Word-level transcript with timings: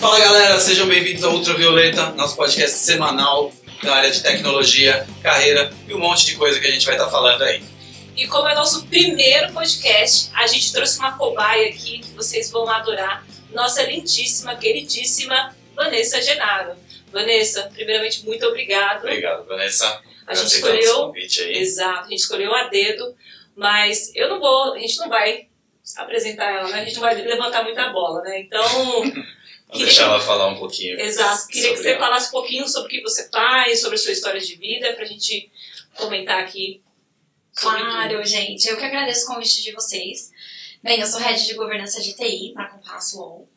Fala 0.00 0.20
galera, 0.20 0.60
sejam 0.60 0.86
bem-vindos 0.86 1.24
ao 1.24 1.32
Ultravioleta, 1.32 2.10
nosso 2.12 2.36
podcast 2.36 2.78
semanal 2.78 3.52
na 3.82 3.94
área 3.94 4.12
de 4.12 4.22
tecnologia, 4.22 5.04
carreira 5.20 5.72
e 5.88 5.92
um 5.92 5.98
monte 5.98 6.24
de 6.24 6.36
coisa 6.36 6.60
que 6.60 6.68
a 6.68 6.70
gente 6.70 6.86
vai 6.86 6.94
estar 6.94 7.10
falando 7.10 7.42
aí. 7.42 7.64
E 8.16 8.28
como 8.28 8.46
é 8.48 8.54
nosso 8.54 8.86
primeiro 8.86 9.52
podcast, 9.52 10.30
a 10.34 10.46
gente 10.46 10.72
trouxe 10.72 11.00
uma 11.00 11.18
cobaia 11.18 11.70
aqui 11.70 11.98
que 11.98 12.10
vocês 12.12 12.48
vão 12.48 12.68
adorar, 12.68 13.26
nossa 13.52 13.82
lindíssima, 13.82 14.54
queridíssima 14.54 15.56
Vanessa 15.74 16.22
Genaro. 16.22 16.76
Vanessa, 17.12 17.68
primeiramente, 17.74 18.24
muito 18.24 18.46
obrigado. 18.46 19.00
Obrigado, 19.00 19.48
Vanessa. 19.48 20.00
A 20.28 20.34
gente 20.34 20.54
escolheu. 20.54 21.12
Exato, 21.50 22.06
a 22.06 22.08
gente 22.10 22.20
escolheu 22.20 22.54
a 22.54 22.68
dedo, 22.68 23.16
mas 23.56 24.12
eu 24.14 24.28
não 24.28 24.38
vou, 24.38 24.74
a 24.74 24.78
gente 24.78 24.96
não 24.98 25.08
vai 25.08 25.48
apresentar 25.96 26.52
ela, 26.52 26.68
né? 26.68 26.82
A 26.82 26.84
gente 26.84 26.94
não 26.94 27.02
vai 27.02 27.16
levantar 27.16 27.64
muita 27.64 27.88
bola, 27.88 28.22
né? 28.22 28.38
Então. 28.38 28.62
Vou 29.70 29.78
deixar 29.78 30.04
ela 30.04 30.20
falar 30.20 30.48
um 30.48 30.56
pouquinho. 30.58 30.98
Exato. 31.00 31.46
Queria 31.48 31.70
que 31.72 31.76
você 31.78 31.90
ela. 31.90 31.98
falasse 32.00 32.28
um 32.28 32.32
pouquinho 32.32 32.66
sobre 32.68 32.88
o 32.88 32.90
que 32.90 33.02
você 33.02 33.28
faz, 33.28 33.80
sobre 33.80 33.96
a 33.96 33.98
sua 33.98 34.12
história 34.12 34.40
de 34.40 34.54
vida, 34.56 34.92
pra 34.94 35.04
gente 35.04 35.50
comentar 35.96 36.40
aqui. 36.42 36.82
Claro, 37.54 38.16
tudo. 38.16 38.26
gente. 38.26 38.66
Eu 38.68 38.76
que 38.76 38.84
agradeço 38.84 39.24
o 39.24 39.34
convite 39.34 39.62
de 39.62 39.72
vocês. 39.72 40.30
Bem, 40.82 41.00
eu 41.00 41.06
sou 41.06 41.20
head 41.20 41.44
de 41.44 41.54
governança 41.54 42.00
de 42.00 42.14
TI 42.14 42.52
na 42.54 42.66
Compasso 42.68 43.18
UOL. 43.18 43.48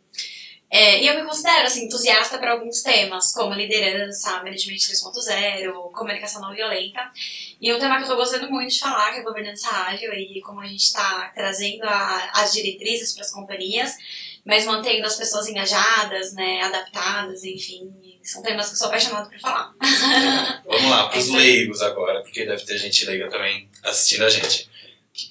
É, 0.74 1.04
e 1.04 1.08
eu 1.08 1.16
me 1.16 1.24
considero 1.26 1.68
assim, 1.68 1.84
entusiasta 1.86 2.38
para 2.40 2.54
alguns 2.54 2.82
temas, 2.82 3.34
como 3.34 3.54
liderança, 3.54 4.38
management 4.38 4.78
3.0, 4.78 5.92
comunicação 5.92 6.42
não 6.42 6.54
violenta. 6.56 7.12
E 7.60 7.74
um 7.74 7.78
tema 7.78 7.96
que 7.96 8.04
eu 8.04 8.06
estou 8.06 8.16
gostando 8.18 8.50
muito 8.50 8.72
de 8.72 8.80
falar, 8.80 9.12
que 9.12 9.20
é 9.20 9.22
governança 9.24 9.70
ágil, 9.70 10.14
e 10.14 10.40
como 10.42 10.62
a 10.62 10.66
gente 10.68 10.80
está 10.84 11.30
trazendo 11.36 11.84
a- 11.84 12.32
as 12.36 12.54
diretrizes 12.54 13.14
para 13.14 13.24
as 13.26 13.32
companhias, 13.32 13.98
mas 14.46 14.66
mantendo 14.66 15.06
as 15.06 15.16
pessoas 15.16 15.48
engajadas, 15.48 16.34
né, 16.34 16.62
adaptadas, 16.62 17.44
enfim. 17.44 17.92
São 18.24 18.42
temas 18.44 18.68
que 18.68 18.74
eu 18.74 18.78
sou 18.78 18.88
apaixonada 18.88 19.30
por 19.30 19.40
falar. 19.40 19.74
Vamos 20.66 20.90
lá, 20.92 21.08
para 21.10 21.18
É 21.18 21.20
os 21.20 21.30
aí. 21.30 21.36
leigos 21.36 21.82
agora, 21.82 22.22
porque 22.22 22.46
deve 22.46 22.64
ter 22.64 22.78
gente 22.78 23.06
leiga 23.06 23.30
também 23.30 23.68
assistindo 23.84 24.24
a 24.26 24.30
gente. 24.30 24.70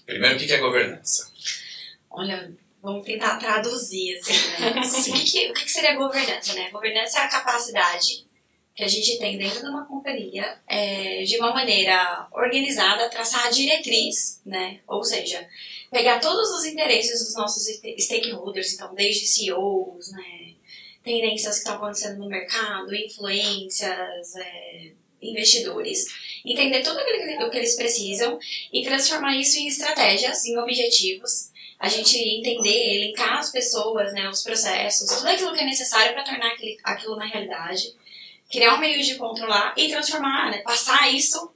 Primeiro, 0.05 0.37
o 0.37 0.39
que 0.39 0.53
é 0.53 0.59
governança? 0.59 1.31
Olha, 2.11 2.53
vamos 2.83 3.05
tentar 3.07 3.37
traduzir, 3.37 4.17
assim, 4.19 4.33
né? 4.61 4.75
O 4.83 5.13
que, 5.13 5.25
que- 5.31 5.51
o 5.51 5.55
que 5.55 5.71
seria 5.71 5.95
governança, 5.95 6.53
né? 6.55 6.69
Governança 6.71 7.21
é 7.21 7.23
a 7.23 7.29
capacidade 7.29 8.27
que 8.75 8.85
a 8.85 8.89
gente 8.89 9.19
tem 9.19 9.37
dentro 9.39 9.61
de 9.61 9.67
uma 9.69 9.85
companhia 9.85 10.59
é, 10.67 11.23
de 11.23 11.37
uma 11.39 11.53
maneira 11.53 12.27
organizada, 12.33 13.09
traçar 13.09 13.47
a 13.47 13.51
diretriz, 13.51 14.41
né? 14.45 14.81
Ou 14.89 15.05
seja, 15.05 15.47
pegar 15.91 16.21
todos 16.21 16.51
os 16.51 16.65
interesses 16.65 17.25
dos 17.25 17.35
nossos 17.35 17.65
st- 17.65 18.01
stakeholders, 18.01 18.75
então, 18.75 18.95
desde 18.95 19.27
CEOs, 19.27 20.13
né? 20.13 20.55
Tendências 21.03 21.55
que 21.55 21.61
estão 21.61 21.77
acontecendo 21.77 22.19
no 22.19 22.29
mercado, 22.29 22.95
influências, 22.95 24.37
é, 24.37 24.93
investidores, 25.23 26.05
entender 26.45 26.83
tudo 26.83 26.99
aquilo 26.99 27.47
o 27.47 27.51
que 27.51 27.57
eles 27.59 27.75
precisam 27.75 28.39
e 28.73 28.83
transformar 28.83 29.37
isso 29.37 29.59
em 29.59 29.67
estratégias, 29.67 30.45
em 30.45 30.59
objetivos 30.59 31.51
a 31.79 31.89
gente 31.89 32.19
entender, 32.19 32.97
elencar 32.97 33.39
as 33.39 33.51
pessoas, 33.51 34.13
né, 34.13 34.29
os 34.29 34.43
processos, 34.43 35.09
tudo 35.09 35.27
aquilo 35.27 35.55
que 35.55 35.61
é 35.61 35.65
necessário 35.65 36.13
para 36.13 36.23
tornar 36.23 36.49
aquele, 36.49 36.77
aquilo 36.85 37.17
na 37.17 37.25
realidade, 37.25 37.95
criar 38.51 38.75
um 38.75 38.79
meio 38.79 39.03
de 39.03 39.15
controlar 39.15 39.73
e 39.79 39.89
transformar, 39.89 40.51
né, 40.51 40.59
passar 40.59 41.11
isso 41.11 41.51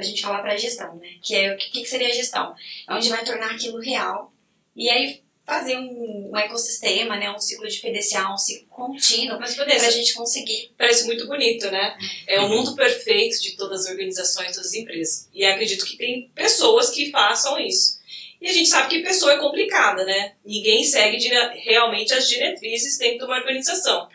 pra 0.00 0.08
gente 0.08 0.22
falar 0.22 0.40
pra 0.40 0.56
gestão, 0.56 0.96
né, 0.96 1.08
que 1.22 1.34
é 1.36 1.52
o 1.52 1.56
que, 1.58 1.70
que 1.70 1.84
seria 1.84 2.08
a 2.08 2.12
gestão, 2.12 2.54
é 2.88 2.94
onde 2.94 3.10
vai 3.10 3.22
tornar 3.22 3.50
aquilo 3.50 3.78
real 3.78 4.32
e 4.74 4.88
aí 4.88 5.22
fazer 5.44 5.76
um, 5.76 6.30
um 6.32 6.38
ecossistema, 6.38 7.16
né, 7.16 7.30
um 7.30 7.38
ciclo 7.38 7.66
de 7.68 7.78
PDCA, 7.80 8.32
um 8.32 8.38
ciclo 8.38 8.68
contínuo 8.68 9.38
Mas, 9.38 9.54
pra 9.54 9.64
Vanessa, 9.64 9.90
gente 9.90 10.14
conseguir. 10.14 10.72
parece 10.78 11.04
muito 11.06 11.26
bonito, 11.26 11.68
né? 11.70 11.98
É 12.26 12.40
o 12.40 12.48
mundo 12.48 12.76
perfeito 12.76 13.42
de 13.42 13.56
todas 13.56 13.84
as 13.84 13.90
organizações, 13.90 14.52
todas 14.52 14.68
as 14.68 14.74
empresas. 14.74 15.28
E 15.34 15.44
acredito 15.44 15.84
que 15.84 15.96
tem 15.96 16.30
pessoas 16.34 16.90
que 16.90 17.10
façam 17.10 17.58
isso. 17.58 17.98
E 18.40 18.48
a 18.48 18.52
gente 18.52 18.68
sabe 18.68 18.88
que 18.88 19.02
pessoa 19.02 19.32
é 19.32 19.38
complicada, 19.38 20.04
né? 20.04 20.34
Ninguém 20.44 20.84
segue 20.84 21.18
realmente 21.64 22.14
as 22.14 22.28
diretrizes 22.28 22.96
dentro 22.96 23.18
de 23.18 23.24
uma 23.24 23.36
organização. 23.36 24.08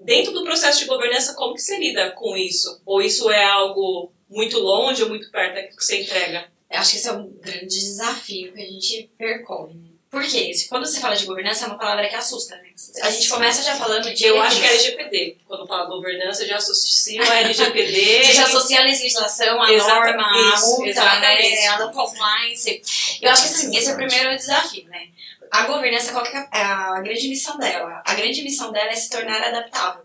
Dentro 0.00 0.32
do 0.32 0.42
processo 0.42 0.80
de 0.80 0.86
governança, 0.86 1.34
como 1.34 1.54
que 1.54 1.60
você 1.60 1.78
lida 1.78 2.12
com 2.12 2.34
isso? 2.36 2.80
Ou 2.86 3.02
isso 3.02 3.30
é 3.30 3.44
algo 3.44 4.10
muito 4.28 4.58
longe 4.58 5.02
ou 5.02 5.08
muito 5.08 5.30
perto 5.30 5.54
daquilo 5.54 5.76
que 5.76 5.84
você 5.84 6.02
entrega? 6.02 6.48
Eu 6.70 6.78
acho 6.80 6.90
que 6.92 6.96
esse 6.98 7.08
é 7.08 7.12
um 7.12 7.30
grande 7.40 7.66
desafio 7.66 8.52
que 8.52 8.60
a 8.62 8.66
gente 8.66 9.10
percorre, 9.16 9.74
né? 9.74 9.88
Por 10.10 10.22
quê? 10.24 10.50
Quando 10.70 10.86
você 10.86 11.00
fala 11.00 11.14
de 11.14 11.26
governança, 11.26 11.66
é 11.66 11.68
uma 11.68 11.76
palavra 11.76 12.08
que 12.08 12.14
assusta, 12.14 12.56
né? 12.56 12.70
A 13.02 13.10
gente 13.10 13.28
começa 13.28 13.62
já 13.62 13.74
falando 13.76 14.12
de. 14.12 14.24
Eu 14.24 14.40
acho 14.40 14.58
que 14.58 14.64
é 14.66 14.70
LGPD. 14.70 15.36
Quando 15.46 15.66
fala 15.66 15.84
governança, 15.84 16.44
eu 16.44 16.48
já 16.48 16.56
associo 16.56 17.22
a 17.22 17.40
LGPD. 17.40 18.24
Você 18.24 18.32
já 18.32 18.44
associa 18.44 18.80
a 18.80 18.84
legislação, 18.84 19.62
a 19.62 19.70
Exata- 19.70 19.94
norma, 19.94 20.22
a 20.22 20.60
multa, 20.60 20.88
exatamente. 20.88 21.50
né, 21.50 21.66
a 21.68 21.78
non 21.78 21.92
compliance. 21.92 22.82
Eu 23.20 23.30
acho 23.30 23.42
que 23.42 23.48
assim, 23.48 23.76
esse 23.76 23.90
é 23.90 23.92
o 23.92 23.96
primeiro 23.96 24.34
desafio, 24.34 24.84
né? 24.88 25.08
A 25.50 25.66
governança, 25.66 26.12
qual 26.12 26.24
é 26.24 26.48
a 26.52 27.00
grande 27.00 27.28
missão 27.28 27.58
dela? 27.58 28.02
A 28.06 28.14
grande 28.14 28.42
missão 28.42 28.72
dela 28.72 28.90
é 28.90 28.96
se 28.96 29.10
tornar 29.10 29.42
adaptável. 29.42 30.04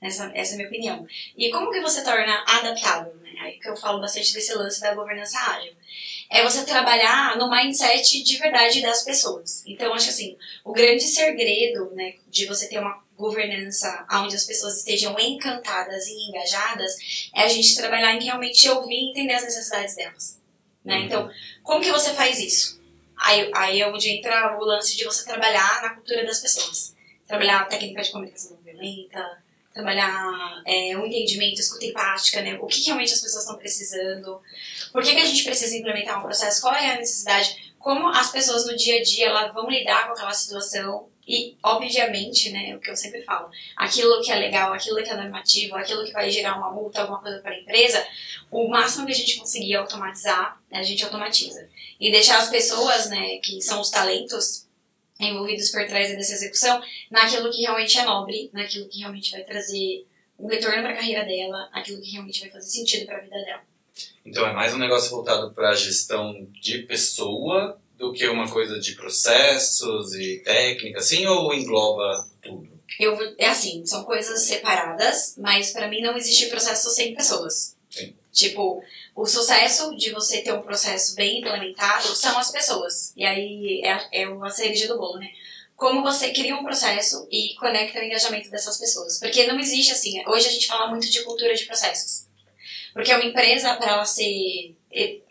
Essa, 0.00 0.30
essa 0.34 0.52
é 0.52 0.54
a 0.54 0.56
minha 0.56 0.68
opinião. 0.68 1.06
E 1.36 1.50
como 1.50 1.70
que 1.70 1.80
você 1.80 2.02
torna 2.02 2.42
adaptável? 2.46 3.14
Aí 3.42 3.58
que 3.58 3.68
eu 3.68 3.76
falo 3.76 4.00
bastante 4.00 4.32
desse 4.32 4.54
lance 4.54 4.80
da 4.80 4.94
governança 4.94 5.38
ágil. 5.38 5.72
É 6.30 6.42
você 6.42 6.64
trabalhar 6.64 7.36
no 7.36 7.50
mindset 7.50 8.22
de 8.22 8.38
verdade 8.38 8.80
das 8.80 9.04
pessoas. 9.04 9.62
Então, 9.66 9.92
acho 9.92 10.06
que 10.06 10.10
assim, 10.10 10.38
o 10.64 10.72
grande 10.72 11.02
segredo 11.02 11.90
né, 11.94 12.14
de 12.28 12.46
você 12.46 12.68
ter 12.68 12.78
uma 12.78 13.02
governança 13.16 14.06
onde 14.12 14.34
as 14.34 14.44
pessoas 14.44 14.78
estejam 14.78 15.18
encantadas 15.18 16.06
e 16.06 16.28
engajadas 16.28 17.28
é 17.34 17.42
a 17.42 17.48
gente 17.48 17.76
trabalhar 17.76 18.14
em 18.14 18.24
realmente 18.24 18.68
ouvir 18.68 18.94
e 18.94 19.10
entender 19.10 19.34
as 19.34 19.44
necessidades 19.44 19.94
delas. 19.94 20.40
Né? 20.84 20.98
Uhum. 20.98 21.04
Então, 21.04 21.30
como 21.62 21.82
que 21.82 21.92
você 21.92 22.12
faz 22.14 22.38
isso? 22.38 22.80
Aí, 23.16 23.50
aí 23.54 23.80
é 23.80 23.88
onde 23.88 24.10
entra 24.10 24.58
o 24.58 24.64
lance 24.64 24.96
de 24.96 25.04
você 25.04 25.24
trabalhar 25.24 25.82
na 25.82 25.90
cultura 25.90 26.24
das 26.24 26.40
pessoas. 26.40 26.94
Trabalhar 27.26 27.60
a 27.60 27.64
técnica 27.66 28.02
de 28.02 28.10
comunicação 28.10 28.56
não 28.56 28.62
violenta, 28.62 29.42
trabalhar 29.72 30.62
é, 30.66 30.96
o 30.96 31.06
entendimento, 31.06 31.60
escuta 31.60 31.86
empática, 31.86 32.42
né? 32.42 32.58
O 32.60 32.66
que 32.66 32.82
realmente 32.84 33.12
as 33.12 33.20
pessoas 33.20 33.44
estão 33.44 33.58
precisando, 33.58 34.40
por 34.92 35.02
que, 35.02 35.14
que 35.14 35.20
a 35.20 35.26
gente 35.26 35.44
precisa 35.44 35.76
implementar 35.76 36.18
um 36.18 36.22
processo, 36.22 36.60
qual 36.60 36.74
é 36.74 36.92
a 36.92 36.98
necessidade, 36.98 37.74
como 37.78 38.08
as 38.08 38.30
pessoas 38.30 38.66
no 38.66 38.76
dia 38.76 39.00
a 39.00 39.02
dia 39.02 39.26
elas 39.26 39.52
vão 39.52 39.68
lidar 39.68 40.06
com 40.06 40.12
aquela 40.12 40.32
situação 40.32 41.08
e, 41.26 41.56
obviamente, 41.62 42.50
né, 42.50 42.74
o 42.74 42.80
que 42.80 42.90
eu 42.90 42.96
sempre 42.96 43.22
falo, 43.22 43.48
aquilo 43.76 44.20
que 44.22 44.32
é 44.32 44.36
legal, 44.36 44.72
aquilo 44.72 45.02
que 45.02 45.10
é 45.10 45.16
normativo, 45.16 45.76
aquilo 45.76 46.04
que 46.04 46.12
vai 46.12 46.28
gerar 46.28 46.58
uma 46.58 46.72
multa, 46.72 47.00
alguma 47.00 47.20
coisa 47.20 47.38
para 47.38 47.52
a 47.52 47.58
empresa, 47.58 48.04
o 48.50 48.68
máximo 48.68 49.06
que 49.06 49.12
a 49.12 49.14
gente 49.14 49.36
conseguir 49.36 49.76
automatizar, 49.76 50.60
né, 50.70 50.80
a 50.80 50.82
gente 50.82 51.04
automatiza. 51.04 51.68
E 52.00 52.10
deixar 52.10 52.38
as 52.38 52.50
pessoas, 52.50 53.08
né, 53.08 53.38
que 53.38 53.60
são 53.62 53.80
os 53.80 53.90
talentos 53.90 54.61
envolvidos 55.28 55.70
por 55.70 55.86
trás 55.86 56.08
dessa 56.10 56.34
execução, 56.34 56.82
naquilo 57.10 57.50
que 57.50 57.62
realmente 57.62 57.98
é 57.98 58.04
nobre, 58.04 58.50
naquilo 58.52 58.88
que 58.88 58.98
realmente 58.98 59.30
vai 59.30 59.44
trazer 59.44 60.06
um 60.38 60.46
retorno 60.46 60.82
para 60.82 60.90
a 60.90 60.96
carreira 60.96 61.24
dela, 61.24 61.68
aquilo 61.72 62.00
que 62.00 62.10
realmente 62.10 62.40
vai 62.40 62.50
fazer 62.50 62.68
sentido 62.68 63.06
para 63.06 63.18
a 63.18 63.20
vida 63.20 63.36
dela. 63.36 63.62
Então 64.24 64.46
é 64.46 64.52
mais 64.52 64.74
um 64.74 64.78
negócio 64.78 65.10
voltado 65.10 65.52
para 65.52 65.70
a 65.70 65.74
gestão 65.74 66.46
de 66.60 66.78
pessoa 66.82 67.78
do 67.96 68.12
que 68.12 68.26
uma 68.26 68.50
coisa 68.50 68.80
de 68.80 68.92
processos 68.96 70.14
e 70.14 70.38
técnica, 70.44 70.98
assim, 70.98 71.26
ou 71.26 71.54
engloba 71.54 72.28
tudo? 72.42 72.68
Eu, 72.98 73.16
é 73.38 73.48
assim, 73.48 73.86
são 73.86 74.04
coisas 74.04 74.42
separadas, 74.42 75.36
mas 75.38 75.72
para 75.72 75.88
mim 75.88 76.02
não 76.02 76.16
existe 76.16 76.46
processo 76.46 76.90
sem 76.90 77.14
pessoas. 77.14 77.71
Tipo, 78.32 78.82
o 79.14 79.26
sucesso 79.26 79.94
de 79.94 80.10
você 80.10 80.40
ter 80.40 80.52
um 80.52 80.62
processo 80.62 81.14
bem 81.14 81.40
implementado 81.40 82.08
são 82.16 82.38
as 82.38 82.50
pessoas. 82.50 83.12
E 83.14 83.24
aí 83.24 83.82
é, 83.84 84.22
é 84.22 84.24
a 84.24 84.50
cereja 84.50 84.88
do 84.88 84.96
bolo, 84.96 85.18
né? 85.18 85.28
Como 85.76 86.02
você 86.02 86.30
cria 86.32 86.56
um 86.56 86.64
processo 86.64 87.28
e 87.30 87.54
conecta 87.56 88.00
o 88.00 88.02
engajamento 88.02 88.50
dessas 88.50 88.78
pessoas. 88.78 89.18
Porque 89.18 89.46
não 89.46 89.60
existe 89.60 89.92
assim. 89.92 90.22
Hoje 90.26 90.48
a 90.48 90.50
gente 90.50 90.66
fala 90.66 90.88
muito 90.88 91.10
de 91.10 91.22
cultura 91.22 91.54
de 91.54 91.66
processos. 91.66 92.26
Porque 92.94 93.12
uma 93.12 93.24
empresa, 93.24 93.74
para 93.74 93.92
ela 93.92 94.04
ser. 94.04 94.74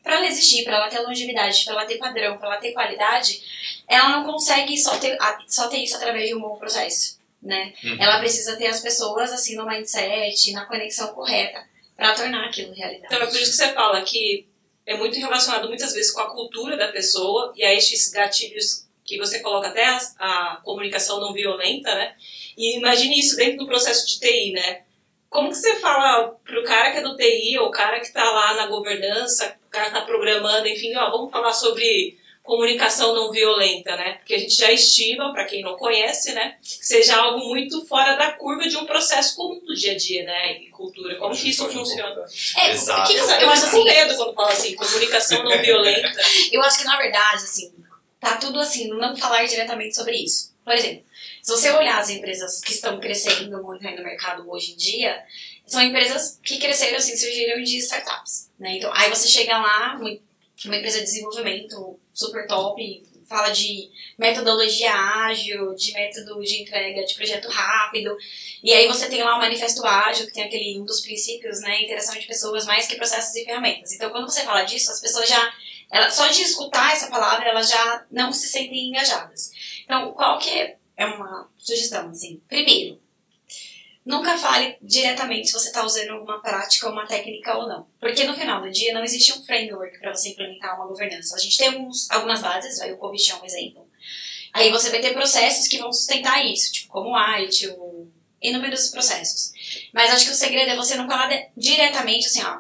para 0.04 0.16
ela 0.16 0.28
existir, 0.28 0.64
para 0.64 0.76
ela 0.76 0.90
ter 0.90 1.00
longevidade, 1.00 1.64
para 1.64 1.74
ela 1.74 1.86
ter 1.86 1.98
padrão, 1.98 2.38
para 2.38 2.48
ela 2.50 2.58
ter 2.58 2.74
qualidade, 2.74 3.42
ela 3.88 4.10
não 4.10 4.26
consegue 4.26 4.78
só 4.78 4.98
ter, 4.98 5.18
só 5.48 5.68
ter 5.68 5.78
isso 5.78 5.96
através 5.96 6.28
de 6.28 6.36
um 6.36 6.42
bom 6.42 6.56
processo. 6.58 7.20
Né? 7.42 7.74
Uhum. 7.84 7.98
Ela 8.00 8.20
precisa 8.20 8.56
ter 8.56 8.68
as 8.68 8.80
pessoas 8.80 9.32
assim 9.32 9.56
no 9.56 9.66
mindset, 9.66 10.52
na 10.52 10.66
conexão 10.66 11.08
correta, 11.14 11.66
para 12.02 12.16
tornar 12.16 12.46
aquilo 12.46 12.74
realidade. 12.74 13.06
Então 13.06 13.22
é 13.22 13.28
por 13.28 13.40
isso 13.40 13.52
que 13.52 13.58
você 13.58 13.74
fala 13.74 14.02
que 14.02 14.48
é 14.88 14.98
muito 14.98 15.20
relacionado 15.20 15.68
muitas 15.68 15.94
vezes 15.94 16.12
com 16.12 16.22
a 16.22 16.32
cultura 16.32 16.76
da 16.76 16.88
pessoa 16.88 17.54
e 17.56 17.64
a 17.64 17.72
estes 17.76 18.10
gatilhos 18.10 18.88
que 19.06 19.20
você 19.20 19.40
coloca 19.40 19.68
até 19.68 19.86
a, 19.86 20.00
a 20.18 20.56
comunicação 20.64 21.20
não 21.20 21.32
violenta, 21.32 21.94
né? 21.94 22.16
E 22.58 22.78
imagine 22.78 23.20
isso 23.20 23.36
dentro 23.36 23.60
do 23.60 23.68
processo 23.68 24.08
de 24.08 24.20
TI, 24.20 24.52
né? 24.52 24.82
Como 25.30 25.50
que 25.50 25.56
você 25.56 25.76
fala 25.76 26.30
pro 26.44 26.64
cara 26.64 26.92
que 26.92 26.98
é 26.98 27.02
do 27.02 27.16
TI 27.16 27.60
ou 27.60 27.68
o 27.68 27.72
cara 27.72 28.00
que 28.00 28.12
tá 28.12 28.32
lá 28.32 28.56
na 28.56 28.66
governança, 28.66 29.56
o 29.68 29.70
cara 29.70 29.86
que 29.86 29.94
tá 29.94 30.02
programando, 30.02 30.68
enfim, 30.68 30.96
ó, 30.96 31.12
vamos 31.12 31.32
falar 31.32 31.54
sobre 31.54 32.18
comunicação 32.44 33.14
não 33.14 33.32
violenta, 33.32 33.96
né? 33.96 34.14
Porque 34.14 34.34
a 34.34 34.38
gente 34.38 34.56
já 34.56 34.72
estima, 34.72 35.32
para 35.32 35.46
quem 35.46 35.62
não 35.62 35.76
conhece, 35.78 36.34
né, 36.34 36.58
que 36.62 36.86
seja 36.86 37.16
algo 37.16 37.48
muito 37.48 37.86
fora 37.86 38.16
da 38.16 38.32
curva 38.34 38.68
de 38.68 38.76
um 38.78 38.86
processo 38.86 39.36
comum 39.36 39.64
do 39.64 39.74
dia 39.76 39.94
a 39.94 39.98
dia, 39.98 40.24
né, 40.24 40.58
e 40.60 40.70
cultura. 40.70 41.16
Como 41.16 41.36
que 41.36 41.50
isso 41.50 41.68
funciona? 41.70 42.26
É, 42.58 42.72
Exato. 42.72 43.08
que 43.08 43.14
que 43.14 43.20
eu, 43.20 43.50
acho 43.50 43.66
assim, 43.66 43.84
medo 43.84 44.16
quando 44.16 44.34
fala 44.34 44.52
assim, 44.52 44.76
comunicação 44.76 45.44
não 45.44 45.62
violenta. 45.62 46.22
eu 46.52 46.62
acho 46.64 46.80
que 46.80 46.86
na 46.86 46.98
verdade, 46.98 47.44
assim, 47.44 47.74
tá 48.20 48.38
tudo 48.38 48.60
assim, 48.60 48.88
não 48.88 49.16
falar 49.16 49.46
diretamente 49.46 49.96
sobre 49.96 50.18
isso. 50.18 50.52
Por 50.64 50.74
exemplo, 50.74 51.04
se 51.42 51.52
você 51.52 51.72
olhar 51.72 52.00
as 52.00 52.10
empresas 52.10 52.60
que 52.62 52.72
estão 52.72 53.00
crescendo 53.00 53.62
muito 53.64 53.88
aí 53.88 53.96
no 53.96 54.04
mercado 54.04 54.50
hoje 54.50 54.74
em 54.74 54.78
dia, 54.78 55.24
são 55.66 55.82
empresas 55.82 56.40
que 56.44 56.58
cresceram 56.58 56.98
assim, 56.98 57.16
surgiram 57.16 57.62
de 57.64 57.78
startups, 57.78 58.52
né? 58.60 58.78
Então, 58.78 58.92
aí 58.94 59.10
você 59.10 59.28
chega 59.28 59.58
lá, 59.58 59.98
muito- 59.98 60.31
uma 60.70 60.78
empresa 60.78 61.00
de 61.00 61.06
desenvolvimento 61.06 62.00
super 62.14 62.46
top, 62.48 63.04
fala 63.28 63.50
de 63.50 63.90
metodologia 64.18 64.94
ágil, 64.94 65.74
de 65.74 65.94
método 65.94 66.42
de 66.42 66.62
entrega 66.62 67.06
de 67.06 67.16
projeto 67.16 67.48
rápido, 67.48 68.16
e 68.62 68.74
aí 68.74 68.88
você 68.88 69.08
tem 69.08 69.24
lá 69.24 69.38
o 69.38 69.40
manifesto 69.40 69.86
ágil, 69.86 70.28
que 70.28 70.34
tem 70.34 70.44
aquele 70.44 70.80
um 70.80 70.86
dos 70.86 71.02
princípios, 71.02 71.62
né, 71.62 71.82
interação 71.82 72.20
de 72.20 72.28
pessoas 72.28 72.66
mais 72.66 72.88
que 72.88 72.96
processos 72.96 73.36
e 73.36 73.46
ferramentas. 73.46 73.94
Então, 73.94 74.10
quando 74.10 74.30
você 74.30 74.42
fala 74.42 74.64
disso, 74.64 74.92
as 74.92 75.00
pessoas 75.00 75.30
já, 75.30 75.54
ela, 75.92 76.10
só 76.10 76.28
de 76.28 76.42
escutar 76.42 76.92
essa 76.92 77.08
palavra, 77.08 77.48
elas 77.48 77.70
já 77.70 78.06
não 78.12 78.34
se 78.34 78.48
sentem 78.48 78.90
engajadas. 78.90 79.52
Então, 79.86 80.12
qual 80.12 80.38
que 80.38 80.50
é 80.50 80.78
é 81.02 81.06
uma 81.06 81.50
sugestão, 81.58 82.10
assim? 82.10 82.42
Primeiro, 82.48 83.00
nunca 84.12 84.38
fale 84.38 84.78
diretamente 84.82 85.48
se 85.48 85.54
você 85.54 85.70
está 85.70 85.84
usando 85.84 86.22
uma 86.22 86.40
prática 86.42 86.86
ou 86.88 86.94
uma 86.94 87.08
técnica 87.08 87.58
ou 87.58 87.68
não. 87.68 87.88
Porque 88.00 88.24
no 88.26 88.36
final 88.36 88.62
do 88.62 88.70
dia 88.70 88.94
não 88.94 89.04
existe 89.04 89.34
um 89.34 89.44
framework 89.44 89.98
para 90.00 90.14
você 90.14 90.30
implementar 90.30 90.76
uma 90.76 90.88
governança. 90.88 91.36
A 91.36 91.40
gente 91.40 91.58
tem 91.58 91.70
alguns, 91.70 92.10
algumas 92.12 92.42
bases, 92.42 92.78
vai 92.78 92.92
o 92.92 92.98
COVID 92.98 93.32
é 93.32 93.36
um 93.36 93.46
exemplo. 93.46 93.88
Aí 94.54 94.70
você 94.70 94.90
vai 94.90 95.00
ter 95.00 95.14
processos 95.14 95.68
que 95.68 95.78
vão 95.78 95.92
sustentar 95.94 96.46
isso, 96.46 96.72
tipo 96.74 96.90
como 96.90 97.12
o 97.16 97.38
ITIL, 97.40 98.12
inúmeros 98.42 98.90
processos. 98.90 99.52
Mas 99.94 100.12
acho 100.12 100.26
que 100.26 100.32
o 100.32 100.36
segredo 100.36 100.72
é 100.72 100.76
você 100.76 100.96
não 100.96 101.08
falar 101.08 101.28
de- 101.30 101.48
diretamente 101.56 102.28
assim, 102.28 102.44
ó. 102.44 102.60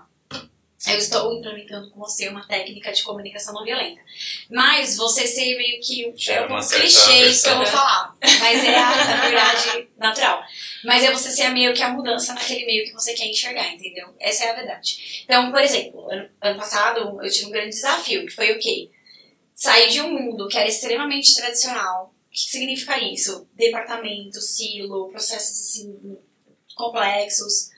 Eu 0.87 0.97
estou 0.97 1.31
implementando 1.31 1.91
com 1.91 1.99
você 1.99 2.27
uma 2.27 2.47
técnica 2.47 2.91
de 2.91 3.03
comunicação 3.03 3.53
não 3.53 3.63
violenta. 3.63 4.01
Mas 4.49 4.97
você 4.97 5.27
ser 5.27 5.55
meio 5.55 5.79
que 5.79 6.05
é 6.27 6.41
um 6.43 6.47
clichê 6.47 7.27
isso 7.27 7.43
que 7.43 7.49
eu 7.49 7.57
vou 7.57 7.65
falar. 7.67 8.15
Mas 8.19 8.63
é 8.63 8.75
a, 8.75 8.89
na 9.05 9.21
verdade 9.21 9.87
natural. 9.95 10.43
Mas 10.83 11.03
é 11.03 11.11
você 11.11 11.29
ser 11.29 11.49
meio 11.49 11.73
que 11.73 11.83
a 11.83 11.89
mudança 11.89 12.33
naquele 12.33 12.65
meio 12.65 12.85
que 12.85 12.93
você 12.93 13.13
quer 13.13 13.27
enxergar, 13.27 13.71
entendeu? 13.71 14.07
Essa 14.19 14.45
é 14.45 14.49
a 14.49 14.55
verdade. 14.55 15.21
Então, 15.23 15.51
por 15.51 15.61
exemplo, 15.61 16.09
ano, 16.09 16.29
ano 16.41 16.59
passado 16.59 17.19
eu 17.21 17.31
tive 17.31 17.45
um 17.45 17.51
grande 17.51 17.69
desafio, 17.69 18.25
que 18.25 18.33
foi 18.33 18.51
o 18.51 18.59
quê? 18.59 18.89
Sair 19.53 19.87
de 19.89 20.01
um 20.01 20.11
mundo 20.11 20.47
que 20.47 20.57
era 20.57 20.67
extremamente 20.67 21.35
tradicional. 21.35 22.11
O 22.27 22.31
que 22.31 22.39
significa 22.39 22.97
isso? 22.97 23.47
Departamento, 23.53 24.41
silo, 24.41 25.09
processos 25.09 25.59
assim 25.59 26.17
complexos, 26.75 27.70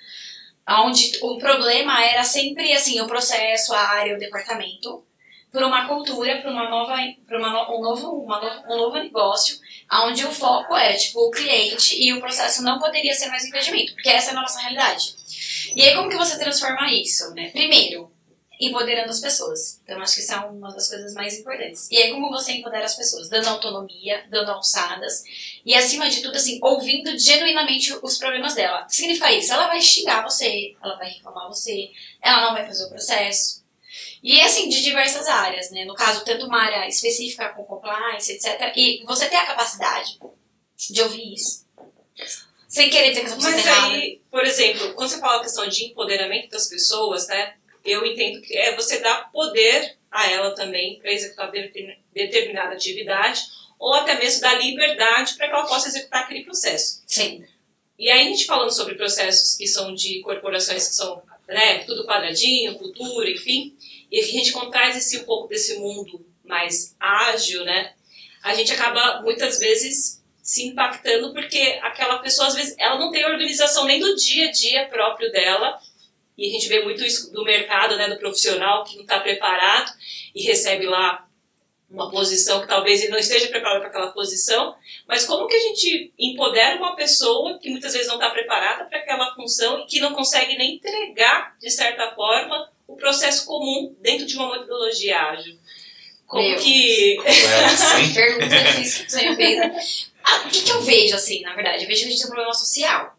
onde 0.68 1.18
o 1.22 1.38
problema 1.38 2.04
era 2.04 2.24
sempre 2.24 2.72
assim 2.74 3.02
o 3.02 3.08
processo, 3.08 3.74
a 3.74 3.80
área, 3.80 4.16
o 4.16 4.20
departamento, 4.20 5.04
por 5.52 5.62
uma 5.64 5.88
cultura, 5.88 6.42
por 6.42 6.52
uma 6.52 6.70
nova, 6.70 6.96
por 7.28 7.38
uma 7.38 7.72
um 7.72 7.82
novo, 7.82 8.10
uma 8.24 8.66
um 8.68 8.78
novo 8.78 8.98
negócio, 8.98 9.60
onde 9.92 10.26
o 10.26 10.32
foco 10.32 10.76
era 10.76 10.98
tipo 10.98 11.20
o 11.20 11.32
cliente 11.32 12.02
e 12.02 12.14
o 12.14 12.20
processo 12.20 12.64
não 12.64 12.80
poderia 12.80 13.14
ser 13.14 13.28
mais 13.28 13.46
impedimento, 13.46 13.94
porque 13.94 14.10
essa 14.10 14.32
é 14.32 14.34
a 14.34 14.42
nossa 14.42 14.60
realidade. 14.60 15.16
E 15.76 15.82
aí 15.82 15.96
como 15.96 16.10
que 16.10 16.18
você 16.18 16.40
transforma 16.40 16.92
isso, 16.92 17.34
né? 17.36 17.50
Primeiro, 17.50 18.12
empoderando 18.60 19.10
as 19.10 19.20
pessoas. 19.20 19.80
Então, 19.84 20.02
acho 20.02 20.16
que 20.16 20.22
isso 20.22 20.34
é 20.34 20.38
uma 20.38 20.72
das 20.72 20.90
coisas 20.90 21.14
mais 21.14 21.38
importantes. 21.38 21.90
E 21.92 21.98
aí, 21.98 22.12
como 22.12 22.30
você 22.30 22.54
empodera 22.54 22.86
as 22.86 22.96
pessoas? 22.96 23.30
Dando 23.30 23.48
autonomia, 23.48 24.26
dando 24.30 24.52
alçadas, 24.52 25.24
e 25.66 25.74
acima 25.76 26.10
de 26.10 26.22
tudo, 26.22 26.36
assim, 26.36 26.60
ouvindo 26.62 27.18
genuinamente 27.18 27.98
os 28.02 28.18
problemas 28.18 28.54
dela. 28.54 28.84
O 28.84 28.88
que 28.88 28.96
significa 28.96 29.32
isso? 29.32 29.52
Ela 29.54 29.68
vai 29.68 29.82
xingar 29.82 30.24
você, 30.24 30.76
ela 30.82 30.96
vai 30.96 31.10
reclamar 31.10 31.48
você, 31.48 31.90
ela 32.22 32.42
não 32.42 32.54
vai 32.54 32.66
fazer 32.66 32.86
o 32.86 32.90
processo. 32.90 33.64
E 34.24 34.40
assim, 34.40 34.70
de 34.70 34.82
diversas 34.82 35.28
áreas, 35.28 35.70
né? 35.70 35.84
No 35.84 35.96
caso, 35.96 36.24
tanto 36.24 36.46
uma 36.46 36.62
área 36.62 36.88
específica 36.88 37.50
com 37.50 37.66
compliance, 37.66 38.32
etc. 38.32 38.72
E 38.76 39.04
você 39.06 39.28
ter 39.28 39.36
a 39.36 39.46
capacidade 39.48 40.18
de 40.90 41.02
ouvir 41.02 41.34
isso. 41.34 41.66
Sem 42.70 42.90
querer 42.90 43.10
dizer 43.10 43.26
que 43.26 43.36
pessoa 43.36 43.52
Mas 43.52 43.68
aí, 43.68 44.22
por 44.32 44.44
exemplo, 44.44 44.94
quando 44.94 45.10
você 45.10 45.20
fala 45.20 45.40
a 45.40 45.44
questão 45.44 45.68
de 45.68 45.86
empoderamento 45.86 46.50
das 46.50 46.68
pessoas, 46.68 47.28
né? 47.28 47.56
Eu 47.84 48.06
entendo 48.06 48.42
que 48.42 48.56
é 48.56 48.76
você 48.76 49.00
dar 49.00 49.32
poder 49.32 49.98
a 50.10 50.30
ela 50.30 50.56
também 50.56 51.00
para 51.00 51.12
executar 51.12 51.52
de- 51.52 51.98
determinada 52.14 52.74
atividade 52.74 53.42
ou 53.80 53.94
até 53.94 54.18
mesmo 54.18 54.42
dar 54.42 54.62
liberdade 54.62 55.34
para 55.36 55.48
que 55.48 55.54
ela 55.54 55.66
possa 55.66 55.90
executar 55.90 56.24
aquele 56.24 56.44
processo. 56.44 57.04
Sim. 57.06 57.44
E 57.98 58.10
aí 58.10 58.22
a 58.22 58.30
gente 58.30 58.46
falando 58.46 58.72
sobre 58.72 58.96
processos 58.96 59.56
que 59.56 59.68
são 59.68 59.94
de 59.94 60.22
corporações 60.22 60.88
que 60.88 60.96
são, 60.96 61.22
né, 61.48 61.80
tudo 61.80 62.06
quadradinho, 62.06 62.76
cultura, 62.76 63.30
enfim, 63.30 63.76
e 64.12 64.20
a 64.20 64.26
gente 64.26 64.52
quando 64.52 64.72
traz 64.72 64.96
esse 64.96 65.18
um 65.20 65.24
pouco 65.26 65.48
desse 65.48 65.76
mundo 65.80 66.26
mais 66.44 66.96
ágil, 67.00 67.64
né, 67.66 67.94
a 68.44 68.54
gente 68.54 68.72
acaba 68.72 69.22
muitas 69.22 69.60
vezes 69.60 70.24
se 70.42 70.68
impactando 70.68 71.34
porque 71.34 71.80
aquela 71.82 72.20
pessoa 72.20 72.48
às 72.48 72.56
vezes 72.56 72.76
ela 72.78 73.00
não 73.00 73.12
tem 73.12 73.26
organização 73.26 73.86
nem 73.86 74.00
do 74.00 74.16
dia 74.16 74.50
a 74.50 74.52
dia 74.52 74.88
próprio 74.90 75.32
dela 75.32 75.80
e 76.38 76.48
a 76.48 76.52
gente 76.52 76.68
vê 76.68 76.84
muito 76.84 77.04
isso 77.04 77.32
do 77.32 77.44
mercado, 77.44 77.96
né, 77.96 78.10
do 78.10 78.18
profissional 78.18 78.84
que 78.84 78.96
não 78.96 79.04
está 79.04 79.20
preparado 79.20 79.92
e 80.34 80.44
recebe 80.44 80.86
lá 80.86 81.28
uma 81.90 82.10
posição 82.10 82.62
que 82.62 82.68
talvez 82.68 83.02
ele 83.02 83.12
não 83.12 83.20
esteja 83.20 83.48
preparado 83.50 83.80
para 83.80 83.90
aquela 83.90 84.12
posição, 84.12 84.76
mas 85.08 85.26
como 85.26 85.46
que 85.46 85.56
a 85.56 85.60
gente 85.60 86.12
empodera 86.18 86.78
uma 86.78 86.96
pessoa 86.96 87.60
que 87.60 87.70
muitas 87.70 87.94
vezes 87.94 88.08
não 88.08 88.16
está 88.16 88.32
preparada 88.32 88.86
para 88.86 88.98
aquela 88.98 89.36
função 89.36 89.80
e 89.80 89.86
que 89.86 90.00
não 90.00 90.14
consegue 90.14 90.58
nem 90.58 90.76
entregar, 90.76 91.56
de 91.60 91.70
certa 91.70 92.16
forma, 92.16 92.72
o 92.88 92.96
processo 92.96 93.46
comum 93.46 93.96
dentro 94.02 94.26
de 94.26 94.36
uma 94.36 94.52
metodologia 94.52 95.20
ágil? 95.20 95.56
Como 96.26 96.50
Meu. 96.50 96.58
que. 96.58 97.18
Complexo, 97.18 97.98
hein? 97.98 98.10
Pergunta 98.14 98.64
difícil 98.64 99.06
que 99.06 99.12
você 99.12 99.30
me 99.30 99.36
fez. 99.36 100.12
Ah, 100.24 100.44
o 100.48 100.50
que, 100.50 100.64
que 100.64 100.72
eu 100.72 100.82
vejo, 100.82 101.16
assim, 101.16 101.42
na 101.42 101.54
verdade? 101.54 101.84
Eu 101.84 101.88
vejo 101.88 102.02
que 102.02 102.08
a 102.08 102.10
gente 102.10 102.18
tem 102.18 102.26
um 102.26 102.34
problema 102.34 102.54
social. 102.54 103.16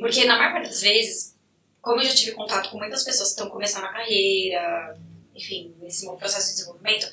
Porque 0.00 0.24
na 0.24 0.38
maior 0.38 0.52
parte 0.52 0.68
das 0.68 0.80
vezes, 0.80 1.35
como 1.86 2.00
eu 2.00 2.04
já 2.04 2.14
tive 2.16 2.32
contato 2.32 2.68
com 2.70 2.78
muitas 2.78 3.04
pessoas 3.04 3.28
que 3.28 3.34
estão 3.34 3.48
começando 3.48 3.84
a 3.84 3.92
carreira, 3.92 4.98
enfim, 5.32 5.72
nesse 5.80 6.04
processo 6.16 6.48
de 6.48 6.54
desenvolvimento, 6.54 7.08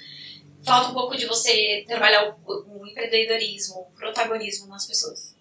falta 0.64 0.90
um 0.90 0.94
pouco 0.96 1.16
de 1.16 1.28
você 1.28 1.86
trabalhar 1.88 2.36
o, 2.44 2.81
o 2.81 2.88
empreendedorismo, 2.88 3.81
o 3.81 3.86
protagonismo 3.96 4.66
nas 4.66 4.88
pessoas. 4.88 5.36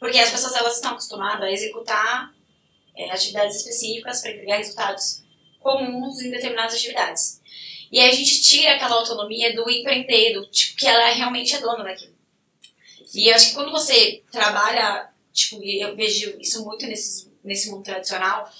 Porque 0.00 0.18
as 0.18 0.28
pessoas 0.28 0.56
elas 0.56 0.74
estão 0.74 0.90
acostumadas 0.90 1.42
a 1.42 1.52
executar 1.52 2.34
é, 2.96 3.12
atividades 3.12 3.58
específicas 3.58 4.20
para 4.20 4.32
entregar 4.32 4.56
resultados 4.56 5.22
comuns 5.60 6.20
em 6.20 6.32
determinadas 6.32 6.74
atividades. 6.74 7.40
E 7.92 8.00
aí 8.00 8.10
a 8.10 8.12
gente 8.12 8.42
tira 8.42 8.74
aquela 8.74 8.96
autonomia 8.96 9.54
do 9.54 9.70
empreender, 9.70 10.32
do 10.32 10.50
tipo, 10.50 10.78
que 10.78 10.86
ela 10.88 11.10
realmente 11.10 11.54
é 11.54 11.60
dona 11.60 11.84
daquilo. 11.84 12.12
E 13.14 13.30
eu 13.30 13.36
acho 13.36 13.50
que 13.50 13.54
quando 13.54 13.70
você 13.70 14.24
trabalha, 14.32 15.10
tipo, 15.32 15.62
eu 15.62 15.94
vejo 15.94 16.36
isso 16.40 16.64
muito 16.64 16.84
nesse, 16.88 17.32
nesse 17.44 17.70
mundo 17.70 17.84
tradicional, 17.84 18.50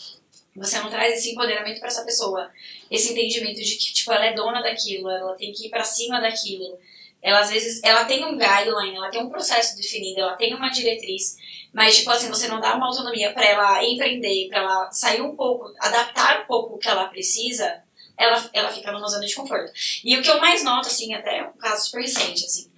você 0.56 0.78
não 0.78 0.88
traz 0.88 1.14
esse 1.14 1.32
empoderamento 1.32 1.80
para 1.80 1.88
essa 1.88 2.04
pessoa, 2.04 2.50
esse 2.90 3.12
entendimento 3.12 3.60
de 3.60 3.76
que, 3.76 3.92
tipo, 3.92 4.12
ela 4.12 4.26
é 4.26 4.34
dona 4.34 4.62
daquilo, 4.62 5.10
ela 5.10 5.34
tem 5.34 5.52
que 5.52 5.66
ir 5.66 5.70
para 5.70 5.82
cima 5.82 6.20
daquilo. 6.20 6.78
Ela, 7.20 7.40
às 7.40 7.50
vezes, 7.50 7.82
ela 7.82 8.04
tem 8.04 8.24
um 8.24 8.36
guideline, 8.36 8.96
ela 8.96 9.10
tem 9.10 9.22
um 9.22 9.30
processo 9.30 9.76
definido, 9.76 10.20
ela 10.20 10.36
tem 10.36 10.54
uma 10.54 10.68
diretriz, 10.68 11.36
mas, 11.72 11.96
tipo 11.96 12.10
assim, 12.10 12.28
você 12.28 12.46
não 12.46 12.60
dá 12.60 12.76
uma 12.76 12.86
autonomia 12.86 13.32
para 13.32 13.44
ela 13.46 13.84
empreender, 13.84 14.48
para 14.48 14.58
ela 14.58 14.92
sair 14.92 15.22
um 15.22 15.34
pouco, 15.34 15.72
adaptar 15.80 16.42
um 16.42 16.46
pouco 16.46 16.74
o 16.74 16.78
que 16.78 16.88
ela 16.88 17.06
precisa, 17.06 17.82
ela, 18.16 18.48
ela 18.52 18.70
fica 18.70 18.92
numa 18.92 19.08
zona 19.08 19.26
de 19.26 19.34
conforto. 19.34 19.72
E 20.04 20.16
o 20.16 20.22
que 20.22 20.30
eu 20.30 20.38
mais 20.38 20.62
noto, 20.62 20.86
assim, 20.86 21.14
até 21.14 21.38
é 21.38 21.44
um 21.44 21.52
caso 21.54 21.86
super 21.86 22.02
recente, 22.02 22.44
assim, 22.44 22.70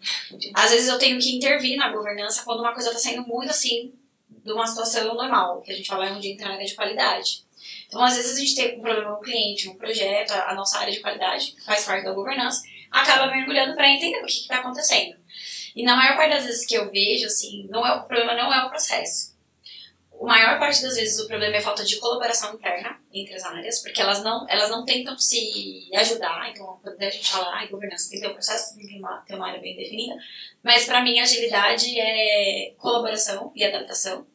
às 0.54 0.70
vezes 0.70 0.88
eu 0.88 0.98
tenho 0.98 1.18
que 1.18 1.36
intervir 1.36 1.76
na 1.76 1.90
governança 1.90 2.42
quando 2.44 2.60
uma 2.60 2.72
coisa 2.72 2.88
está 2.88 3.00
saindo 3.00 3.26
muito, 3.26 3.50
assim, 3.50 3.92
de 4.30 4.52
uma 4.52 4.66
situação 4.66 5.12
normal, 5.14 5.60
que 5.60 5.72
a 5.72 5.74
gente 5.74 5.88
fala 5.88 6.10
onde 6.12 6.30
entra 6.30 6.48
na 6.48 6.54
área 6.54 6.66
de 6.66 6.74
qualidade. 6.74 7.45
Então, 7.86 8.02
às 8.02 8.16
vezes 8.16 8.36
a 8.36 8.40
gente 8.40 8.54
tem 8.54 8.78
um 8.78 8.82
problema 8.82 9.10
no 9.10 9.20
cliente, 9.20 9.68
um 9.68 9.76
projeto, 9.76 10.32
a, 10.32 10.50
a 10.50 10.54
nossa 10.54 10.78
área 10.78 10.92
de 10.92 11.00
qualidade, 11.00 11.52
que 11.52 11.64
faz 11.64 11.84
parte 11.84 12.04
da 12.04 12.12
governança, 12.12 12.62
acaba 12.90 13.30
mergulhando 13.30 13.74
para 13.74 13.88
entender 13.88 14.18
o 14.18 14.26
que 14.26 14.32
está 14.32 14.58
acontecendo. 14.58 15.16
E 15.74 15.82
na 15.82 15.94
maior 15.94 16.16
parte 16.16 16.30
das 16.30 16.44
vezes 16.44 16.66
que 16.66 16.74
eu 16.74 16.90
vejo, 16.90 17.26
assim, 17.26 17.66
não 17.68 17.86
é, 17.86 17.96
o 17.96 18.04
problema 18.04 18.34
não 18.34 18.52
é 18.52 18.64
o 18.64 18.70
processo. 18.70 19.36
A 20.18 20.24
maior 20.24 20.58
parte 20.58 20.82
das 20.82 20.96
vezes 20.96 21.20
o 21.20 21.28
problema 21.28 21.56
é 21.56 21.60
falta 21.60 21.84
de 21.84 21.96
colaboração 21.96 22.54
interna 22.54 22.98
entre 23.12 23.34
as 23.34 23.44
áreas, 23.44 23.82
porque 23.82 24.00
elas 24.00 24.22
não, 24.24 24.46
elas 24.48 24.70
não 24.70 24.84
tentam 24.86 25.18
se 25.18 25.90
ajudar. 25.94 26.48
Então, 26.50 26.80
quando 26.82 27.02
a 27.02 27.10
gente 27.10 27.28
fala, 27.28 27.54
ah, 27.54 27.66
governança 27.66 28.08
tem 28.08 28.18
que 28.18 28.26
ter 28.26 28.30
um 28.30 28.34
processo, 28.34 28.74
tem 28.74 28.86
que 28.86 28.94
ter 28.94 28.98
uma, 28.98 29.18
ter 29.18 29.34
uma 29.34 29.48
área 29.48 29.60
bem 29.60 29.76
definida. 29.76 30.16
Mas 30.62 30.86
para 30.86 31.02
mim, 31.02 31.20
agilidade 31.20 32.00
é 32.00 32.72
colaboração 32.78 33.52
e 33.54 33.62
adaptação. 33.62 34.26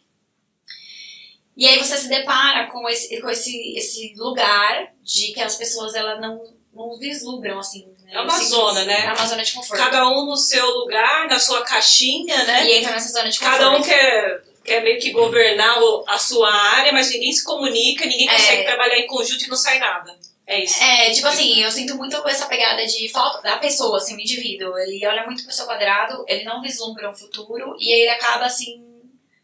E 1.55 1.67
aí 1.67 1.77
você 1.77 1.97
se 1.97 2.07
depara 2.07 2.67
com 2.67 2.87
esse, 2.89 3.19
com 3.21 3.29
esse, 3.29 3.73
esse 3.77 4.13
lugar 4.17 4.87
de 5.03 5.33
que 5.33 5.41
as 5.41 5.55
pessoas 5.55 5.93
elas 5.95 6.19
não, 6.21 6.41
não 6.73 6.97
vislumbram 6.97 7.59
assim, 7.59 7.85
Né? 8.05 8.13
É 8.13 8.21
uma 8.21 8.37
zona, 8.39 8.83
né? 8.85 9.05
É 9.05 9.13
uma 9.13 9.25
zona 9.27 9.43
de 9.43 9.51
conforto. 9.53 9.81
Cada 9.81 10.07
um 10.09 10.25
no 10.25 10.37
seu 10.37 10.65
lugar, 10.65 11.27
na 11.27 11.39
sua 11.39 11.61
caixinha, 11.63 12.43
né? 12.43 12.67
E 12.67 12.73
entra 12.77 12.91
nessa 12.91 13.09
zona 13.09 13.29
de 13.29 13.37
conforto. 13.39 13.57
Cada 13.59 13.77
um 13.77 13.81
quer, 13.81 14.43
quer 14.63 14.81
meio 14.83 14.99
que 14.99 15.11
governar 15.11 15.77
a 16.07 16.17
sua 16.17 16.51
área, 16.51 16.91
mas 16.91 17.09
ninguém 17.09 17.31
se 17.31 17.43
comunica, 17.43 18.05
ninguém 18.05 18.29
É. 18.29 18.33
consegue 18.33 18.63
trabalhar 18.63 18.97
em 18.97 19.07
conjunto 19.07 19.43
e 19.45 19.47
não 19.49 19.55
sai 19.57 19.79
nada. 19.79 20.17
É 20.47 20.63
isso. 20.63 20.83
É, 20.83 21.11
tipo 21.11 21.27
assim, 21.27 21.61
eu 21.61 21.71
sinto 21.71 21.95
muito 21.95 22.17
essa 22.27 22.45
pegada 22.45 22.85
de 22.85 23.07
falta 23.09 23.41
da 23.41 23.57
pessoa, 23.57 23.97
assim, 23.97 24.15
o 24.15 24.19
indivíduo. 24.19 24.77
Ele 24.79 25.05
olha 25.07 25.25
muito 25.25 25.43
pro 25.43 25.53
seu 25.53 25.65
quadrado, 25.65 26.25
ele 26.27 26.43
não 26.43 26.61
vislumbra 26.61 27.09
um 27.09 27.15
futuro 27.15 27.75
e 27.79 27.93
aí 27.93 28.01
ele 28.01 28.09
acaba, 28.09 28.45
assim, 28.45 28.83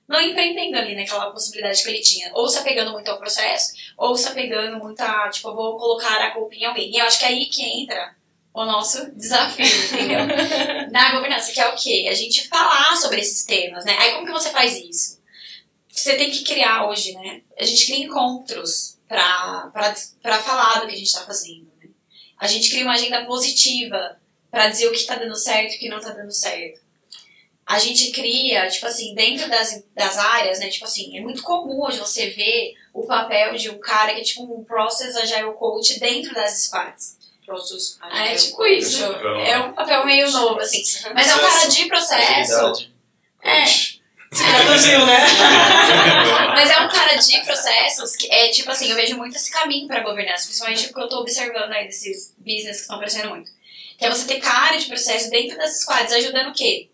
não 0.08 0.22
empreendendo 0.22 0.78
ali 0.78 0.96
naquela 0.96 1.32
possibilidade 1.32 1.84
que 1.84 1.90
ele 1.90 2.02
tinha. 2.02 2.32
Ou 2.34 2.48
se 2.48 2.58
apegando 2.58 2.92
muito 2.92 3.10
ao 3.12 3.20
processo, 3.20 3.74
ou 3.98 4.16
se 4.16 4.28
apegando 4.28 4.78
muito 4.78 5.02
a, 5.02 5.30
tipo, 5.30 5.50
eu 5.50 5.56
vou 5.56 5.78
colocar 5.78 6.18
a 6.24 6.32
culpa 6.32 6.56
em 6.56 6.66
alguém. 6.66 6.92
E 6.92 6.98
eu 6.98 7.06
acho 7.06 7.20
que 7.20 7.26
é 7.26 7.30
aí 7.30 7.46
que 7.48 7.64
entra 7.64 8.16
o 8.54 8.66
nosso 8.66 9.12
desafio, 9.12 9.66
entendeu? 9.66 10.20
Na 10.92 11.12
governança, 11.12 11.52
que 11.52 11.60
é 11.60 11.68
o 11.68 11.76
quê? 11.76 12.08
A 12.10 12.14
gente 12.14 12.48
falar 12.48 12.96
sobre 12.96 13.20
esses 13.20 13.46
temas, 13.46 13.86
né? 13.86 13.96
Aí 14.00 14.14
como 14.14 14.26
que 14.26 14.32
você 14.32 14.50
faz 14.50 14.76
isso? 14.78 15.22
Você 15.92 16.16
tem 16.16 16.32
que 16.32 16.44
criar 16.44 16.88
hoje, 16.88 17.14
né? 17.14 17.42
A 17.60 17.66
gente 17.66 17.86
cria 17.86 18.06
encontros 18.06 18.98
pra 19.08 19.72
falar 20.44 20.80
do 20.80 20.88
que 20.88 20.96
a 20.96 20.98
gente 20.98 21.14
tá 21.14 21.22
fazendo, 21.22 21.72
né? 21.82 21.90
A 22.40 22.48
gente 22.48 22.70
cria 22.70 22.84
uma 22.84 22.94
agenda 22.94 23.26
positiva 23.26 24.20
pra 24.50 24.70
dizer 24.70 24.88
o 24.88 24.92
que 24.92 25.06
tá 25.06 25.16
dando 25.16 25.36
certo 25.36 25.74
e 25.74 25.76
o 25.76 25.80
que 25.80 25.90
não 25.90 26.00
tá 26.00 26.10
dando 26.10 26.32
certo. 26.32 26.80
A 27.68 27.80
gente 27.80 28.12
cria, 28.12 28.66
tipo 28.70 28.86
assim, 28.86 29.14
dentro 29.14 29.50
das, 29.50 29.84
das 29.94 30.18
áreas, 30.18 30.58
né? 30.60 30.70
Tipo 30.70 30.86
assim, 30.86 31.18
é 31.18 31.22
muito 31.22 31.44
comum 31.44 31.84
hoje 31.84 32.00
você 32.00 32.30
ver 32.30 32.76
o 32.94 33.06
papel 33.06 33.56
de 33.58 33.70
um 33.70 33.78
cara 33.78 34.14
que 34.14 34.22
é 34.22 34.24
tipo 34.24 34.44
um 34.44 34.64
Process 34.64 35.18
Agile 35.18 35.52
Coach 35.54 36.00
dentro 36.00 36.34
das 36.34 36.64
squads. 36.64 37.18
Processos. 37.46 38.00
É 38.12 38.36
tipo 38.36 38.66
isso. 38.66 39.04
É 39.04 39.60
um 39.60 39.74
papel 39.74 40.06
meio 40.06 40.32
novo, 40.32 40.60
assim. 40.62 40.82
Mas 41.14 41.28
é 41.28 41.36
um 41.36 41.40
cara 41.40 41.68
de 41.68 41.86
processo. 41.88 42.88
É. 43.42 43.60
Coach. 43.62 44.02
Traduziu, 44.30 45.06
né? 45.06 45.20
Mas 46.56 46.70
é 46.70 46.80
um 46.82 46.90
cara 46.90 47.16
de 47.16 47.40
processos 47.46 48.16
que 48.16 48.32
é 48.32 48.50
tipo 48.50 48.70
assim, 48.72 48.90
eu 48.90 48.96
vejo 48.96 49.18
muito 49.18 49.36
esse 49.36 49.52
caminho 49.52 49.88
pra 49.88 50.04
governança, 50.04 50.46
principalmente 50.46 50.88
porque 50.88 51.02
eu 51.02 51.10
tô 51.10 51.20
observando 51.20 51.72
aí 51.72 51.88
desses 51.88 52.34
business 52.38 52.78
que 52.78 52.82
estão 52.82 53.00
crescendo 53.00 53.30
muito. 53.30 53.50
Que 53.98 54.06
é 54.06 54.10
você 54.10 54.26
ter 54.26 54.40
cara 54.40 54.78
de 54.78 54.86
processo 54.86 55.30
dentro 55.30 55.58
das 55.58 55.82
squads, 55.82 56.14
ajudando 56.14 56.50
o 56.50 56.54
quê? 56.54 56.90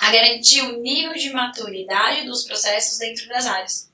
A 0.00 0.10
garantir 0.10 0.62
o 0.62 0.80
nível 0.80 1.14
de 1.14 1.30
maturidade 1.30 2.26
dos 2.26 2.44
processos 2.44 2.98
dentro 2.98 3.28
das 3.28 3.46
áreas. 3.46 3.86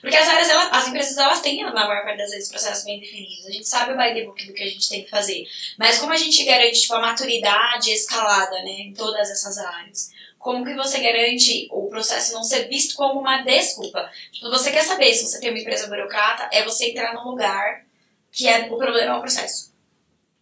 Porque 0.00 0.16
as 0.16 0.28
áreas, 0.28 0.48
elas, 0.48 0.68
as 0.72 0.88
empresas, 0.88 1.16
elas 1.16 1.40
têm, 1.40 1.62
na 1.62 1.72
maior 1.72 2.02
parte 2.04 2.18
das 2.18 2.30
vezes, 2.30 2.48
processos 2.48 2.84
bem 2.84 3.00
definidos. 3.00 3.46
A 3.46 3.50
gente 3.50 3.68
sabe 3.68 3.92
o 3.92 3.96
by 3.96 4.14
the 4.14 4.24
book 4.24 4.46
do 4.46 4.52
que 4.54 4.62
a 4.62 4.66
gente 4.66 4.88
tem 4.88 5.04
que 5.04 5.10
fazer. 5.10 5.44
Mas 5.78 5.98
como 5.98 6.12
a 6.12 6.16
gente 6.16 6.42
garante, 6.44 6.80
tipo, 6.80 6.94
a 6.94 7.00
maturidade 7.00 7.90
escalada, 7.90 8.62
né, 8.62 8.80
em 8.80 8.94
todas 8.94 9.30
essas 9.30 9.58
áreas? 9.58 10.10
Como 10.38 10.64
que 10.64 10.74
você 10.74 11.00
garante 11.00 11.68
o 11.70 11.86
processo 11.88 12.32
não 12.32 12.42
ser 12.42 12.66
visto 12.66 12.96
como 12.96 13.20
uma 13.20 13.42
desculpa? 13.42 14.10
Tipo, 14.32 14.48
você 14.48 14.70
quer 14.70 14.82
saber 14.82 15.12
se 15.12 15.26
você 15.26 15.38
tem 15.38 15.50
uma 15.50 15.58
empresa 15.58 15.86
burocrata, 15.86 16.48
é 16.50 16.64
você 16.64 16.90
entrar 16.90 17.12
num 17.12 17.28
lugar 17.28 17.84
que 18.32 18.48
é, 18.48 18.60
o 18.70 18.78
problema 18.78 19.12
é 19.12 19.14
o 19.14 19.20
processo. 19.20 19.70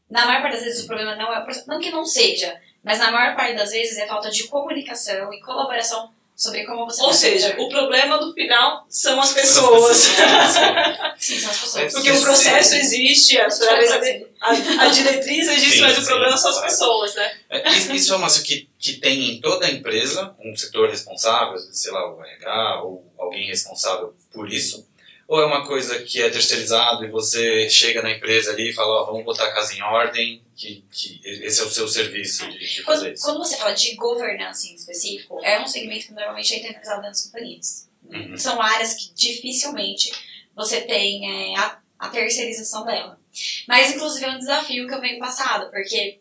Na 0.09 0.25
maior 0.25 0.43
parte 0.43 0.55
das 0.55 0.65
vezes 0.65 0.85
o 0.85 0.87
problema 0.87 1.17
não 1.17 1.35
é 1.35 1.41
o 1.41 1.45
processo. 1.45 1.69
Não 1.69 1.81
que 1.81 1.91
não 1.91 2.05
seja, 2.05 2.61
mas 2.89 3.01
na 3.01 3.11
maior 3.11 3.37
parte 3.37 3.55
das 3.55 3.71
vezes 3.71 3.99
é 3.99 4.07
falta 4.07 4.31
de 4.31 4.45
comunicação 4.45 5.31
e 5.31 5.41
colaboração 5.41 6.11
sobre 6.35 6.65
como 6.65 6.87
você 6.87 7.03
Ou 7.03 7.13
seja, 7.13 7.55
o 7.59 7.69
problema 7.69 8.17
do 8.17 8.33
final 8.33 8.87
são 8.89 9.21
as 9.21 9.35
pessoas. 9.35 10.09
Sim, 11.19 11.39
são 11.39 11.51
as 11.51 11.59
pessoas. 11.59 11.93
Porque 11.93 12.11
o 12.11 12.23
processo 12.23 12.77
existe, 12.77 13.39
a, 13.39 13.47
talvez 13.47 13.93
a, 13.93 13.97
a, 14.41 14.85
a 14.85 14.89
diretriz 14.89 15.49
existe, 15.49 15.73
Sim, 15.73 15.81
mas 15.83 15.99
o 15.99 16.01
sim, 16.01 16.07
problema 16.07 16.35
são 16.39 16.51
as 16.51 16.61
pessoas, 16.63 17.15
né? 17.15 17.31
É, 17.51 17.69
Isso, 17.95 18.15
é 18.15 18.17
uma 18.17 18.27
coisa 18.27 18.43
que, 18.43 18.71
que 18.79 18.95
tem 18.95 19.33
em 19.33 19.41
toda 19.43 19.67
a 19.67 19.71
empresa, 19.71 20.35
um 20.43 20.57
setor 20.57 20.89
responsável, 20.89 21.59
sei 21.59 21.93
lá, 21.93 22.11
o 22.11 22.25
RH 22.25 22.83
ou 22.85 23.05
alguém 23.19 23.49
responsável 23.49 24.15
por 24.33 24.51
isso? 24.51 24.89
Ou 25.27 25.43
é 25.43 25.45
uma 25.45 25.67
coisa 25.67 25.99
que 25.99 26.23
é 26.23 26.31
terceirizado 26.31 27.05
e 27.05 27.11
você 27.11 27.69
chega 27.69 28.01
na 28.01 28.13
empresa 28.13 28.53
ali 28.53 28.71
e 28.71 28.73
fala, 28.73 29.03
ó, 29.03 29.05
vamos 29.05 29.27
botar 29.27 29.45
a 29.45 29.53
casa 29.53 29.75
em 29.75 29.83
ordem, 29.83 30.43
que, 30.59 30.85
que 30.91 31.21
esse 31.25 31.61
é 31.61 31.65
o 31.65 31.71
seu 31.71 31.87
serviço 31.87 32.51
de, 32.51 32.59
de 32.59 32.83
fazer 32.83 33.05
Quando, 33.05 33.15
isso? 33.15 33.25
quando 33.25 33.39
você 33.39 33.57
fala 33.57 33.73
de 33.73 33.95
governança 33.95 34.67
em 34.67 34.75
específico, 34.75 35.41
é 35.45 35.61
um 35.61 35.67
segmento 35.69 36.07
que 36.07 36.13
normalmente 36.13 36.53
é 36.53 36.59
internalizado 36.59 37.01
dentro 37.01 37.13
das 37.13 37.25
companhias. 37.27 37.89
Uhum. 38.11 38.37
São 38.37 38.61
áreas 38.61 38.95
que 38.95 39.15
dificilmente 39.15 40.11
você 40.57 40.81
tem 40.81 41.53
é, 41.55 41.57
a, 41.57 41.79
a 41.97 42.09
terceirização 42.09 42.85
dela. 42.85 43.21
Mas, 43.69 43.95
inclusive, 43.95 44.25
é 44.25 44.31
um 44.31 44.39
desafio 44.39 44.89
que 44.89 44.95
eu 44.95 45.01
venho 45.01 45.21
passado, 45.21 45.71
porque, 45.71 46.19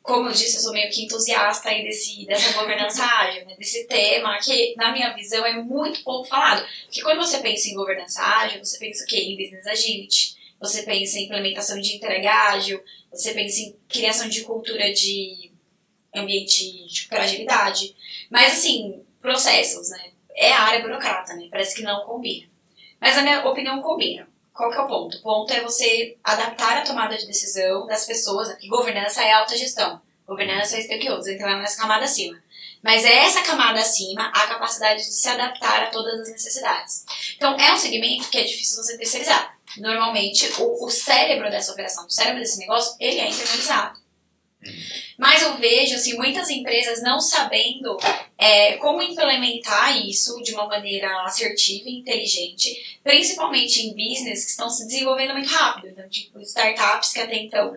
como 0.00 0.30
eu 0.30 0.32
disse, 0.32 0.56
eu 0.56 0.62
sou 0.62 0.72
meio 0.72 0.90
que 0.90 1.04
entusiasta 1.04 1.68
aí 1.68 1.84
desse, 1.84 2.24
dessa 2.24 2.58
governança 2.58 3.04
ágil, 3.20 3.44
né, 3.44 3.54
desse 3.58 3.86
tema 3.86 4.38
que, 4.38 4.74
na 4.76 4.92
minha 4.92 5.12
visão, 5.12 5.44
é 5.44 5.52
muito 5.62 6.02
pouco 6.02 6.26
falado. 6.26 6.66
Porque 6.86 7.02
quando 7.02 7.18
você 7.18 7.36
pensa 7.38 7.68
em 7.68 7.74
governança 7.74 8.22
ágil, 8.22 8.64
você 8.64 8.78
pensa 8.78 9.04
o 9.04 9.06
quê? 9.06 9.18
Em 9.18 9.36
business 9.36 9.66
agility, 9.66 10.37
você 10.60 10.82
pensa 10.82 11.18
em 11.18 11.24
implementação 11.24 11.80
de 11.80 11.96
entrega 11.96 12.32
ágil, 12.50 12.82
você 13.10 13.32
pensa 13.32 13.60
em 13.60 13.76
criação 13.88 14.28
de 14.28 14.42
cultura 14.42 14.92
de 14.92 15.52
ambiente 16.14 16.86
tipo, 16.88 17.10
para 17.10 17.22
agilidade. 17.22 17.94
Mas, 18.30 18.54
assim, 18.54 19.04
processos, 19.20 19.90
né? 19.90 20.10
É 20.34 20.52
a 20.52 20.62
área 20.62 20.82
burocrata, 20.82 21.34
né? 21.34 21.48
Parece 21.50 21.74
que 21.74 21.82
não 21.82 22.04
combina. 22.04 22.48
Mas, 23.00 23.16
na 23.16 23.22
minha 23.22 23.46
opinião, 23.46 23.80
combina. 23.82 24.28
Qual 24.52 24.70
que 24.70 24.76
é 24.76 24.80
o 24.80 24.88
ponto? 24.88 25.16
O 25.18 25.22
ponto 25.22 25.52
é 25.52 25.60
você 25.60 26.16
adaptar 26.22 26.78
a 26.78 26.82
tomada 26.82 27.16
de 27.16 27.26
decisão 27.26 27.86
das 27.86 28.04
pessoas. 28.04 28.52
Que 28.54 28.68
governança 28.68 29.22
é 29.22 29.32
autogestão. 29.32 30.00
Governança 30.26 30.76
é 30.76 30.82
stakeholders, 30.82 31.28
então 31.28 31.48
é 31.48 31.56
nessa 31.56 31.80
camada 31.80 32.04
acima. 32.04 32.38
Mas 32.82 33.04
é 33.04 33.24
essa 33.24 33.42
camada 33.42 33.80
acima 33.80 34.28
a 34.28 34.46
capacidade 34.46 35.00
de 35.00 35.12
se 35.12 35.28
adaptar 35.28 35.84
a 35.84 35.86
todas 35.86 36.20
as 36.20 36.30
necessidades. 36.30 37.04
Então, 37.36 37.56
é 37.58 37.72
um 37.72 37.76
segmento 37.76 38.28
que 38.28 38.38
é 38.38 38.44
difícil 38.44 38.82
você 38.82 38.96
terceirizar. 38.96 39.57
Normalmente, 39.80 40.46
o, 40.58 40.84
o 40.84 40.90
cérebro 40.90 41.50
dessa 41.50 41.72
operação, 41.72 42.06
o 42.06 42.10
cérebro 42.10 42.40
desse 42.40 42.58
negócio, 42.58 42.96
ele 43.00 43.18
é 43.18 43.28
internalizado. 43.28 43.98
Mas 45.18 45.42
eu 45.42 45.56
vejo, 45.56 45.94
assim, 45.94 46.14
muitas 46.14 46.48
empresas 46.48 47.02
não 47.02 47.20
sabendo 47.20 47.96
é, 48.36 48.76
como 48.76 49.02
implementar 49.02 49.96
isso 50.06 50.40
de 50.42 50.52
uma 50.52 50.66
maneira 50.66 51.24
assertiva 51.24 51.88
e 51.88 51.98
inteligente, 51.98 52.98
principalmente 53.02 53.80
em 53.80 53.90
business 53.90 54.44
que 54.44 54.50
estão 54.50 54.70
se 54.70 54.86
desenvolvendo 54.86 55.32
muito 55.32 55.48
rápido. 55.48 55.88
Então, 55.88 56.08
tipo, 56.08 56.40
startups 56.40 57.12
que 57.12 57.20
até 57.20 57.36
então 57.36 57.76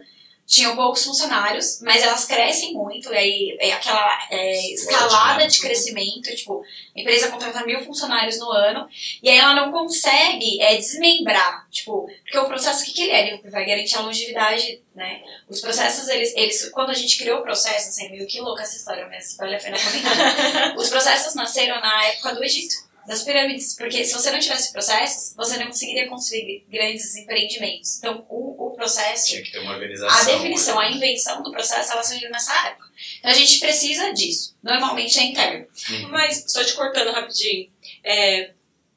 tinham 0.52 0.76
poucos 0.76 1.06
funcionários, 1.06 1.80
mas 1.82 2.04
elas 2.04 2.26
crescem 2.26 2.74
muito, 2.74 3.12
e 3.14 3.18
aí 3.18 3.58
é 3.58 3.72
aquela 3.72 4.28
é, 4.30 4.74
escalada 4.74 5.48
de 5.48 5.62
crescimento, 5.62 6.36
tipo, 6.36 6.62
a 6.94 7.00
empresa 7.00 7.30
contrata 7.30 7.66
mil 7.66 7.80
funcionários 7.86 8.38
no 8.38 8.52
ano, 8.52 8.86
e 9.24 9.30
aí 9.30 9.38
ela 9.38 9.56
não 9.56 9.72
consegue 9.72 10.62
é, 10.62 10.76
desmembrar, 10.76 11.66
tipo, 11.72 12.06
porque 12.24 12.38
o 12.38 12.50
processo, 12.50 12.84
o 12.84 12.86
que, 12.86 12.92
que 12.92 13.04
ele 13.04 13.12
é? 13.12 13.28
Ele 13.30 13.50
vai 13.50 13.66
garantir 13.66 13.96
a 13.96 14.02
longevidade, 14.02 14.82
né? 14.94 15.22
Os 15.48 15.62
processos, 15.62 16.10
eles, 16.10 16.36
eles 16.36 16.70
quando 16.72 16.90
a 16.90 16.96
gente 16.96 17.18
criou 17.18 17.40
o 17.40 17.44
processo, 17.44 17.88
assim, 17.88 18.10
meio 18.10 18.28
que 18.28 18.42
louca 18.42 18.64
essa 18.64 18.76
história, 18.76 19.08
mas 19.08 19.38
vale 19.38 19.56
a 19.56 19.60
pena 19.60 19.78
comentar. 19.80 20.76
Os 20.76 20.90
processos 20.90 21.34
nasceram 21.34 21.80
na 21.80 22.08
época 22.08 22.36
do 22.36 22.44
Egito, 22.44 22.76
das 23.08 23.24
pirâmides, 23.24 23.76
porque 23.76 24.04
se 24.06 24.14
você 24.14 24.32
não 24.32 24.40
tivesse 24.40 24.72
processos, 24.72 25.36
você 25.36 25.58
não 25.58 25.68
conseguiria 25.68 26.08
construir 26.08 26.66
grandes 26.70 27.16
empreendimentos. 27.16 27.98
Então, 27.98 28.26
o, 28.30 28.68
o 28.68 28.72
processo 28.72 29.28
Tinha 29.28 29.44
que 29.44 29.52
ter 29.52 29.60
uma 29.60 29.74
organização. 29.74 30.18
a 30.18 30.24
definição, 30.24 30.80
a 30.80 30.90
né? 30.90 30.96
invenção 30.96 31.44
do 31.44 31.52
processo, 31.52 31.92
ela 31.92 32.04
surgiu 32.04 32.30
nessa 32.30 32.54
época. 32.68 32.88
Então 33.20 33.32
a 33.32 33.34
gente 33.34 33.60
precisa 33.60 34.14
disso. 34.14 34.56
Normalmente 34.62 35.20
é 35.20 35.24
interno. 35.24 35.68
Uhum. 35.90 36.10
Mas, 36.10 36.46
só 36.48 36.64
te 36.64 36.74
cortando 36.74 37.12
rapidinho, 37.12 37.70
é, 38.04 38.52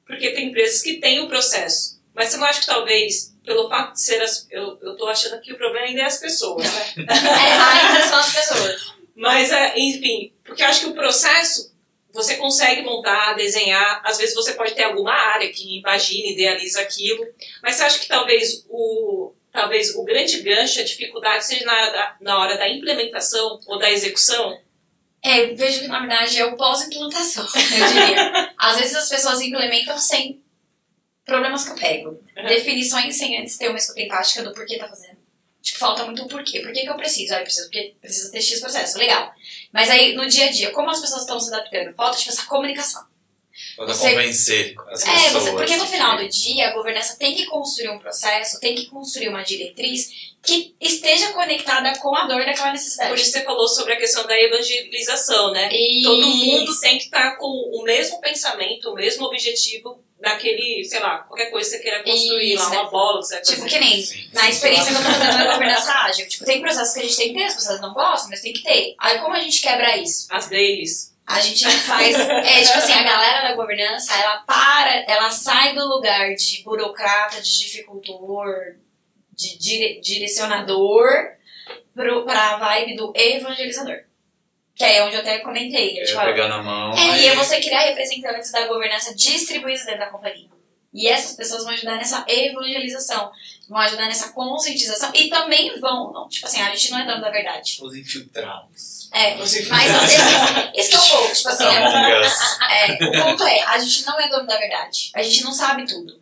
porque 0.06 0.30
tem 0.30 0.48
empresas 0.48 0.82
que 0.82 0.94
têm 0.94 1.20
o 1.20 1.28
processo, 1.28 2.00
mas 2.14 2.28
você 2.28 2.36
não 2.36 2.46
acha 2.46 2.60
que 2.60 2.66
talvez, 2.66 3.34
pelo 3.44 3.68
fato 3.68 3.94
de 3.94 4.02
ser 4.02 4.22
as. 4.22 4.46
Eu, 4.50 4.78
eu 4.82 4.96
tô 4.96 5.08
achando 5.08 5.40
que 5.40 5.52
o 5.52 5.56
problema 5.56 5.86
ainda 5.86 6.02
é 6.02 6.04
as 6.04 6.18
pessoas, 6.18 6.64
né? 6.64 6.94
É, 7.08 7.52
ainda 7.52 8.06
são 8.06 8.18
as 8.18 8.32
pessoas. 8.32 8.94
Mas, 9.16 9.50
é, 9.50 9.78
enfim, 9.78 10.32
porque 10.44 10.62
eu 10.62 10.66
acho 10.66 10.80
que 10.80 10.86
o 10.86 10.94
processo 10.94 11.73
você 12.14 12.36
consegue 12.36 12.82
montar, 12.82 13.34
desenhar, 13.34 14.00
às 14.04 14.16
vezes 14.16 14.34
você 14.34 14.54
pode 14.54 14.74
ter 14.74 14.84
alguma 14.84 15.12
área 15.12 15.52
que 15.52 15.78
imagina, 15.78 16.28
idealiza 16.28 16.80
aquilo, 16.80 17.26
mas 17.60 17.74
você 17.74 17.82
acha 17.82 17.98
que 17.98 18.06
talvez 18.06 18.64
o, 18.68 19.32
talvez 19.50 19.94
o 19.96 20.04
grande 20.04 20.40
gancho, 20.40 20.80
a 20.80 20.84
dificuldade 20.84 21.44
seja 21.44 21.64
na 21.64 21.74
hora 21.74 21.92
da, 21.92 22.16
na 22.20 22.38
hora 22.38 22.56
da 22.56 22.68
implementação 22.68 23.58
ou 23.66 23.78
da 23.78 23.90
execução? 23.90 24.56
É, 25.24 25.50
eu 25.50 25.56
vejo 25.56 25.80
que 25.80 25.88
na 25.88 25.98
verdade 25.98 26.38
é 26.38 26.44
o 26.44 26.56
pós-implantação, 26.56 27.44
eu 27.52 27.86
diria. 27.88 28.54
Às 28.56 28.78
vezes 28.78 28.94
as 28.94 29.08
pessoas 29.08 29.40
implementam 29.40 29.98
sem 29.98 30.40
problemas 31.24 31.64
que 31.64 31.70
eu 31.72 31.76
pego. 31.76 32.10
Uhum. 32.10 32.46
Definições 32.46 33.16
sem 33.16 33.40
antes 33.40 33.56
ter 33.56 33.68
uma 33.68 33.78
escuta 33.78 34.00
empática 34.00 34.44
do 34.44 34.52
porquê 34.52 34.78
tá 34.78 34.88
fazendo. 34.88 35.23
Tipo, 35.64 35.78
falta 35.78 36.04
muito 36.04 36.22
o 36.22 36.28
porquê. 36.28 36.60
Por 36.60 36.72
que, 36.72 36.82
que 36.82 36.88
eu 36.90 36.94
preciso? 36.94 37.32
Ah, 37.34 37.38
eu 37.38 37.42
preciso 37.44 37.66
porque 37.70 37.94
preciso 38.00 38.30
ter 38.30 38.42
X 38.42 38.60
processo. 38.60 38.98
Legal. 38.98 39.32
Mas 39.72 39.88
aí, 39.88 40.14
no 40.14 40.26
dia 40.28 40.44
a 40.44 40.50
dia, 40.50 40.70
como 40.72 40.90
as 40.90 41.00
pessoas 41.00 41.22
estão 41.22 41.40
se 41.40 41.48
adaptando? 41.52 41.94
Falta, 41.94 42.18
tipo, 42.18 42.30
essa 42.30 42.44
comunicação. 42.44 43.02
Quando 43.76 43.88
Você- 43.94 44.10
convencer 44.10 44.74
as 44.88 45.02
É, 45.06 45.12
pessoas. 45.12 45.32
você, 45.44 45.50
porque 45.52 45.76
no 45.76 45.86
final 45.86 46.16
que- 46.18 46.24
do 46.24 46.28
dia, 46.28 46.68
a 46.68 46.72
governança 46.74 47.16
tem 47.18 47.34
que 47.34 47.46
construir 47.46 47.88
um 47.88 47.98
processo, 47.98 48.60
tem 48.60 48.74
que 48.74 48.86
construir 48.86 49.28
uma 49.28 49.42
diretriz 49.42 50.34
que 50.42 50.74
esteja 50.80 51.32
conectada 51.32 51.96
com 51.98 52.14
a 52.14 52.26
dor 52.26 52.44
daquela 52.44 52.72
necessidade. 52.72 53.08
Por 53.10 53.18
isso 53.18 53.30
você 53.30 53.42
falou 53.42 53.66
sobre 53.66 53.94
a 53.94 53.96
questão 53.96 54.26
da 54.26 54.38
evangelização, 54.38 55.50
né? 55.52 55.70
Todo 56.02 56.26
mundo 56.26 56.78
tem 56.80 56.98
que 56.98 57.04
estar 57.04 57.36
com 57.36 57.46
o 57.46 57.82
mesmo 57.84 58.20
pensamento, 58.20 58.90
o 58.90 58.94
mesmo 58.94 59.24
objetivo 59.24 60.03
naquele, 60.20 60.84
sei 60.84 61.00
lá, 61.00 61.18
qualquer 61.18 61.50
coisa 61.50 61.68
que 61.70 61.76
você 61.76 61.82
queira 61.82 62.02
construir, 62.02 62.54
Isso, 62.54 62.62
lá, 62.70 62.82
uma 62.82 62.90
bola 62.90 63.20
que 63.20 63.26
você 63.26 63.40
Tipo, 63.42 63.56
fazer. 63.62 63.68
que 63.68 63.78
nem 63.78 64.02
Sim, 64.02 64.30
na 64.32 64.48
experiência 64.48 64.92
que 64.92 64.98
eu 64.98 65.04
tô 65.04 65.10
fazendo 65.10 65.38
na 65.38 65.52
governança 65.52 65.92
ágil. 65.92 66.28
Tipo, 66.28 66.44
tem 66.44 66.60
processos 66.60 66.94
que 66.94 67.00
a 67.00 67.02
gente 67.02 67.16
tem 67.16 67.28
que 67.28 67.34
ter, 67.38 67.44
as 67.44 67.54
pessoas 67.54 67.80
não 67.80 67.92
gostam, 67.92 68.30
mas 68.30 68.40
tem 68.40 68.52
que 68.52 68.62
ter. 68.62 68.94
Aí 68.98 69.18
como 69.18 69.34
a 69.34 69.40
gente 69.40 69.60
quebra 69.60 69.96
isso? 69.98 70.26
As 70.30 70.46
deles. 70.48 71.12
A 71.26 71.40
gente 71.40 71.66
faz. 71.70 72.14
É 72.18 72.62
tipo 72.62 72.78
assim, 72.78 72.92
a 72.92 73.02
galera 73.02 73.48
da 73.48 73.54
governança, 73.54 74.14
ela 74.14 74.38
para, 74.46 75.04
ela 75.08 75.30
sai 75.30 75.74
do 75.74 75.86
lugar 75.88 76.34
de 76.34 76.62
burocrata, 76.62 77.40
de 77.40 77.58
dificultor, 77.60 78.76
de 79.32 79.58
dire- 79.58 80.00
direcionador, 80.02 81.08
pro, 81.94 82.24
pra 82.24 82.56
vibe 82.58 82.96
do 82.96 83.12
evangelizador. 83.16 84.00
Que 84.74 84.82
aí 84.84 84.96
é 84.96 85.04
onde 85.04 85.14
eu 85.14 85.20
até 85.20 85.38
comentei. 85.38 85.94
Eu, 85.98 86.00
Eu 86.02 86.06
tipo, 86.06 86.20
pegar 86.24 86.48
na 86.48 86.62
mão. 86.62 86.92
é, 86.96 87.10
aí- 87.12 87.22
e 87.22 87.26
é 87.28 87.34
você 87.36 87.60
criar 87.60 87.80
representantes 87.80 88.50
da 88.50 88.66
governança 88.66 89.14
distribuídos 89.14 89.84
dentro 89.84 90.00
da 90.00 90.06
companhia. 90.10 90.48
E 90.92 91.08
essas 91.08 91.34
pessoas 91.36 91.64
vão 91.64 91.72
ajudar 91.72 91.96
nessa 91.96 92.24
evangelização, 92.28 93.30
vão 93.68 93.78
ajudar 93.80 94.06
nessa 94.06 94.32
conscientização 94.32 95.10
e 95.12 95.28
também 95.28 95.78
vão, 95.80 96.12
não, 96.12 96.28
tipo 96.28 96.46
assim, 96.46 96.60
a 96.62 96.70
gente 96.70 96.90
não 96.92 97.00
é 97.00 97.04
dono 97.06 97.20
da 97.20 97.30
verdade. 97.30 97.78
Os 97.82 97.94
infiltrados. 97.96 99.08
É, 99.12 99.34
Inclusive, 99.34 99.68
mas 99.70 99.90
esse, 99.90 100.70
esse 100.74 100.90
que 100.90 100.96
é 100.96 100.98
o 100.98 101.08
ponto, 101.08 101.34
tipo 101.34 101.48
assim, 101.48 101.64
é, 101.64 102.86
é, 102.86 102.92
o 103.04 103.24
ponto 103.24 103.44
é, 103.44 103.60
a 103.62 103.78
gente 103.78 104.04
não 104.06 104.20
é 104.20 104.28
dono 104.28 104.46
da 104.46 104.56
verdade. 104.56 105.10
A 105.14 105.22
gente 105.22 105.42
não 105.44 105.52
sabe 105.52 105.84
tudo. 105.86 106.20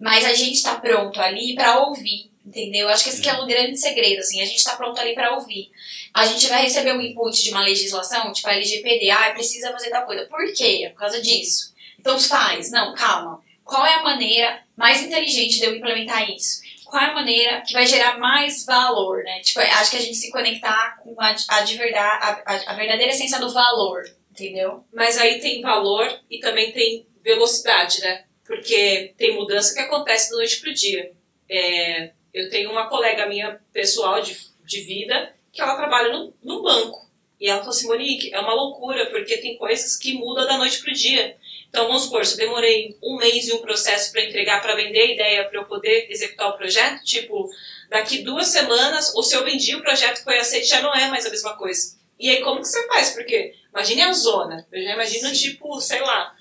Mas 0.00 0.24
a 0.24 0.32
gente 0.34 0.62
tá 0.62 0.76
pronto 0.76 1.20
ali 1.20 1.54
pra 1.56 1.78
ouvir, 1.80 2.30
entendeu? 2.48 2.88
Acho 2.88 3.04
que 3.04 3.10
esse 3.10 3.20
que 3.20 3.28
é 3.28 3.34
o 3.34 3.46
grande 3.46 3.78
segredo, 3.78 4.20
assim. 4.20 4.40
A 4.40 4.44
gente 4.44 4.64
tá 4.64 4.74
pronto 4.74 4.98
ali 5.00 5.14
pra 5.14 5.34
ouvir. 5.34 5.70
A 6.14 6.26
gente 6.26 6.46
vai 6.48 6.62
receber 6.62 6.92
um 6.92 7.00
input 7.00 7.42
de 7.42 7.50
uma 7.50 7.60
legislação, 7.60 8.32
tipo 8.32 8.48
a 8.48 8.54
LGPD, 8.54 9.10
ah, 9.10 9.32
precisa 9.32 9.70
fazer 9.70 9.90
tal 9.90 10.06
coisa. 10.06 10.26
Por 10.26 10.52
quê? 10.54 10.82
É 10.84 10.88
por 10.88 10.98
causa 10.98 11.20
disso. 11.20 11.74
Então 11.98 12.18
faz. 12.18 12.70
Não, 12.70 12.94
calma. 12.94 13.42
Qual 13.62 13.84
é 13.84 13.94
a 13.94 14.02
maneira 14.02 14.62
mais 14.74 15.02
inteligente 15.02 15.58
de 15.58 15.64
eu 15.64 15.76
implementar 15.76 16.28
isso? 16.30 16.62
Qual 16.86 17.02
é 17.02 17.10
a 17.10 17.14
maneira 17.14 17.60
que 17.60 17.74
vai 17.74 17.86
gerar 17.86 18.18
mais 18.18 18.64
valor, 18.64 19.22
né? 19.22 19.40
Tipo, 19.40 19.60
acho 19.60 19.90
que 19.90 19.98
a 19.98 20.00
gente 20.00 20.16
se 20.16 20.30
conectar 20.30 20.96
com 21.02 21.14
a, 21.20 21.36
a, 21.48 21.60
de 21.60 21.76
verdade, 21.76 22.24
a, 22.24 22.42
a, 22.46 22.72
a 22.72 22.74
verdadeira 22.74 23.12
essência 23.12 23.38
do 23.38 23.52
valor, 23.52 24.04
entendeu? 24.30 24.84
Mas 24.90 25.18
aí 25.18 25.38
tem 25.38 25.60
valor 25.60 26.08
e 26.30 26.38
também 26.40 26.72
tem 26.72 27.06
velocidade, 27.22 28.00
né? 28.00 28.24
Porque 28.42 29.12
tem 29.18 29.34
mudança 29.34 29.74
que 29.74 29.80
acontece 29.80 30.30
da 30.30 30.36
noite 30.38 30.60
pro 30.60 30.72
dia. 30.72 31.12
É, 31.50 32.12
eu 32.38 32.48
tenho 32.48 32.70
uma 32.70 32.88
colega 32.88 33.26
minha 33.26 33.60
pessoal 33.72 34.22
de, 34.22 34.38
de 34.64 34.80
vida 34.82 35.34
que 35.52 35.60
ela 35.60 35.76
trabalha 35.76 36.12
no, 36.12 36.32
no 36.42 36.62
banco. 36.62 37.08
E 37.40 37.48
ela 37.48 37.60
falou 37.60 37.74
assim, 37.74 37.86
Monique, 37.86 38.32
é 38.32 38.40
uma 38.40 38.54
loucura, 38.54 39.06
porque 39.06 39.38
tem 39.38 39.56
coisas 39.56 39.96
que 39.96 40.14
mudam 40.14 40.46
da 40.46 40.58
noite 40.58 40.80
pro 40.80 40.92
dia. 40.92 41.36
Então, 41.68 41.86
vamos 41.86 42.04
supor, 42.04 42.24
se 42.24 42.34
eu 42.34 42.46
demorei 42.46 42.96
um 43.02 43.16
mês 43.16 43.46
e 43.46 43.52
um 43.52 43.58
processo 43.58 44.10
para 44.10 44.24
entregar, 44.24 44.60
para 44.60 44.74
vender 44.74 45.00
a 45.00 45.12
ideia, 45.12 45.44
para 45.48 45.60
eu 45.60 45.64
poder 45.64 46.06
executar 46.10 46.48
o 46.48 46.56
projeto, 46.56 47.04
tipo, 47.04 47.48
daqui 47.88 48.18
duas 48.18 48.48
semanas, 48.48 49.14
ou 49.14 49.22
se 49.22 49.36
eu 49.36 49.44
vendi 49.44 49.74
o 49.74 49.82
projeto 49.82 50.22
foi 50.24 50.38
aceito, 50.38 50.66
já 50.66 50.80
não 50.80 50.94
é 50.94 51.08
mais 51.08 51.26
a 51.26 51.30
mesma 51.30 51.56
coisa. 51.56 51.96
E 52.18 52.30
aí, 52.30 52.40
como 52.40 52.60
que 52.60 52.68
você 52.68 52.86
faz? 52.88 53.10
Porque, 53.10 53.54
imagine 53.70 54.02
a 54.02 54.12
zona. 54.12 54.66
Eu 54.72 54.82
já 54.82 54.94
imagino, 54.94 55.32
tipo, 55.32 55.80
sei 55.80 56.00
lá, 56.00 56.34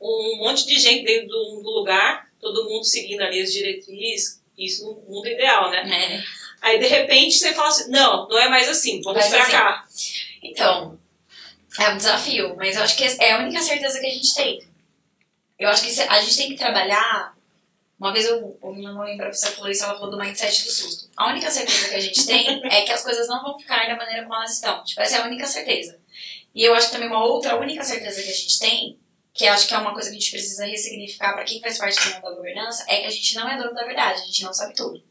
um 0.00 0.38
monte 0.38 0.66
de 0.66 0.78
gente 0.78 1.04
dentro 1.04 1.28
do, 1.28 1.62
do 1.62 1.70
lugar, 1.70 2.30
todo 2.40 2.68
mundo 2.68 2.84
seguindo 2.84 3.22
ali 3.22 3.40
as 3.40 3.52
diretrizes, 3.52 4.43
isso 4.56 4.84
no 4.84 5.14
mundo 5.14 5.28
ideal, 5.28 5.70
né? 5.70 5.82
É. 5.88 6.22
Aí, 6.60 6.78
de 6.78 6.86
repente, 6.86 7.38
você 7.38 7.52
fala 7.52 7.68
assim, 7.68 7.90
não, 7.90 8.28
não 8.28 8.38
é 8.38 8.48
mais 8.48 8.68
assim, 8.68 9.02
vamos 9.02 9.20
Mas 9.20 9.28
pra 9.28 9.42
assim, 9.42 9.52
cá. 9.52 9.84
Então, 10.42 10.98
é 11.78 11.88
um 11.90 11.96
desafio, 11.96 12.54
mas 12.56 12.76
eu 12.76 12.82
acho 12.82 12.96
que 12.96 13.04
é 13.04 13.32
a 13.32 13.38
única 13.38 13.60
certeza 13.60 14.00
que 14.00 14.06
a 14.06 14.10
gente 14.10 14.34
tem. 14.34 14.62
Eu 15.58 15.68
acho 15.68 15.82
que 15.82 16.00
a 16.00 16.20
gente 16.20 16.36
tem 16.36 16.48
que 16.48 16.56
trabalhar. 16.56 17.34
Uma 17.98 18.12
vez 18.12 18.26
eu, 18.26 18.58
eu 18.62 18.72
não 18.76 19.02
lembro 19.02 19.26
a 19.26 19.30
pessoa 19.30 19.50
que 19.50 19.56
falou 19.56 19.70
isso, 19.70 19.84
ela 19.84 19.94
falou 19.94 20.10
do 20.10 20.18
mindset 20.18 20.64
do 20.64 20.70
susto. 20.70 21.10
A 21.16 21.28
única 21.28 21.50
certeza 21.50 21.88
que 21.88 21.94
a 21.94 22.00
gente 22.00 22.26
tem 22.26 22.60
é 22.70 22.82
que 22.82 22.92
as 22.92 23.02
coisas 23.02 23.28
não 23.28 23.42
vão 23.42 23.58
ficar 23.58 23.86
da 23.86 23.96
maneira 23.96 24.22
como 24.22 24.34
elas 24.34 24.54
estão. 24.54 24.82
Tipo, 24.84 25.00
essa 25.00 25.16
é 25.16 25.20
a 25.20 25.26
única 25.26 25.46
certeza. 25.46 25.98
E 26.54 26.64
eu 26.64 26.74
acho 26.74 26.86
que 26.86 26.92
também 26.92 27.08
uma 27.08 27.24
outra 27.24 27.58
única 27.58 27.82
certeza 27.82 28.22
que 28.22 28.30
a 28.30 28.34
gente 28.34 28.58
tem, 28.58 28.98
que 29.34 29.46
acho 29.48 29.66
que 29.66 29.74
é 29.74 29.78
uma 29.78 29.92
coisa 29.92 30.08
que 30.08 30.16
a 30.16 30.20
gente 30.20 30.30
precisa 30.30 30.64
ressignificar 30.64 31.34
para 31.34 31.44
quem 31.44 31.60
faz 31.60 31.76
parte 31.76 31.98
do 31.98 32.14
mundo 32.14 32.22
da 32.22 32.34
governança, 32.34 32.84
é 32.88 33.00
que 33.00 33.06
a 33.06 33.10
gente 33.10 33.34
não 33.34 33.48
é 33.48 33.58
dono 33.58 33.74
da 33.74 33.84
verdade, 33.84 34.22
a 34.22 34.24
gente 34.24 34.44
não 34.44 34.54
sabe 34.54 34.74
tudo. 34.74 35.02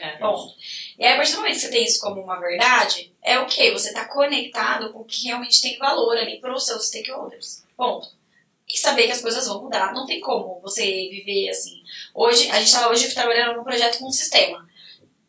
É. 0.00 0.18
Bom, 0.18 0.52
e 0.98 1.04
aí 1.04 1.12
a 1.12 1.16
partir 1.16 1.32
do 1.32 1.38
momento 1.38 1.54
que 1.54 1.60
você 1.60 1.70
tem 1.70 1.84
isso 1.84 2.00
como 2.00 2.20
uma 2.20 2.40
verdade, 2.40 3.14
é 3.22 3.38
o 3.38 3.46
quê? 3.46 3.70
Você 3.70 3.88
está 3.88 4.04
conectado 4.06 4.92
com 4.92 5.00
o 5.00 5.04
que 5.04 5.28
realmente 5.28 5.62
tem 5.62 5.78
valor 5.78 6.16
ali 6.18 6.40
para 6.40 6.52
os 6.52 6.66
seus 6.66 6.88
stakeholders. 6.88 7.64
Ponto. 7.76 8.08
E 8.68 8.76
saber 8.76 9.06
que 9.06 9.12
as 9.12 9.22
coisas 9.22 9.46
vão 9.46 9.62
mudar. 9.62 9.94
Não 9.94 10.04
tem 10.04 10.20
como 10.20 10.60
você 10.60 10.84
viver 10.84 11.48
assim. 11.48 11.84
Hoje, 12.12 12.50
a 12.50 12.58
gente 12.58 12.66
estava 12.66 12.90
hoje 12.90 13.14
trabalhando 13.14 13.56
num 13.56 13.62
projeto 13.62 13.98
com 13.98 14.08
um 14.08 14.10
sistema. 14.10 14.68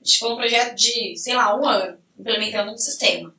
A 0.02 0.04
gente 0.04 0.16
ficou 0.16 0.32
num 0.32 0.38
projeto 0.38 0.74
de, 0.74 1.16
sei 1.16 1.36
lá, 1.36 1.56
um 1.56 1.63
ano, 1.63 2.00
implementando 2.18 2.72
um 2.72 2.78
sistema. 2.78 3.37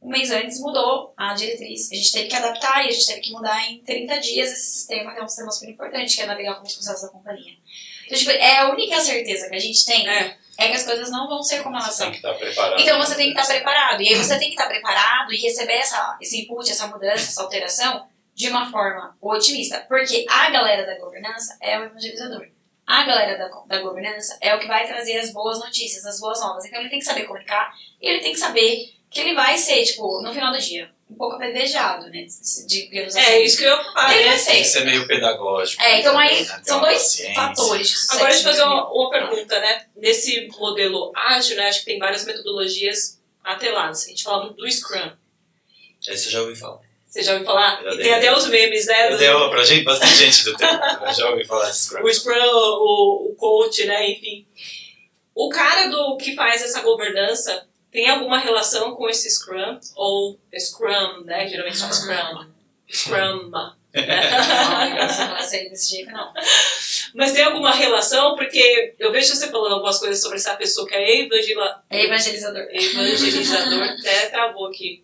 Um 0.00 0.10
mês 0.10 0.30
antes 0.30 0.60
mudou 0.60 1.12
a 1.16 1.34
diretriz. 1.34 1.90
A 1.90 1.94
gente 1.94 2.12
teve 2.12 2.28
que 2.28 2.36
adaptar 2.36 2.84
e 2.84 2.88
a 2.88 2.90
gente 2.90 3.06
teve 3.06 3.20
que 3.20 3.32
mudar 3.32 3.68
em 3.68 3.80
30 3.80 4.18
dias 4.20 4.52
esse 4.52 4.70
sistema, 4.78 5.12
que 5.12 5.18
é 5.20 5.24
um 5.24 5.28
sistema 5.28 5.50
super 5.50 5.70
importante, 5.70 6.14
que 6.16 6.22
é 6.22 6.26
navegar 6.26 6.54
com 6.54 6.66
os 6.66 6.74
processos 6.74 7.02
da 7.02 7.08
companhia. 7.08 7.54
Então, 8.06 8.16
tipo, 8.18 8.30
é 8.30 8.58
a 8.58 8.70
única 8.70 9.00
certeza 9.00 9.48
que 9.48 9.56
a 9.56 9.58
gente 9.58 9.84
tem 9.84 10.08
É. 10.08 10.36
é 10.56 10.68
que 10.68 10.74
as 10.74 10.84
coisas 10.84 11.10
não 11.10 11.28
vão 11.28 11.42
ser 11.42 11.62
como 11.62 11.76
elas 11.76 11.94
são. 11.94 12.10
preparado. 12.12 12.80
Então 12.80 12.98
você 12.98 13.16
tem 13.16 13.32
que 13.34 13.40
estar 13.40 13.52
preparado. 13.52 14.00
E 14.00 14.08
aí 14.08 14.14
você 14.14 14.38
tem 14.38 14.48
que 14.48 14.54
estar 14.54 14.66
preparado 14.68 15.32
e 15.32 15.36
receber 15.36 15.74
essa, 15.74 16.16
esse 16.20 16.40
input, 16.42 16.70
essa 16.70 16.86
mudança, 16.86 17.14
essa 17.28 17.42
alteração 17.42 18.06
de 18.34 18.48
uma 18.48 18.70
forma 18.70 19.16
otimista. 19.20 19.84
Porque 19.88 20.24
a 20.28 20.48
galera 20.50 20.86
da 20.86 20.98
governança 20.98 21.58
é 21.60 21.78
o 21.78 21.84
evangelizador. 21.84 22.46
A 22.86 23.02
galera 23.02 23.36
da, 23.36 23.48
da 23.76 23.82
governança 23.82 24.38
é 24.40 24.54
o 24.54 24.60
que 24.60 24.66
vai 24.66 24.86
trazer 24.86 25.18
as 25.18 25.30
boas 25.32 25.58
notícias, 25.58 26.06
as 26.06 26.18
boas 26.20 26.40
novas. 26.40 26.64
Então 26.64 26.80
ele 26.80 26.88
tem 26.88 27.00
que 27.00 27.04
saber 27.04 27.24
comunicar 27.24 27.74
e 28.00 28.08
ele 28.08 28.20
tem 28.20 28.32
que 28.32 28.38
saber 28.38 28.94
que 29.10 29.20
ele 29.20 29.34
vai 29.34 29.56
ser, 29.56 29.82
tipo, 29.84 30.20
no 30.22 30.32
final 30.32 30.52
do 30.52 30.58
dia, 30.58 30.90
um 31.10 31.14
pouco 31.14 31.36
apedrejado, 31.36 32.08
né? 32.10 32.26
Digamos 32.66 33.16
assim. 33.16 33.26
É 33.26 33.42
isso 33.42 33.56
que 33.58 33.64
eu 33.64 33.76
falar, 33.82 34.14
Ele 34.16 34.28
né? 34.28 34.36
Tem 34.38 34.58
que 34.62 34.64
ser. 34.68 34.84
meio 34.84 35.06
pedagógico. 35.06 35.82
É, 35.82 36.00
então 36.00 36.18
aí 36.18 36.42
né? 36.44 36.60
São 36.62 36.80
dois 36.80 36.94
paciência. 37.02 37.34
fatores 37.34 37.88
de. 37.88 37.94
Agora, 38.12 38.30
deixa 38.30 38.40
eu 38.40 38.44
fazer 38.52 38.60
né? 38.60 38.66
uma, 38.66 38.92
uma 38.92 39.10
pergunta, 39.10 39.58
né? 39.60 39.86
Nesse 39.96 40.46
modelo 40.58 41.10
ágil, 41.16 41.56
né? 41.56 41.68
Acho 41.68 41.80
que 41.80 41.86
tem 41.86 41.98
várias 41.98 42.24
metodologias 42.24 43.18
atreladas. 43.42 44.04
A 44.04 44.08
gente 44.08 44.22
fala 44.22 44.50
do 44.52 44.70
Scrum. 44.70 45.10
Esse 46.06 46.26
eu 46.26 46.32
já 46.32 46.42
ouvi 46.42 46.54
falar. 46.56 46.80
Você 47.06 47.22
já 47.22 47.32
ouviu 47.32 47.46
falar? 47.46 47.82
Já 47.82 47.94
E 47.94 47.98
tem 47.98 48.12
até 48.14 48.36
os 48.36 48.46
memes, 48.48 48.86
né? 48.86 49.10
do- 49.10 49.16
Deu 49.18 49.48
pra 49.50 49.64
gente, 49.64 49.82
bastante 49.84 50.14
gente 50.14 50.44
do 50.44 50.54
tempo. 50.56 50.74
Eu 51.06 51.12
já 51.14 51.30
ouvi 51.30 51.44
falar 51.46 51.70
de 51.70 51.76
Scrum. 51.78 52.02
o 52.04 52.12
Scrum, 52.14 52.34
o, 52.34 53.30
o 53.30 53.34
coach, 53.34 53.86
né? 53.86 54.10
Enfim. 54.10 54.46
O 55.34 55.48
cara 55.48 55.88
do 55.88 56.16
que 56.18 56.34
faz 56.34 56.62
essa 56.62 56.80
governança 56.82 57.66
tem 57.90 58.08
alguma 58.08 58.38
relação 58.38 58.94
com 58.94 59.08
esse 59.08 59.30
Scrum? 59.30 59.78
Ou 59.96 60.38
Scrum, 60.58 61.24
né? 61.24 61.48
Geralmente 61.48 61.78
chama 61.78 61.92
Scrum. 61.92 62.46
Scrum. 62.90 63.50
Não, 63.50 63.76
essa 64.98 65.26
não 65.28 65.40
sei 65.42 65.68
desse 65.70 65.90
jeito, 65.96 66.10
não. 66.12 66.32
Mas 67.14 67.32
tem 67.32 67.42
alguma 67.44 67.72
relação? 67.72 68.36
Porque 68.36 68.94
eu 68.98 69.10
vejo 69.10 69.34
você 69.34 69.48
falando 69.48 69.72
algumas 69.74 69.98
coisas 69.98 70.20
sobre 70.20 70.36
essa 70.36 70.54
pessoa 70.56 70.86
que 70.86 70.94
é 70.94 71.20
evangela, 71.24 71.82
É 71.90 72.04
evangelizador. 72.04 72.66
evangelizador, 72.70 73.82
até 73.98 74.28
travou 74.28 74.66
aqui. 74.68 75.02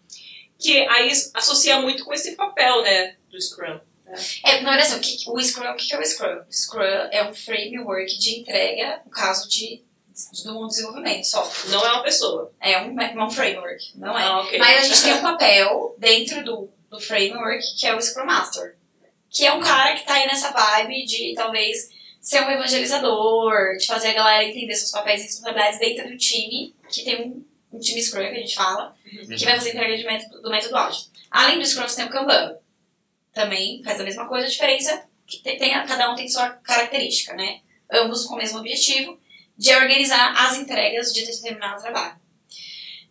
Que 0.58 0.86
aí 0.88 1.10
associa 1.34 1.80
muito 1.80 2.04
com 2.04 2.12
esse 2.12 2.36
papel, 2.36 2.82
né? 2.82 3.16
Do 3.30 3.40
Scrum. 3.40 3.80
É, 4.44 4.60
na 4.60 4.70
verdade, 4.70 4.92
assim, 4.92 4.96
o, 4.96 5.00
que, 5.00 5.30
o 5.30 5.42
Scrum, 5.42 5.70
o 5.70 5.76
que 5.76 5.92
é 5.92 5.98
o 5.98 6.04
Scrum? 6.04 6.42
O 6.48 6.52
Scrum 6.52 6.82
é 7.10 7.28
um 7.28 7.34
framework 7.34 8.18
de 8.18 8.38
entrega, 8.38 9.00
no 9.04 9.10
caso 9.10 9.48
de, 9.48 9.82
de 10.32 10.48
um 10.48 10.66
desenvolvimento 10.68 11.20
de 11.20 11.28
software. 11.28 11.70
Não 11.70 11.84
é 11.84 11.92
uma 11.92 12.02
pessoa. 12.02 12.52
É 12.60 12.80
um, 12.82 12.94
um 13.24 13.30
framework, 13.30 13.98
não 13.98 14.16
é? 14.16 14.22
Ah, 14.22 14.40
ok. 14.40 14.58
Mas 14.58 14.78
a 14.78 14.88
gente 14.88 15.02
tem 15.02 15.14
um 15.14 15.22
papel 15.22 15.96
dentro 15.98 16.44
do, 16.44 16.70
do 16.88 17.00
framework 17.00 17.76
que 17.76 17.86
é 17.86 17.94
o 17.94 18.00
Scrum 18.00 18.24
Master. 18.24 18.76
Que 19.28 19.44
é 19.44 19.52
um 19.52 19.60
cara 19.60 19.94
que 19.94 20.06
tá 20.06 20.14
aí 20.14 20.26
nessa 20.26 20.52
vibe 20.52 21.04
de 21.04 21.34
talvez 21.34 21.90
ser 22.20 22.42
um 22.42 22.50
evangelizador, 22.50 23.76
de 23.76 23.86
fazer 23.86 24.08
a 24.10 24.14
galera 24.14 24.44
entender 24.44 24.74
seus 24.74 24.92
papéis 24.92 25.20
e 25.20 25.24
responsabilidades 25.24 25.80
dentro 25.80 26.08
do 26.08 26.16
time, 26.16 26.74
que 26.88 27.04
tem 27.04 27.20
um, 27.20 27.44
um 27.72 27.80
time 27.80 28.00
Scrum 28.00 28.20
que 28.20 28.28
a 28.28 28.34
gente 28.34 28.54
fala, 28.54 28.96
que 29.04 29.44
vai 29.44 29.56
fazer 29.56 29.70
entrega 29.70 29.96
de 29.96 30.04
método, 30.04 30.40
do 30.40 30.50
método 30.50 30.76
ágil. 30.76 31.06
Além 31.28 31.58
do 31.58 31.66
Scrum, 31.66 31.88
você 31.88 31.96
tem 31.96 32.06
o 32.06 32.10
Kanban. 32.10 32.56
Também 33.32 33.82
faz 33.82 34.00
a 34.00 34.04
mesma 34.04 34.28
coisa, 34.28 34.46
a 34.46 34.50
diferença 34.50 35.04
que 35.26 35.38
tem, 35.42 35.58
tem 35.58 35.72
cada 35.86 36.12
um 36.12 36.14
tem 36.14 36.28
sua 36.28 36.50
característica, 36.50 37.34
né? 37.34 37.60
Ambos 37.90 38.24
com 38.24 38.34
o 38.34 38.38
mesmo 38.38 38.60
objetivo 38.60 39.18
de 39.56 39.74
organizar 39.74 40.34
as 40.36 40.56
entregas 40.56 41.12
de 41.12 41.24
determinado 41.24 41.80
trabalho. 41.80 42.16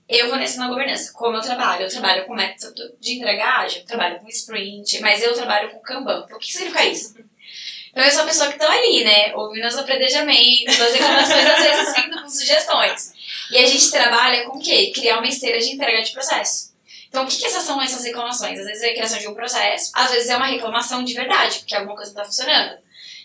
eu 0.08 0.28
vou 0.28 0.38
nessa 0.38 0.60
na 0.60 0.68
governança. 0.68 1.14
Como 1.14 1.38
eu 1.38 1.42
trabalho? 1.42 1.84
Eu 1.84 1.90
trabalho 1.90 2.26
com 2.26 2.36
método 2.36 2.96
de 3.00 3.18
entrega 3.18 3.60
ágil, 3.60 3.86
trabalho 3.86 4.20
com 4.20 4.28
sprint, 4.28 5.00
mas 5.00 5.24
eu 5.24 5.34
trabalho 5.34 5.72
com 5.72 5.80
Kanban. 5.80 6.28
O 6.32 6.38
que 6.38 6.52
significa 6.52 6.86
isso? 6.86 7.16
Então 7.92 8.04
eu 8.04 8.12
sou 8.12 8.24
a 8.24 8.26
pessoa 8.26 8.52
que 8.52 8.58
tá 8.58 8.72
ali, 8.72 9.04
né? 9.04 9.36
Ouvindo 9.36 9.68
os 9.68 9.78
apredejamentos, 9.78 10.82
as 10.82 10.94
reclamações, 10.94 11.46
às 11.46 11.64
vezes 11.64 11.96
vindo 11.96 12.22
com 12.22 12.30
sugestões. 12.30 13.14
E 13.52 13.58
a 13.58 13.66
gente 13.66 13.92
trabalha 13.92 14.46
com 14.46 14.58
o 14.58 14.62
quê? 14.62 14.92
Criar 14.94 15.20
uma 15.20 15.28
esteira 15.28 15.60
de 15.60 15.70
entrega 15.70 16.02
de 16.02 16.12
processo. 16.12 16.74
Então, 17.08 17.26
o 17.26 17.28
que, 17.28 17.38
que 17.38 17.46
essas 17.46 17.62
são 17.62 17.80
essas 17.80 18.04
reclamações? 18.04 18.58
Às 18.60 18.66
vezes 18.66 18.82
é 18.82 18.90
a 18.90 18.94
criação 18.94 19.20
de 19.20 19.28
um 19.28 19.36
processo, 19.36 19.92
às 19.94 20.10
vezes 20.10 20.30
é 20.30 20.36
uma 20.36 20.48
reclamação 20.48 21.04
de 21.04 21.14
verdade, 21.14 21.60
porque 21.60 21.76
alguma 21.76 21.96
coisa 21.96 22.12
não 22.12 22.18
tá 22.18 22.26
funcionando. 22.26 22.80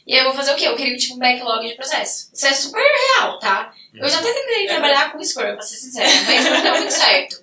E 0.09 0.15
aí 0.15 0.21
eu 0.21 0.25
vou 0.25 0.33
fazer 0.33 0.53
o 0.53 0.57
quê? 0.57 0.67
Eu 0.67 0.75
crio 0.75 0.97
tipo 0.97 1.17
um 1.17 1.19
backlog 1.19 1.69
de 1.69 1.75
processo. 1.75 2.31
Isso 2.33 2.47
é 2.47 2.53
super 2.55 2.81
real, 2.81 3.39
tá? 3.39 3.75
Eu 3.93 4.09
já 4.09 4.21
até 4.21 4.33
tentei 4.33 4.67
trabalhar 4.67 5.13
com 5.13 5.23
Scrum, 5.23 5.53
pra 5.53 5.61
ser 5.61 5.77
sincera, 5.77 6.09
mas 6.25 6.45
não 6.47 6.63
deu 6.63 6.77
muito 6.77 6.91
certo. 6.91 7.39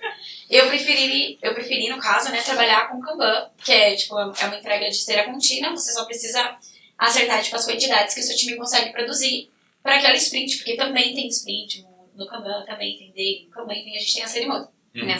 Eu 0.49 0.67
preferi, 0.67 1.37
eu 1.43 1.53
preferi, 1.53 1.89
no 1.89 1.99
caso, 1.99 2.31
né, 2.31 2.41
trabalhar 2.41 2.89
com 2.89 2.99
Kanban, 2.99 3.51
que 3.63 3.71
é, 3.71 3.95
tipo, 3.95 4.17
é 4.17 4.25
uma 4.25 4.57
entrega 4.57 4.89
de 4.89 4.95
esteira 4.95 5.25
contínua, 5.25 5.71
você 5.71 5.93
só 5.93 6.05
precisa 6.05 6.57
acertar, 6.97 7.43
tipo, 7.43 7.55
as 7.55 7.65
quantidades 7.65 8.15
que 8.15 8.21
o 8.21 8.23
seu 8.23 8.35
time 8.35 8.57
consegue 8.57 8.91
produzir 8.91 9.51
para 9.83 9.97
aquela 9.97 10.15
sprint, 10.15 10.57
porque 10.57 10.75
também 10.75 11.13
tem 11.13 11.27
sprint 11.27 11.85
no, 12.15 12.25
Kanban, 12.25 12.65
também 12.65 12.97
tem 12.97 13.11
daily, 13.11 13.45
no 13.45 13.51
Kanban, 13.51 13.73
a 13.73 13.99
gente 13.99 14.13
tem 14.15 14.23
a 14.23 14.27
cerimônia. 14.27 14.67
Uhum. 14.95 15.05
Né? 15.05 15.17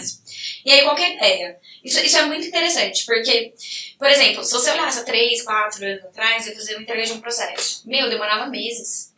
E 0.66 0.72
aí, 0.72 0.82
qual 0.84 0.96
que 0.96 1.04
é 1.04 1.08
a 1.08 1.14
ideia? 1.14 1.60
Isso, 1.84 2.00
isso 2.00 2.18
é 2.18 2.26
muito 2.26 2.48
interessante, 2.48 3.06
porque, 3.06 3.54
por 3.98 4.08
exemplo, 4.08 4.44
se 4.44 4.52
você 4.52 4.72
olhasse 4.72 5.00
há 5.00 5.04
3, 5.04 5.42
4 5.42 5.86
anos 5.86 6.06
atrás, 6.06 6.46
eu 6.46 6.52
ia 6.52 6.60
fazer 6.60 6.76
uma 6.76 6.84
entrega 6.84 7.04
de 7.04 7.14
um 7.14 7.22
processo. 7.22 7.82
Meu, 7.88 8.10
demorava 8.10 8.48
meses. 8.48 9.14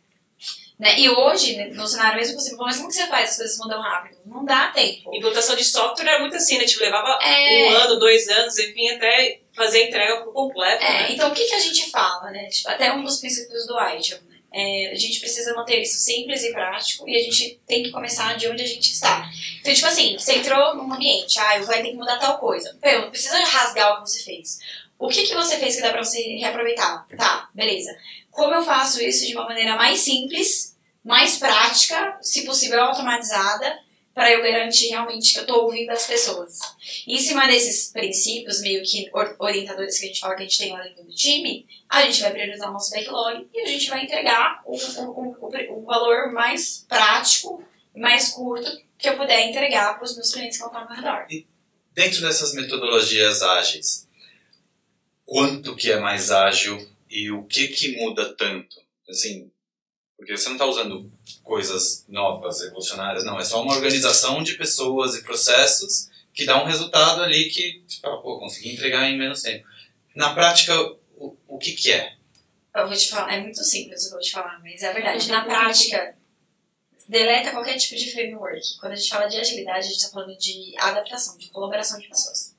Né? 0.78 1.00
E 1.00 1.10
hoje, 1.10 1.56
né, 1.56 1.66
no 1.72 1.88
cenário 1.88 2.16
mesmo 2.16 2.36
possível, 2.36 2.58
mas 2.58 2.76
como 2.76 2.88
que 2.88 2.94
você 2.94 3.06
faz 3.08 3.30
as 3.30 3.36
coisas 3.36 3.58
mudam 3.58 3.80
rápido? 3.80 4.16
Não 4.24 4.44
dá 4.44 4.68
tempo. 4.68 5.12
Implantação 5.12 5.56
de 5.56 5.64
software 5.64 6.06
era 6.06 6.20
muito 6.20 6.36
assim, 6.36 6.56
né? 6.56 6.64
Tipo, 6.64 6.84
levava 6.84 7.18
é... 7.20 7.68
um 7.68 7.76
ano, 7.76 7.98
dois 7.98 8.28
anos, 8.28 8.56
enfim, 8.56 8.88
até 8.90 9.40
fazer 9.52 9.78
a 9.78 9.86
entrega 9.88 10.20
por 10.22 10.32
completo. 10.32 10.84
É, 10.84 11.02
né? 11.02 11.12
então 11.12 11.30
o 11.30 11.34
que, 11.34 11.46
que 11.46 11.54
a 11.54 11.58
gente 11.58 11.90
fala, 11.90 12.30
né? 12.30 12.46
Tipo, 12.46 12.68
até 12.68 12.92
um 12.92 13.02
dos 13.02 13.18
princípios 13.18 13.66
do 13.66 13.76
Agile? 13.76 14.20
É, 14.52 14.90
a 14.92 14.94
gente 14.94 15.20
precisa 15.20 15.54
manter 15.54 15.82
isso 15.82 15.98
simples 15.98 16.42
e 16.42 16.52
prático 16.52 17.06
e 17.08 17.14
a 17.14 17.22
gente 17.22 17.60
tem 17.66 17.82
que 17.82 17.90
começar 17.90 18.36
de 18.36 18.48
onde 18.48 18.62
a 18.62 18.66
gente 18.66 18.90
está. 18.92 19.30
Então, 19.60 19.74
tipo 19.74 19.86
assim, 19.86 20.18
você 20.18 20.36
entrou 20.36 20.74
num 20.74 20.92
ambiente, 20.92 21.38
ah, 21.38 21.58
vai 21.60 21.82
ter 21.82 21.90
que 21.90 21.96
mudar 21.96 22.18
tal 22.18 22.38
coisa. 22.38 22.76
Pô, 22.80 22.90
não 22.90 23.10
precisa 23.10 23.38
rasgar 23.38 23.92
o 23.92 24.02
que 24.02 24.10
você 24.10 24.24
fez. 24.24 24.58
O 24.98 25.08
que, 25.08 25.24
que 25.24 25.34
você 25.34 25.58
fez 25.58 25.76
que 25.76 25.82
dá 25.82 25.90
pra 25.90 26.02
você 26.02 26.20
reaproveitar? 26.36 27.06
Tá, 27.16 27.48
beleza. 27.54 27.94
Como 28.30 28.54
eu 28.54 28.62
faço 28.62 29.02
isso 29.02 29.26
de 29.26 29.34
uma 29.34 29.44
maneira 29.44 29.76
mais 29.76 30.00
simples, 30.00 30.76
mais 31.04 31.36
prática, 31.36 32.18
se 32.20 32.44
possível 32.44 32.82
automatizada, 32.82 33.78
para 34.18 34.32
eu 34.32 34.42
garantir 34.42 34.88
realmente 34.88 35.32
que 35.32 35.38
eu 35.38 35.42
estou 35.42 35.62
ouvindo 35.62 35.90
as 35.90 36.04
pessoas. 36.04 36.58
E 37.06 37.14
em 37.14 37.18
cima 37.18 37.46
desses 37.46 37.92
princípios, 37.92 38.60
meio 38.60 38.82
que 38.82 39.08
orientadores 39.38 39.96
que 39.96 40.06
a 40.06 40.08
gente 40.08 40.18
fala 40.18 40.34
que 40.34 40.42
a 40.42 40.44
gente 40.44 40.58
tem 40.58 40.72
lá 40.72 40.82
dentro 40.82 41.04
do 41.04 41.14
time, 41.14 41.64
a 41.88 42.02
gente 42.02 42.22
vai 42.22 42.32
priorizar 42.32 42.68
o 42.68 42.72
nosso 42.72 42.90
backlog 42.90 43.48
e 43.54 43.60
a 43.60 43.66
gente 43.66 43.88
vai 43.88 44.02
entregar 44.02 44.60
o, 44.66 44.74
o, 44.74 45.36
o, 45.40 45.78
o 45.78 45.84
valor 45.84 46.32
mais 46.32 46.84
prático, 46.88 47.62
mais 47.94 48.30
curto 48.30 48.82
que 48.98 49.08
eu 49.08 49.16
puder 49.16 49.48
entregar 49.48 49.94
para 49.94 50.04
os 50.04 50.16
meus 50.16 50.32
clientes 50.32 50.58
que 50.58 50.64
estão 50.64 50.80
ao 50.80 50.88
redor. 50.88 51.24
E 51.30 51.46
dentro 51.94 52.20
dessas 52.20 52.54
metodologias 52.54 53.40
ágeis, 53.40 54.08
quanto 55.24 55.76
que 55.76 55.92
é 55.92 56.00
mais 56.00 56.32
ágil 56.32 56.90
e 57.08 57.30
o 57.30 57.44
que 57.44 57.68
que 57.68 57.96
muda 57.98 58.34
tanto? 58.34 58.82
Assim, 59.08 59.48
porque 60.18 60.36
você 60.36 60.48
não 60.48 60.56
está 60.56 60.66
usando 60.66 61.10
coisas 61.44 62.04
novas, 62.08 62.60
revolucionárias, 62.60 63.24
não. 63.24 63.38
É 63.38 63.44
só 63.44 63.62
uma 63.62 63.72
organização 63.72 64.42
de 64.42 64.54
pessoas 64.54 65.14
e 65.14 65.22
processos 65.22 66.10
que 66.34 66.44
dá 66.44 66.60
um 66.60 66.66
resultado 66.66 67.22
ali 67.22 67.48
que 67.48 67.84
você 67.86 68.00
fala, 68.00 68.20
pô, 68.20 68.38
consegui 68.40 68.74
entregar 68.74 69.08
em 69.08 69.16
menos 69.16 69.40
tempo. 69.40 69.64
Na 70.16 70.34
prática, 70.34 70.74
o, 71.16 71.36
o 71.46 71.56
que 71.56 71.72
que 71.72 71.92
é? 71.92 72.16
Eu 72.74 72.88
vou 72.88 72.96
te 72.96 73.08
falar, 73.08 73.32
é 73.32 73.40
muito 73.40 73.62
simples 73.62 74.02
o 74.02 74.08
que 74.08 74.08
eu 74.08 74.18
vou 74.18 74.20
te 74.20 74.32
falar, 74.32 74.60
mas 74.60 74.82
é 74.82 74.92
verdade. 74.92 75.28
Na 75.28 75.44
prática, 75.44 76.16
deleta 77.08 77.52
qualquer 77.52 77.76
tipo 77.76 77.94
de 77.94 78.10
framework. 78.10 78.76
Quando 78.80 78.92
a 78.92 78.96
gente 78.96 79.08
fala 79.10 79.28
de 79.28 79.38
agilidade, 79.38 79.78
a 79.78 79.82
gente 79.82 79.96
está 79.96 80.10
falando 80.10 80.36
de 80.36 80.74
adaptação, 80.78 81.38
de 81.38 81.48
colaboração 81.50 81.98
de 81.98 82.08
pessoas. 82.08 82.56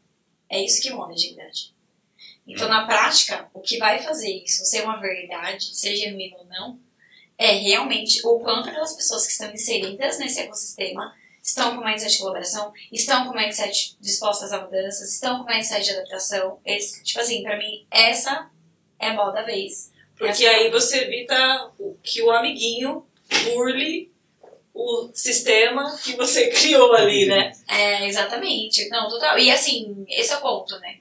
É 0.49 0.63
isso 0.63 0.81
que 0.81 0.91
muda 0.91 1.11
a 1.11 1.15
agilidade. 1.15 1.73
Então, 2.47 2.69
na 2.69 2.87
prática, 2.87 3.49
o 3.53 3.59
que 3.59 3.77
vai 3.77 4.01
fazer 4.01 4.31
isso 4.43 4.63
ser 4.65 4.83
uma 4.83 4.99
verdade, 4.99 5.75
seja 5.75 6.05
genuíno 6.05 6.37
ou 6.37 6.45
não, 6.45 6.88
é 7.39 7.53
realmente 7.53 8.19
o 8.27 8.37
quanto 8.39 8.67
aquelas 8.67 8.93
pessoas 8.93 9.25
que 9.25 9.31
estão 9.31 9.49
inseridas 9.53 10.19
nesse 10.19 10.41
ecossistema 10.41 11.15
estão 11.41 11.77
com 11.77 11.85
mindset 11.85 12.11
de 12.11 12.19
colaboração, 12.19 12.73
estão 12.91 13.25
com 13.25 13.33
mindset 13.33 13.95
dispostas 14.01 14.51
a 14.51 14.61
mudanças, 14.61 15.13
estão 15.13 15.39
com 15.39 15.49
mindset 15.49 15.85
de 15.85 15.91
adaptação. 15.91 16.59
Esse, 16.65 17.01
tipo 17.01 17.21
assim, 17.21 17.41
pra 17.41 17.57
mim, 17.57 17.87
essa 17.89 18.51
é 18.99 19.07
a 19.07 19.13
bola 19.13 19.31
da 19.31 19.43
vez. 19.43 19.89
Porque 20.17 20.45
essa 20.45 20.57
aí 20.57 20.69
você 20.69 21.05
evita 21.05 21.71
que 22.03 22.21
o 22.21 22.29
amiguinho 22.29 23.07
burle 23.45 24.11
o 24.73 25.09
sistema 25.13 25.97
que 26.03 26.17
você 26.17 26.47
criou 26.51 26.93
ali, 26.93 27.25
né? 27.25 27.53
É, 27.69 28.05
exatamente. 28.05 28.89
Não, 28.89 29.07
total. 29.07 29.39
E 29.39 29.49
assim, 29.49 30.05
esse 30.09 30.33
é 30.33 30.37
o 30.37 30.41
ponto, 30.41 30.77
né? 30.79 30.97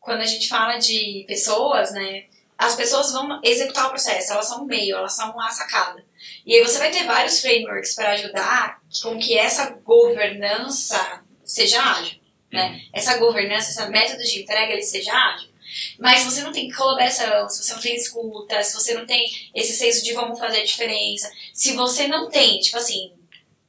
Quando 0.00 0.20
a 0.20 0.26
gente 0.26 0.48
fala 0.48 0.78
de 0.78 1.24
pessoas, 1.26 1.92
né? 1.92 2.26
As 2.56 2.76
pessoas 2.76 3.12
vão 3.12 3.40
executar 3.42 3.86
o 3.86 3.90
processo, 3.90 4.32
elas 4.32 4.46
são 4.46 4.62
o 4.62 4.66
meio, 4.66 4.96
elas 4.96 5.14
são 5.14 5.38
a 5.40 5.50
sacada. 5.50 6.04
E 6.46 6.54
aí 6.54 6.62
você 6.62 6.78
vai 6.78 6.90
ter 6.90 7.04
vários 7.04 7.40
frameworks 7.40 7.94
para 7.94 8.12
ajudar 8.12 8.80
com 9.02 9.18
que 9.18 9.36
essa 9.36 9.70
governança 9.84 11.22
seja 11.44 11.82
ágil, 11.82 12.20
né? 12.52 12.68
Uhum. 12.70 12.80
Essa 12.92 13.18
governança, 13.18 13.70
esse 13.70 13.90
método 13.90 14.22
de 14.22 14.42
entrega, 14.42 14.72
ele 14.72 14.82
seja 14.82 15.12
ágil. 15.12 15.50
Mas 15.98 16.20
se 16.20 16.30
você 16.30 16.42
não 16.42 16.52
tem 16.52 16.70
colaboração, 16.70 17.48
se 17.48 17.62
você 17.62 17.74
não 17.74 17.80
tem 17.80 17.96
escuta, 17.96 18.62
se 18.62 18.74
você 18.74 18.94
não 18.94 19.06
tem 19.06 19.26
esse 19.54 19.74
senso 19.74 20.04
de 20.04 20.12
vamos 20.12 20.38
fazer 20.38 20.60
a 20.60 20.64
diferença, 20.64 21.30
se 21.52 21.72
você 21.72 22.06
não 22.06 22.28
tem, 22.28 22.60
tipo 22.60 22.76
assim, 22.76 23.12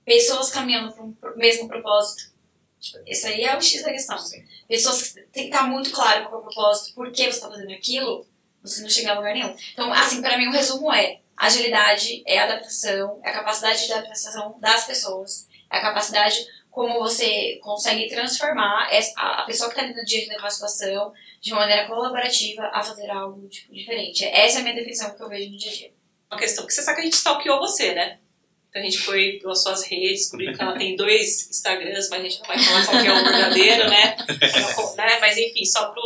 pessoas 0.06 0.52
caminhando 0.52 0.94
para 1.20 1.34
o 1.34 1.38
mesmo 1.38 1.68
propósito, 1.68 2.32
tipo, 2.80 3.00
esse 3.08 3.26
aí 3.26 3.44
é 3.44 3.58
o 3.58 3.62
X 3.62 3.82
da 3.82 3.92
questão. 3.92 4.18
Pessoas 4.68 5.02
que 5.02 5.14
tem 5.14 5.50
que 5.50 5.56
estar 5.56 5.64
muito 5.64 5.90
claro 5.92 6.30
com 6.30 6.38
o 6.38 6.42
propósito, 6.42 6.94
por 6.94 7.12
que 7.12 7.24
você 7.24 7.30
está 7.30 7.50
fazendo 7.50 7.72
aquilo, 7.72 8.28
você 8.66 8.82
não 8.82 8.90
chega 8.90 9.12
a 9.12 9.16
lugar 9.16 9.34
nenhum. 9.34 9.56
Então, 9.74 9.92
assim, 9.94 10.22
para 10.22 10.38
mim 10.38 10.48
o 10.48 10.52
resumo 10.52 10.92
é 10.94 11.20
agilidade 11.38 12.24
é 12.26 12.40
adaptação, 12.40 13.20
é 13.24 13.30
a 13.30 13.34
capacidade 13.34 13.86
de 13.86 13.94
adaptação 13.94 14.58
das 14.60 14.86
pessoas, 14.86 15.48
é 15.72 15.78
a 15.78 15.82
capacidade 15.82 16.38
como 16.72 17.00
você 17.00 17.58
consegue 17.62 18.10
transformar 18.10 18.90
a 19.16 19.44
pessoa 19.44 19.70
que 19.70 19.76
está 19.76 19.88
ali 19.88 19.96
no 19.96 20.04
dia 20.04 20.28
daquela 20.28 20.50
situação 20.50 21.14
de 21.40 21.54
uma 21.54 21.62
maneira 21.62 21.88
colaborativa 21.88 22.70
a 22.74 22.84
fazer 22.84 23.10
algo 23.10 23.48
tipo, 23.48 23.74
diferente. 23.74 24.26
Essa 24.26 24.58
é 24.58 24.60
a 24.60 24.64
minha 24.64 24.76
definição 24.76 25.16
que 25.16 25.24
eu 25.24 25.30
vejo 25.30 25.52
no 25.52 25.58
dia 25.58 25.72
a 25.72 25.74
dia. 25.74 25.94
Uma 26.30 26.38
questão 26.38 26.66
que 26.66 26.74
você 26.74 26.82
sabe 26.82 26.96
que 26.96 27.02
a 27.02 27.06
gente 27.06 27.14
stalkeou 27.14 27.60
você, 27.60 27.94
né? 27.94 28.20
Então 28.70 28.82
a 28.82 28.86
gente 28.86 28.98
foi 28.98 29.40
pelas 29.42 29.64
suas 29.64 29.84
redes, 29.84 30.24
descobriu 30.24 30.54
que 30.54 30.62
ela 30.62 30.78
tem 30.78 30.98
dois 30.98 31.50
Instagrams, 31.50 32.10
mas 32.10 32.20
a 32.20 32.24
gente 32.24 32.40
não 32.40 32.48
vai 32.48 32.60
falar 32.60 32.86
qual 32.86 33.02
que 33.02 33.08
é 33.08 33.14
o 33.14 33.24
verdadeiro, 33.24 33.90
né? 33.90 34.18
né? 34.98 35.20
Mas 35.22 35.38
enfim, 35.38 35.64
só 35.64 35.92
para 35.92 36.02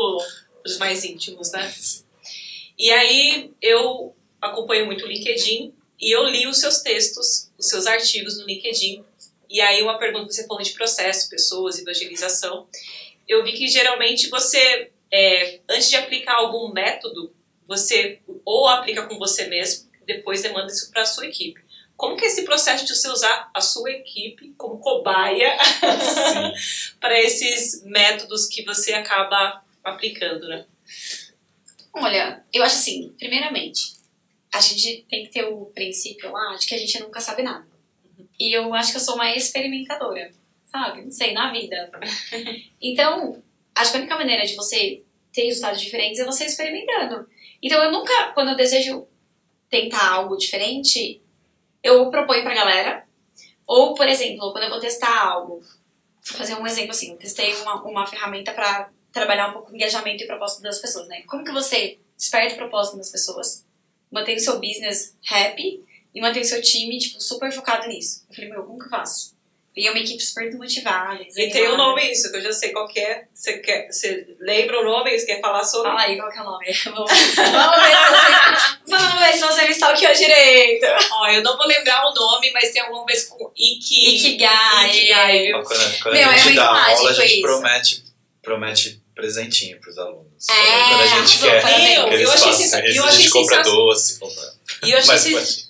os 0.63 0.77
mais 0.77 1.03
íntimos, 1.03 1.51
né? 1.51 1.73
E 2.79 2.91
aí 2.91 3.51
eu 3.61 4.15
acompanho 4.41 4.85
muito 4.85 5.03
o 5.03 5.07
LinkedIn 5.07 5.73
e 5.99 6.15
eu 6.15 6.23
li 6.23 6.47
os 6.47 6.59
seus 6.59 6.79
textos, 6.79 7.51
os 7.57 7.67
seus 7.67 7.85
artigos 7.85 8.37
no 8.39 8.45
LinkedIn. 8.45 9.03
E 9.49 9.59
aí 9.59 9.81
uma 9.81 9.97
pergunta, 9.97 10.31
você 10.31 10.47
falou 10.47 10.63
de 10.63 10.71
processo, 10.71 11.29
pessoas, 11.29 11.77
evangelização. 11.77 12.67
Eu 13.27 13.43
vi 13.43 13.51
que 13.51 13.67
geralmente 13.67 14.29
você, 14.29 14.91
é, 15.11 15.59
antes 15.69 15.89
de 15.89 15.97
aplicar 15.97 16.35
algum 16.35 16.71
método, 16.71 17.33
você 17.67 18.19
ou 18.45 18.67
aplica 18.69 19.05
com 19.07 19.19
você 19.19 19.47
mesmo, 19.47 19.89
depois 20.05 20.41
demanda 20.41 20.71
isso 20.71 20.89
para 20.89 21.01
a 21.01 21.05
sua 21.05 21.27
equipe. 21.27 21.61
Como 21.97 22.15
que 22.15 22.23
é 22.23 22.27
esse 22.29 22.45
processo 22.45 22.85
de 22.85 22.95
você 22.95 23.09
usar 23.09 23.51
a 23.53 23.59
sua 23.59 23.91
equipe 23.91 24.53
como 24.57 24.79
cobaia 24.79 25.57
para 26.97 27.19
esses 27.19 27.83
métodos 27.83 28.47
que 28.47 28.63
você 28.63 28.93
acaba 28.93 29.61
aplicando, 29.83 30.47
né? 30.47 30.65
Olha, 31.93 32.43
eu 32.53 32.63
acho 32.63 32.75
assim, 32.75 33.13
primeiramente, 33.17 33.97
a 34.53 34.59
gente 34.59 35.05
tem 35.09 35.23
que 35.23 35.31
ter 35.31 35.45
o 35.45 35.65
princípio 35.67 36.31
lá 36.31 36.55
de 36.55 36.67
que 36.67 36.75
a 36.75 36.77
gente 36.77 36.99
nunca 36.99 37.19
sabe 37.19 37.43
nada. 37.43 37.67
E 38.39 38.55
eu 38.55 38.73
acho 38.73 38.91
que 38.91 38.97
eu 38.97 39.01
sou 39.01 39.15
uma 39.15 39.35
experimentadora, 39.35 40.31
sabe? 40.65 41.03
Não 41.03 41.11
sei, 41.11 41.33
na 41.33 41.51
vida. 41.51 41.91
Então, 42.81 43.43
acho 43.75 43.91
que 43.91 43.97
a 43.97 43.99
única 43.99 44.15
maneira 44.15 44.45
de 44.45 44.55
você 44.55 45.03
ter 45.33 45.43
resultados 45.43 45.81
diferentes 45.81 46.19
é 46.19 46.25
você 46.25 46.45
experimentando. 46.45 47.27
Então, 47.61 47.83
eu 47.83 47.91
nunca, 47.91 48.31
quando 48.33 48.51
eu 48.51 48.55
desejo 48.55 49.05
tentar 49.69 50.13
algo 50.13 50.37
diferente, 50.37 51.21
eu 51.83 52.09
proponho 52.09 52.43
pra 52.43 52.55
galera. 52.55 53.05
Ou, 53.67 53.93
por 53.93 54.07
exemplo, 54.07 54.51
quando 54.51 54.63
eu 54.63 54.69
vou 54.69 54.79
testar 54.79 55.25
algo, 55.25 55.59
vou 55.59 56.37
fazer 56.37 56.55
um 56.55 56.65
exemplo 56.65 56.91
assim, 56.91 57.11
eu 57.11 57.17
testei 57.17 57.53
uma, 57.55 57.83
uma 57.83 58.07
ferramenta 58.07 58.53
para 58.53 58.89
trabalhar 59.11 59.49
um 59.49 59.53
pouco 59.53 59.71
o 59.71 59.75
engajamento 59.75 60.23
e 60.23 60.27
propósito 60.27 60.61
das 60.61 60.79
pessoas, 60.79 61.07
né? 61.07 61.23
Como 61.27 61.43
que 61.43 61.51
você 61.51 61.97
desperta 62.17 62.55
o 62.55 62.57
propósito 62.57 62.97
das 62.97 63.09
pessoas, 63.09 63.65
mantém 64.11 64.35
o 64.35 64.39
seu 64.39 64.59
business 64.59 65.15
happy 65.29 65.83
e 66.13 66.21
mantém 66.21 66.41
o 66.41 66.45
seu 66.45 66.61
time, 66.61 66.97
tipo, 66.97 67.21
super 67.21 67.51
focado 67.51 67.87
nisso? 67.87 68.25
Eu 68.29 68.35
falei, 68.35 68.49
meu, 68.49 68.63
como 68.63 68.79
que 68.79 68.85
eu 68.85 68.89
faço? 68.89 69.37
E 69.79 69.87
é 69.87 69.91
uma 69.91 69.99
equipe 69.99 70.21
super 70.21 70.53
motivada. 70.57 71.21
E 71.37 71.49
tem 71.49 71.67
o 71.69 71.75
um 71.75 71.77
nome 71.77 72.11
isso, 72.11 72.29
que 72.29 72.37
eu 72.37 72.41
já 72.41 72.51
sei 72.51 72.71
qual 72.71 72.85
que 72.85 72.99
é. 72.99 73.23
Você, 73.33 73.59
quer, 73.59 73.87
você 73.89 74.35
lembra 74.39 74.81
o 74.81 74.83
nome? 74.83 75.17
Você 75.17 75.25
quer 75.25 75.39
falar 75.39 75.63
sobre? 75.63 75.89
Fala 75.89 76.01
aí, 76.01 76.17
qual 76.17 76.29
que 76.29 76.37
é 76.37 76.41
o 76.41 76.43
nome? 76.43 76.65
Vamos, 76.83 77.11
vamos 77.37 77.79
ver 77.81 77.95
se 77.95 78.09
você, 78.09 78.89
vamos 78.89 79.19
ver 79.19 79.33
se 79.33 79.39
você 79.39 79.63
me 79.63 79.71
stalkeou 79.71 80.13
direito. 80.13 80.85
Ó, 81.11 81.27
eu 81.29 81.43
não 81.43 81.55
vou 81.55 81.65
lembrar 81.65 82.05
o 82.09 82.13
nome, 82.13 82.51
mas 82.51 82.71
tem 82.71 82.81
alguma 82.81 83.05
vez 83.05 83.23
com 83.25 83.51
Iki... 83.55 84.17
Ikigai. 84.17 84.89
Ikigai, 84.89 85.47
viu? 85.47 85.63
Quando, 85.63 85.99
quando 86.01 86.13
Meu, 86.13 86.29
a 86.29 86.33
é 86.33 86.35
gente 86.35 86.43
muito 86.43 86.55
dá 86.57 86.71
mágico 86.73 86.97
aula, 86.97 87.09
a 87.11 87.13
gente 87.13 87.33
isso. 87.33 87.41
promete, 87.41 88.03
promete 88.41 89.01
presentinho 89.15 89.79
pros 89.79 89.97
alunos. 89.97 90.47
É, 90.49 90.53
quando 90.89 91.01
a 91.01 91.07
gente 91.25 91.39
quer 91.39 91.61
parabéns. 91.61 91.89
que 91.89 91.95
Eu 91.99 92.07
eles 92.13 92.29
achei 92.29 92.47
façam 92.51 92.65
isso, 92.65 92.75
eu 92.97 93.03
a 93.03 93.07
achei 93.07 93.21
gente 93.21 93.29
compra 93.31 93.61
doce, 93.63 94.19
compra... 94.19 94.53
E 94.85 94.91
eu 94.91 94.97
achei 94.97 95.11
Mas, 95.13 95.21
sen- 95.21 95.33
pode- 95.33 95.69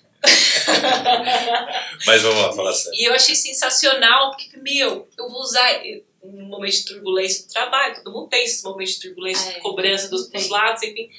Mas 2.05 2.21
vamos 2.21 2.41
lá, 2.41 2.53
fala 2.53 2.73
sério. 2.73 2.99
E 2.99 3.05
eu 3.05 3.13
achei 3.13 3.36
sensacional, 3.36 4.32
porque, 4.32 4.58
meu, 4.58 5.08
eu 5.17 5.29
vou 5.29 5.41
usar 5.41 5.82
um 6.21 6.43
momento 6.47 6.73
de 6.75 6.86
turbulência 6.86 7.45
do 7.47 7.53
trabalho, 7.53 7.95
todo 7.95 8.12
mundo 8.13 8.27
tem 8.29 8.43
esses 8.43 8.62
momentos 8.63 8.95
de 8.95 9.01
turbulência, 9.01 9.49
É, 9.49 9.53
de 9.55 9.60
cobrança 9.62 10.10
dos, 10.10 10.29
dos 10.29 10.49
lados, 10.49 10.84
enfim. 10.84 11.10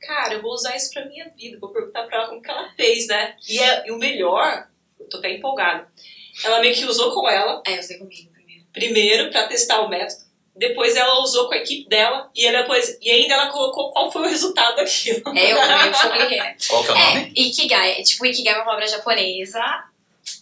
Cara, 0.00 0.34
eu 0.34 0.42
vou 0.42 0.52
usar 0.52 0.76
isso 0.76 0.90
pra 0.92 1.04
minha 1.06 1.28
vida, 1.36 1.58
vou 1.58 1.70
perguntar 1.70 2.04
pra 2.04 2.18
ela 2.18 2.28
como 2.28 2.40
que 2.42 2.50
ela 2.50 2.70
fez, 2.76 3.06
né? 3.08 3.36
E, 3.48 3.58
é- 3.58 3.86
e 3.88 3.90
o 3.90 3.98
melhor, 3.98 4.68
eu 5.00 5.08
tô 5.08 5.16
até 5.18 5.32
empolgada, 5.34 5.88
ela 6.44 6.60
meio 6.60 6.74
que 6.74 6.84
usou 6.84 7.12
com 7.14 7.28
ela, 7.28 7.62
É, 7.66 7.78
eu 7.78 7.82
sei 7.82 7.98
comigo 7.98 8.30
primeiro. 8.32 8.64
primeiro 8.72 9.30
pra 9.30 9.46
testar 9.48 9.80
o 9.80 9.88
método, 9.88 10.23
depois 10.56 10.94
ela 10.96 11.20
usou 11.20 11.48
com 11.48 11.54
a 11.54 11.58
equipe 11.58 11.88
dela, 11.88 12.30
e, 12.34 12.46
ela 12.46 12.62
depois, 12.62 12.96
e 13.00 13.10
ainda 13.10 13.34
ela 13.34 13.48
colocou 13.50 13.90
qual 13.92 14.10
foi 14.10 14.22
o 14.22 14.28
resultado 14.28 14.76
daquilo. 14.76 15.22
É, 15.36 15.52
eu, 15.52 15.56
eu 15.58 15.92
publiquei, 16.10 16.38
né? 16.38 16.56
Qual 16.68 16.82
que 16.84 16.90
é 16.90 16.92
o 16.92 16.96
É, 16.96 17.14
nome? 17.14 17.32
Ikigai. 17.34 18.02
Tipo, 18.02 18.26
Ikigai 18.26 18.54
é 18.54 18.56
uma 18.58 18.64
palavra 18.64 18.86
japonesa 18.86 19.60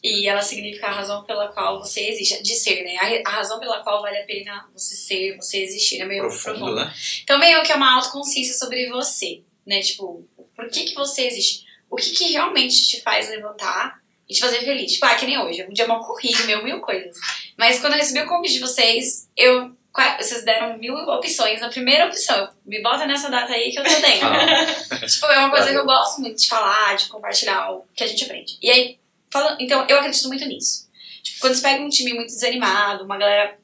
e 0.03 0.29
ela 0.29 0.43
significa 0.43 0.87
a 0.89 0.91
razão 0.93 1.25
pela 1.25 1.49
qual 1.49 1.79
você 1.81 2.09
existe, 2.09 2.43
de 2.43 2.55
ser, 2.55 2.83
né? 2.85 2.97
A, 3.25 3.29
a 3.31 3.33
razão 3.33 3.59
pela 3.59 3.81
qual 3.83 4.03
vale 4.03 4.19
a 4.19 4.25
pena 4.25 4.69
você 4.75 4.95
ser, 4.95 5.37
você 5.37 5.59
existir. 5.63 6.01
É 6.01 6.05
meio 6.05 6.23
Profundo, 6.23 6.59
profundo. 6.59 6.77
né? 6.77 6.95
Então, 7.23 7.39
meio 7.39 7.63
que 7.63 7.73
é 7.73 7.75
uma 7.75 7.97
autoconsciência 7.97 8.55
sobre 8.55 8.89
você, 8.91 9.41
né? 9.67 9.81
Tipo, 9.81 10.27
por 10.55 10.69
que 10.69 10.85
que 10.85 10.95
você 10.95 11.27
existe? 11.27 11.65
O 11.91 11.97
que 11.97 12.11
que 12.11 12.33
realmente 12.33 12.87
te 12.87 13.01
faz 13.01 13.29
levantar 13.29 14.01
e 14.29 14.35
te 14.35 14.41
fazer 14.41 14.61
feliz? 14.61 14.93
Tipo, 14.93 15.07
ah, 15.07 15.15
que 15.15 15.27
nem 15.27 15.39
hoje. 15.39 15.65
Um 15.65 15.73
dia 15.73 15.85
eu 15.85 15.99
corri, 15.99 16.35
meu, 16.47 16.63
mil 16.65 16.81
coisas. 16.81 17.17
Mas 17.57 17.81
quando 17.81 17.95
eu 17.95 17.99
recebi 17.99 18.21
o 18.21 18.27
convite 18.29 18.55
de 18.55 18.61
vocês, 18.61 19.29
eu... 19.37 19.73
Vocês 20.19 20.45
deram 20.45 20.79
mil 20.79 20.95
opções. 20.95 21.61
Na 21.61 21.69
primeira 21.69 22.07
opção, 22.07 22.49
me 22.65 22.83
bota 22.83 23.07
nessa 23.07 23.31
data 23.31 23.53
aí 23.53 23.71
que 23.71 23.79
eu 23.79 23.85
tô 23.85 23.91
dentro. 23.91 24.27
Ah, 24.29 24.99
Tipo, 25.07 25.27
é 25.27 25.39
uma 25.39 25.51
coisa 25.51 25.67
Valeu. 25.67 25.73
que 25.75 25.79
eu 25.81 25.85
gosto 25.85 26.21
muito 26.21 26.41
de 26.41 26.49
falar, 26.49 26.97
de 26.97 27.09
compartilhar 27.09 27.71
o 27.73 27.85
que 27.95 28.03
a 28.03 28.07
gente 28.07 28.25
aprende. 28.25 28.57
E 28.63 28.71
aí, 28.71 28.99
falando, 29.31 29.61
então, 29.61 29.85
eu 29.89 29.99
acredito 29.99 30.29
muito 30.29 30.45
nisso. 30.47 30.89
Tipo, 31.23 31.41
quando 31.41 31.55
você 31.55 31.63
pega 31.63 31.83
um 31.83 31.89
time 31.89 32.15
muito 32.15 32.29
desanimado, 32.29 33.05
uma 33.05 33.19
galera. 33.19 33.59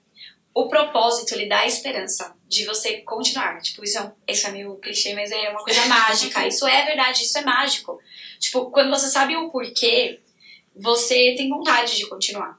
O 0.55 0.69
propósito, 0.69 1.35
ele 1.35 1.47
dá 1.47 1.61
a 1.61 1.67
esperança 1.67 2.35
de 2.49 2.65
você 2.65 2.99
continuar. 3.03 3.61
Tipo, 3.61 3.85
isso 3.85 3.97
é, 3.99 4.03
um, 4.03 4.11
isso 4.27 4.47
é 4.47 4.51
meio 4.51 4.75
clichê, 4.77 5.15
mas 5.15 5.31
é 5.31 5.51
uma 5.51 5.63
coisa 5.63 5.87
mágica. 5.87 6.47
Isso 6.49 6.67
é 6.67 6.85
verdade, 6.85 7.23
isso 7.23 7.39
é 7.39 7.43
mágico. 7.43 8.01
Tipo, 8.41 8.71
quando 8.71 8.91
você 8.91 9.09
sabe 9.09 9.37
o 9.37 9.51
porquê, 9.51 10.21
você 10.75 11.35
tem 11.37 11.49
vontade 11.49 11.97
de 11.97 12.07
continuar. 12.07 12.58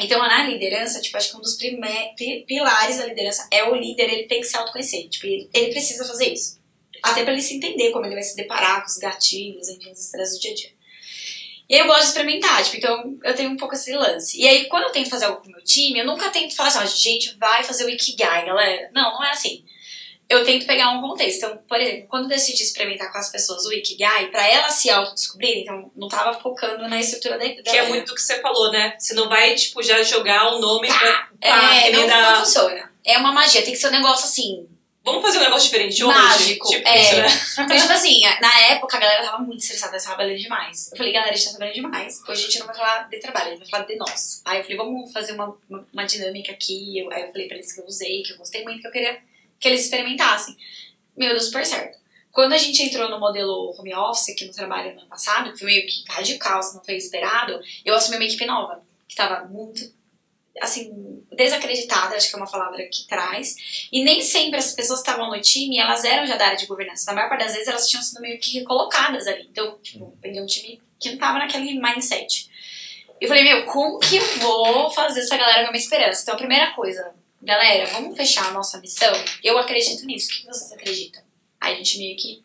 Então, 0.00 0.18
na 0.18 0.44
liderança, 0.48 1.00
tipo, 1.00 1.16
acho 1.16 1.30
que 1.30 1.36
um 1.36 1.40
dos 1.40 1.56
pilares 1.56 2.98
da 2.98 3.06
liderança 3.06 3.46
é 3.50 3.64
o 3.64 3.74
líder, 3.74 4.12
ele 4.12 4.24
tem 4.24 4.40
que 4.40 4.46
se 4.46 4.56
autoconhecer. 4.56 5.08
Tipo, 5.08 5.26
ele, 5.26 5.48
ele 5.54 5.70
precisa 5.70 6.04
fazer 6.04 6.32
isso. 6.32 6.60
Até 7.02 7.22
pra 7.22 7.32
ele 7.32 7.42
se 7.42 7.54
entender 7.54 7.90
como 7.90 8.04
ele 8.06 8.14
vai 8.14 8.22
se 8.22 8.34
deparar 8.34 8.80
com 8.80 8.88
os 8.88 8.96
gatilhos, 8.96 9.68
enfim, 9.68 9.92
os 9.92 10.00
estresses 10.00 10.36
do 10.36 10.40
dia 10.40 10.52
a 10.52 10.54
dia. 10.54 10.74
E 11.68 11.74
aí 11.74 11.80
eu 11.80 11.86
gosto 11.86 12.02
de 12.02 12.08
experimentar, 12.08 12.62
tipo, 12.62 12.76
então 12.76 13.18
eu 13.22 13.34
tenho 13.34 13.50
um 13.50 13.56
pouco 13.56 13.74
esse 13.74 13.92
lance. 13.92 14.38
E 14.38 14.46
aí, 14.46 14.66
quando 14.66 14.84
eu 14.84 14.92
tento 14.92 15.08
fazer 15.08 15.26
algo 15.26 15.40
com 15.40 15.48
o 15.48 15.52
meu 15.52 15.64
time, 15.64 15.98
eu 15.98 16.06
nunca 16.06 16.30
tento 16.30 16.54
falar 16.54 16.68
assim, 16.68 16.78
ó, 16.78 16.86
gente, 16.86 17.36
vai 17.38 17.62
fazer 17.62 17.84
o 17.84 17.90
Ikigai, 17.90 18.44
galera. 18.44 18.90
Não, 18.92 19.12
não 19.14 19.24
é 19.24 19.30
assim. 19.30 19.64
Eu 20.28 20.42
tento 20.44 20.66
pegar 20.66 20.90
um 20.90 21.00
contexto. 21.02 21.36
Então, 21.38 21.56
por 21.68 21.78
exemplo, 21.80 22.06
quando 22.08 22.24
eu 22.24 22.28
decidi 22.30 22.62
experimentar 22.62 23.12
com 23.12 23.18
as 23.18 23.30
pessoas 23.30 23.66
o 23.66 23.72
Ikigai, 23.72 24.28
pra 24.28 24.46
elas 24.48 24.72
se 24.74 24.88
autodescobrirem, 24.90 25.62
então 25.62 25.90
não 25.94 26.08
tava 26.08 26.32
focando 26.40 26.88
na 26.88 26.98
estrutura 26.98 27.38
da 27.38 27.44
Que 27.48 27.76
é 27.76 27.88
muito 27.88 28.06
do 28.06 28.14
que 28.14 28.22
você 28.22 28.40
falou, 28.40 28.72
né? 28.72 28.94
Você 28.98 29.12
não 29.14 29.28
vai, 29.28 29.54
tipo, 29.54 29.82
já 29.82 30.02
jogar 30.02 30.54
o 30.54 30.60
nome 30.60 30.88
Tá. 30.88 30.98
pra... 30.98 31.28
É, 31.42 31.48
pá, 31.50 31.70
nem 31.72 31.92
não, 31.92 32.06
da- 32.06 32.30
não 32.32 32.44
funciona. 32.44 32.90
É 33.04 33.18
uma 33.18 33.32
magia, 33.32 33.62
tem 33.62 33.72
que 33.72 33.78
ser 33.78 33.88
um 33.88 33.92
negócio 33.92 34.24
assim, 34.26 34.66
Vamos 35.06 35.20
fazer 35.20 35.36
um 35.36 35.42
negócio 35.42 35.66
diferente 35.66 36.02
hoje? 36.02 36.18
Mágico, 36.18 36.66
Tipo 36.70 36.88
é. 36.88 36.98
isso, 37.02 37.16
né? 37.16 37.26
Então, 37.66 37.76
tipo 37.76 37.92
assim, 37.92 38.22
na 38.40 38.60
época 38.70 38.96
a 38.96 39.00
galera 39.00 39.22
tava 39.22 39.36
muito 39.42 39.60
estressada, 39.60 39.92
tava 39.98 40.06
trabalhando 40.16 40.38
demais. 40.38 40.90
Eu 40.90 40.96
falei, 40.96 41.12
galera, 41.12 41.34
a 41.34 41.36
gente 41.36 41.44
tá 41.44 41.50
trabalhando 41.50 41.74
demais. 41.74 42.22
Hoje 42.26 42.40
a 42.40 42.44
gente 42.46 42.58
não 42.60 42.66
vai 42.68 42.74
falar 42.74 43.08
de 43.10 43.18
trabalho, 43.20 43.46
a 43.48 43.50
gente 43.50 43.58
vai 43.58 43.68
falar 43.68 43.84
de 43.84 43.96
nós. 43.96 44.40
Aí 44.46 44.56
eu 44.60 44.62
falei, 44.62 44.78
vamos 44.78 45.12
fazer 45.12 45.32
uma, 45.32 45.54
uma, 45.68 45.86
uma 45.92 46.04
dinâmica 46.06 46.52
aqui. 46.52 46.98
Eu- 46.98 47.12
aí 47.12 47.20
eu 47.24 47.32
falei 47.32 47.46
pra 47.48 47.58
eles 47.58 47.70
que 47.70 47.82
eu 47.82 47.84
usei, 47.84 48.22
que 48.22 48.32
eu 48.32 48.38
gostei 48.38 48.64
muito, 48.64 48.80
que 48.80 48.86
eu 48.88 48.92
queria 48.92 49.18
que 49.64 49.68
eles 49.68 49.84
experimentassem. 49.84 50.54
Meu, 51.16 51.30
deu 51.30 51.40
super 51.40 51.64
certo. 51.64 51.98
Quando 52.30 52.52
a 52.52 52.58
gente 52.58 52.82
entrou 52.82 53.08
no 53.08 53.18
modelo 53.18 53.74
home 53.78 53.94
office 53.94 54.28
aqui 54.28 54.44
no 54.44 54.52
trabalho 54.52 54.94
no 54.94 55.00
ano 55.00 55.08
passado, 55.08 55.52
que 55.52 55.58
foi 55.58 55.68
meio 55.68 55.86
que 55.86 56.04
radical, 56.06 56.62
se 56.62 56.74
não 56.74 56.84
foi 56.84 56.96
esperado, 56.96 57.58
eu 57.82 57.94
assumi 57.94 58.16
uma 58.16 58.26
equipe 58.26 58.44
nova, 58.44 58.82
que 59.08 59.16
tava 59.16 59.46
muito, 59.48 59.80
assim, 60.60 61.24
desacreditada, 61.32 62.14
acho 62.14 62.28
que 62.28 62.34
é 62.34 62.38
uma 62.38 62.50
palavra 62.50 62.86
que 62.92 63.06
traz. 63.06 63.88
E 63.90 64.04
nem 64.04 64.20
sempre 64.20 64.58
as 64.58 64.72
pessoas 64.72 65.00
que 65.00 65.08
estavam 65.08 65.30
no 65.30 65.40
time, 65.40 65.78
elas 65.78 66.04
eram 66.04 66.26
já 66.26 66.36
da 66.36 66.44
área 66.44 66.58
de 66.58 66.66
governança. 66.66 67.06
Na 67.06 67.14
maior 67.14 67.30
parte 67.30 67.44
das 67.44 67.52
vezes, 67.54 67.68
elas 67.68 67.88
tinham 67.88 68.02
sido 68.02 68.20
meio 68.20 68.38
que 68.38 68.58
recolocadas 68.58 69.26
ali. 69.26 69.48
Então, 69.50 69.78
tipo, 69.78 70.14
peguei 70.20 70.42
um 70.42 70.46
time 70.46 70.78
que 71.00 71.10
não 71.12 71.18
tava 71.18 71.38
naquele 71.38 71.80
mindset. 71.80 72.50
Eu 73.18 73.28
falei, 73.28 73.44
meu, 73.44 73.64
como 73.64 73.98
que 73.98 74.16
eu 74.16 74.38
vou 74.40 74.90
fazer 74.90 75.20
essa 75.20 75.38
galera 75.38 75.62
ver 75.62 75.68
uma 75.70 75.78
esperança? 75.78 76.20
Então, 76.20 76.34
a 76.34 76.38
primeira 76.38 76.72
coisa, 76.72 77.14
galera, 77.44 77.86
vamos 77.86 78.16
fechar 78.16 78.48
a 78.48 78.52
nossa 78.52 78.80
missão? 78.80 79.12
Eu 79.42 79.58
acredito 79.58 80.04
nisso. 80.06 80.28
O 80.32 80.36
que 80.36 80.46
vocês 80.46 80.72
acreditam? 80.72 81.22
Aí 81.60 81.74
a 81.74 81.76
gente 81.76 81.98
meio 81.98 82.16
que 82.16 82.42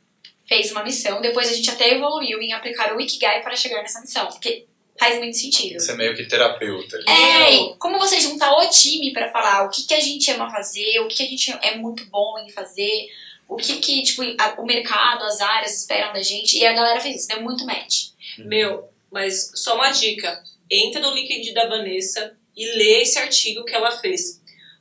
fez 0.48 0.72
uma 0.72 0.84
missão. 0.84 1.22
Depois 1.22 1.50
a 1.50 1.54
gente 1.54 1.70
até 1.70 1.94
evoluiu 1.94 2.42
em 2.42 2.54
aplicar 2.54 2.96
o 2.96 3.02
Ikigai 3.02 3.42
para 3.42 3.56
chegar 3.56 3.82
nessa 3.82 4.02
missão. 4.02 4.28
Porque 4.28 4.66
faz 5.00 5.18
muito 5.18 5.38
sentido. 5.38 5.80
Você 5.80 5.92
é 5.92 5.96
meio 5.96 6.16
que 6.16 6.26
terapeuta. 6.26 6.98
É, 7.08 7.54
e 7.56 7.76
como 7.78 7.98
você 8.00 8.20
juntar 8.20 8.52
o 8.58 8.70
time 8.70 9.14
pra 9.14 9.32
falar 9.32 9.66
o 9.66 9.70
que, 9.70 9.84
que 9.88 9.94
a 9.94 10.00
gente 10.00 10.30
ama 10.32 10.52
fazer, 10.52 11.00
o 11.00 11.08
que, 11.08 11.16
que 11.18 11.24
a 11.24 11.28
gente 11.28 11.52
é 11.62 11.76
muito 11.78 12.06
bom 12.08 12.38
em 12.40 12.50
fazer, 12.50 13.08
o 13.48 13.56
que 13.56 13.78
que, 13.78 14.04
tipo, 14.04 14.22
a- 14.38 14.56
o 14.60 14.66
mercado, 14.66 15.24
as 15.24 15.40
áreas 15.40 15.80
esperam 15.80 16.12
da 16.14 16.22
gente. 16.22 16.58
E 16.58 16.66
a 16.66 16.74
galera 16.74 17.00
fez 17.00 17.16
isso, 17.18 17.28
deu 17.28 17.42
muito 17.42 17.66
match. 17.66 18.10
Meu, 18.38 18.90
mas 19.12 19.52
só 19.56 19.76
uma 19.76 19.90
dica. 19.92 20.44
Entra 20.70 21.02
no 21.02 21.14
LinkedIn 21.14 21.54
da 21.54 21.68
Vanessa 21.68 22.36
e 22.56 22.66
lê 22.78 23.02
esse 23.02 23.18
artigo 23.18 23.64
que 23.66 23.74
ela 23.74 23.92
fez. 23.92 24.39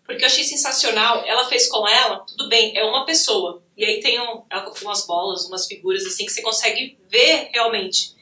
Porque 0.08 0.24
eu 0.24 0.26
achei 0.26 0.42
sensacional. 0.42 1.22
Ela 1.26 1.46
fez 1.50 1.68
com 1.68 1.86
ela, 1.86 2.20
tudo 2.20 2.48
bem, 2.48 2.74
é 2.74 2.82
uma 2.82 3.04
pessoa. 3.04 3.62
E 3.76 3.84
aí 3.84 4.00
tem 4.00 4.18
um, 4.18 4.42
umas 4.82 5.06
bolas, 5.06 5.44
umas 5.44 5.66
figuras 5.66 6.04
assim 6.06 6.24
que 6.24 6.32
você 6.32 6.40
consegue 6.40 6.98
ver 7.10 7.50
realmente. 7.52 8.16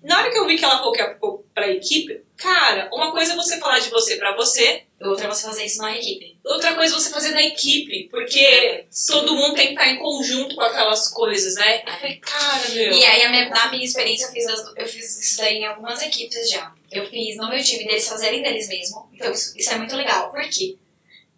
Na 0.00 0.18
hora 0.18 0.30
que 0.30 0.38
eu 0.38 0.46
vi 0.46 0.56
que 0.56 0.64
ela 0.64 0.76
falou 0.78 0.92
que 0.92 1.00
é 1.00 1.16
pra 1.52 1.70
equipe, 1.72 2.22
cara, 2.36 2.88
uma 2.92 3.10
coisa 3.10 3.32
é 3.32 3.36
você 3.36 3.58
falar 3.58 3.80
de 3.80 3.88
você 3.90 4.16
pra 4.16 4.36
você, 4.36 4.84
Outra 5.02 5.26
é 5.26 5.28
você 5.28 5.42
fazer 5.46 5.64
isso 5.64 5.78
na 5.78 5.96
equipe. 5.96 6.38
outra 6.44 6.74
coisa 6.74 6.94
é 6.94 6.98
você 7.00 7.10
fazer 7.10 7.30
na 7.32 7.42
equipe. 7.42 8.08
Porque 8.10 8.86
todo 9.08 9.34
mundo 9.34 9.54
tem 9.54 9.66
que 9.68 9.72
estar 9.72 9.88
em 9.88 9.98
conjunto 9.98 10.54
com 10.54 10.60
aquelas 10.62 11.08
coisas, 11.08 11.54
né? 11.56 11.82
Falei, 11.84 12.16
cara, 12.16 12.68
meu. 12.70 12.92
E 12.92 13.04
aí, 13.04 13.22
a 13.24 13.28
minha- 13.30 13.48
na 13.50 13.70
minha 13.70 13.84
experiência, 13.84 14.26
eu 14.26 14.32
fiz, 14.32 14.46
as- 14.46 14.72
eu 14.76 14.86
fiz 14.86 15.18
isso 15.20 15.38
daí 15.38 15.56
em 15.56 15.66
algumas 15.66 16.00
equipes 16.02 16.48
já. 16.48 16.72
Eu 16.92 17.06
fiz 17.08 17.36
no 17.36 17.48
meu 17.50 17.62
time 17.62 17.84
deles 17.86 18.06
fazerem 18.08 18.40
deles 18.42 18.68
mesmo. 18.68 19.08
Então, 19.12 19.32
isso, 19.32 19.52
isso 19.58 19.70
é 19.72 19.76
muito 19.78 19.96
legal. 19.96 20.30
Por 20.30 20.42
quê? 20.48 20.76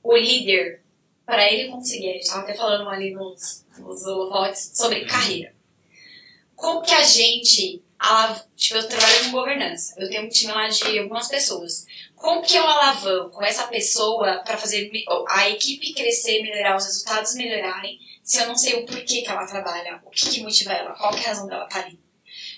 O 0.06 0.16
líder, 0.16 0.82
para 1.24 1.50
ele 1.52 1.68
conseguir, 1.68 2.10
a 2.10 2.12
gente 2.12 2.28
tava 2.28 2.42
até 2.42 2.54
falando 2.54 2.88
ali 2.88 3.12
nos, 3.12 3.66
nos 3.76 4.06
holofotes 4.06 4.70
sobre 4.74 5.04
carreira. 5.04 5.52
Como 6.54 6.80
que 6.80 6.94
a 6.94 7.02
gente. 7.02 7.82
Tipo, 8.54 8.78
eu 8.78 8.88
trabalho 8.88 9.24
com 9.24 9.30
governança. 9.32 9.94
Eu 9.98 10.08
tenho 10.08 10.24
um 10.24 10.28
time 10.28 10.52
lá 10.52 10.68
de 10.68 10.98
algumas 10.98 11.26
pessoas. 11.26 11.86
Como 12.14 12.42
que 12.42 12.56
eu 12.56 12.64
alavanco 12.64 13.42
essa 13.42 13.66
pessoa 13.66 14.42
para 14.44 14.56
fazer 14.56 14.90
a 15.28 15.50
equipe 15.50 15.92
crescer, 15.92 16.40
melhorar, 16.42 16.76
os 16.76 16.84
resultados 16.84 17.34
melhorarem, 17.34 17.98
se 18.22 18.38
eu 18.38 18.46
não 18.46 18.56
sei 18.56 18.74
o 18.74 18.86
porquê 18.86 19.22
que 19.22 19.28
ela 19.28 19.46
trabalha, 19.46 20.00
o 20.04 20.10
que, 20.10 20.30
que 20.30 20.42
motiva 20.42 20.72
ela, 20.72 20.94
qual 20.94 21.12
que 21.12 21.20
é 21.20 21.26
a 21.26 21.28
razão 21.28 21.46
dela 21.46 21.64
estar 21.64 21.84
ali? 21.84 21.98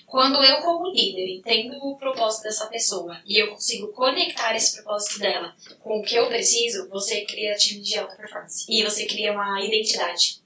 Quando 0.09 0.43
eu, 0.43 0.57
como 0.61 0.91
líder, 0.91 1.27
entendo 1.35 1.77
o 1.83 1.95
propósito 1.95 2.43
dessa 2.43 2.65
pessoa 2.65 3.21
e 3.27 3.39
eu 3.39 3.49
consigo 3.49 3.89
conectar 3.89 4.55
esse 4.55 4.75
propósito 4.77 5.19
dela 5.19 5.55
com 5.79 5.99
o 5.99 6.01
que 6.01 6.15
eu 6.15 6.27
preciso, 6.27 6.89
você 6.89 7.21
cria 7.25 7.55
time 7.55 7.79
de 7.79 7.97
alta 7.97 8.15
performance. 8.15 8.65
E 8.67 8.83
você 8.83 9.05
cria 9.05 9.31
uma 9.31 9.63
identidade 9.63 10.41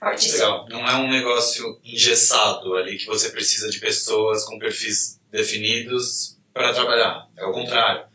fortíssima. 0.00 0.44
Legal. 0.44 0.68
Não 0.70 0.88
é 0.88 0.96
um 0.96 1.10
negócio 1.10 1.78
engessado 1.84 2.74
ali 2.74 2.96
que 2.96 3.04
você 3.04 3.28
precisa 3.28 3.68
de 3.68 3.78
pessoas 3.78 4.44
com 4.44 4.58
perfis 4.58 5.20
definidos 5.30 6.38
para 6.54 6.72
trabalhar. 6.72 7.28
É 7.36 7.44
o 7.44 7.52
contrário. 7.52 8.06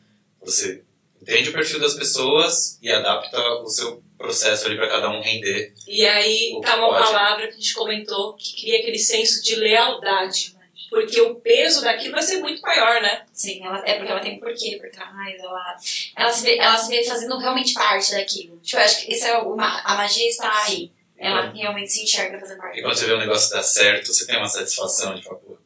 Você 0.42 0.84
entende 1.22 1.50
o 1.50 1.54
perfil 1.54 1.80
das 1.80 1.94
pessoas 1.94 2.80
e 2.82 2.92
adapta 2.92 3.40
o 3.62 3.68
seu 3.68 4.02
processo 4.18 4.66
ali 4.66 4.76
para 4.76 4.90
cada 4.90 5.12
um 5.12 5.22
render. 5.22 5.74
E 5.88 6.04
aí 6.08 6.60
tá 6.64 6.76
uma 6.76 6.90
pode. 6.90 7.06
palavra 7.06 7.48
que 7.48 7.54
a 7.54 7.58
gente 7.58 7.74
comentou 7.76 8.34
que 8.34 8.62
cria 8.62 8.80
aquele 8.80 8.98
senso 8.98 9.44
de 9.44 9.56
lealdade. 9.56 10.57
Porque 10.90 11.20
o 11.20 11.36
peso 11.36 11.82
daquilo 11.82 12.14
vai 12.14 12.22
ser 12.22 12.40
muito 12.40 12.62
maior, 12.62 13.02
né? 13.02 13.26
Sim, 13.34 13.64
ela, 13.66 13.84
é 13.86 13.96
porque 13.96 14.12
ela 14.12 14.22
tem 14.22 14.38
um 14.38 14.40
porquê 14.40 14.78
por 14.80 14.90
trás, 14.90 15.40
ela, 15.40 15.76
ela, 16.16 16.32
se 16.32 16.44
vê, 16.44 16.58
ela 16.58 16.78
se 16.78 16.90
vê 16.90 17.04
fazendo 17.04 17.38
realmente 17.38 17.74
parte 17.74 18.12
daquilo. 18.12 18.58
Tipo, 18.60 18.78
eu 18.78 18.86
acho 18.86 19.06
que 19.06 19.14
isso 19.14 19.26
é 19.26 19.38
uma, 19.38 19.82
a 19.82 19.96
magia 19.96 20.30
está 20.30 20.66
aí. 20.66 20.92
Ela 21.18 21.52
realmente 21.52 21.92
se 21.92 22.04
enxerga 22.04 22.40
fazendo 22.40 22.60
parte. 22.60 22.80
E 22.80 22.82
quando 22.82 22.96
você 22.96 23.06
vê 23.06 23.14
um 23.14 23.20
negócio 23.20 23.50
dar 23.50 23.64
certo, 23.64 24.14
você 24.14 24.26
tem 24.26 24.38
uma 24.38 24.48
satisfação 24.48 25.16
de 25.16 25.24
pô. 25.24 25.58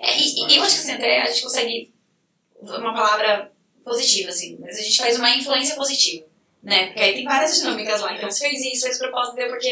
É, 0.00 0.16
e, 0.16 0.46
e 0.48 0.56
eu 0.56 0.62
acho 0.62 0.74
que 0.74 0.80
assim, 0.80 0.92
até 0.92 1.22
a 1.22 1.26
gente 1.26 1.42
consegue 1.42 1.92
uma 2.60 2.94
palavra 2.94 3.52
positiva, 3.84 4.30
assim, 4.30 4.56
mas 4.60 4.78
a 4.78 4.82
gente 4.82 4.96
faz 4.96 5.16
uma 5.18 5.30
influência 5.30 5.74
positiva, 5.74 6.26
né? 6.62 6.86
Porque 6.86 7.00
aí 7.00 7.14
tem 7.14 7.24
várias 7.24 7.56
dinâmicas 7.56 8.00
lá. 8.00 8.14
Então, 8.14 8.30
você 8.30 8.48
fez 8.48 8.64
isso, 8.64 8.86
fez 8.86 8.98
propósito, 8.98 9.34
deu 9.34 9.48
porque. 9.48 9.68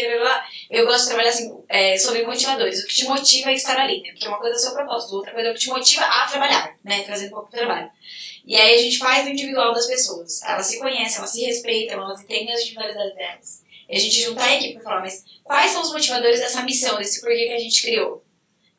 Eu 0.68 0.87
gosto 0.87 1.03
de 1.03 1.07
trabalhar 1.09 1.31
assim, 1.31 1.62
é, 1.68 1.96
sobre 1.96 2.24
motivadores. 2.24 2.83
O 2.83 2.87
que 2.87 2.94
te 2.94 3.05
motiva 3.05 3.50
a 3.50 3.53
estar 3.53 3.79
ali, 3.79 4.03
né? 4.03 4.11
Porque 4.11 4.26
uma 4.26 4.38
coisa 4.38 4.57
é 4.57 4.59
o 4.59 4.61
seu 4.61 4.72
propósito, 4.72 5.14
outra 5.14 5.33
coisa 5.33 5.48
é 5.48 5.50
o 5.53 5.55
que 5.55 5.61
te 5.61 5.68
motiva 5.68 6.05
a 6.05 6.26
trabalhar, 6.26 6.76
né? 6.83 7.03
Trazendo 7.05 7.29
um 7.29 7.35
pouco 7.35 7.50
do 7.50 7.57
trabalho. 7.57 7.90
E 8.44 8.57
aí 8.57 8.74
a 8.74 8.83
gente 8.83 8.98
faz 8.98 9.26
o 9.26 9.31
individual 9.31 9.72
das 9.72 9.87
pessoas. 9.87 10.42
Elas 10.42 10.66
se 10.66 10.79
conhecem, 10.79 11.18
elas 11.18 11.31
se 11.31 11.44
respeitam, 11.44 12.03
elas 12.03 12.20
entendem 12.22 12.53
as 12.53 12.61
individualidades 12.62 13.14
delas. 13.14 13.62
E 13.88 13.96
a 13.96 13.98
gente 13.98 14.22
junta 14.22 14.42
a 14.42 14.55
equipe 14.55 14.74
pra 14.74 14.83
falar, 14.83 15.00
mas 15.00 15.24
quais 15.44 15.70
são 15.70 15.83
os 15.83 15.92
motivadores 15.92 16.40
dessa 16.40 16.62
missão, 16.62 16.98
desse 16.98 17.20
porquê 17.20 17.46
que 17.46 17.53
a 17.53 17.59
gente 17.59 17.83
criou? 17.83 18.24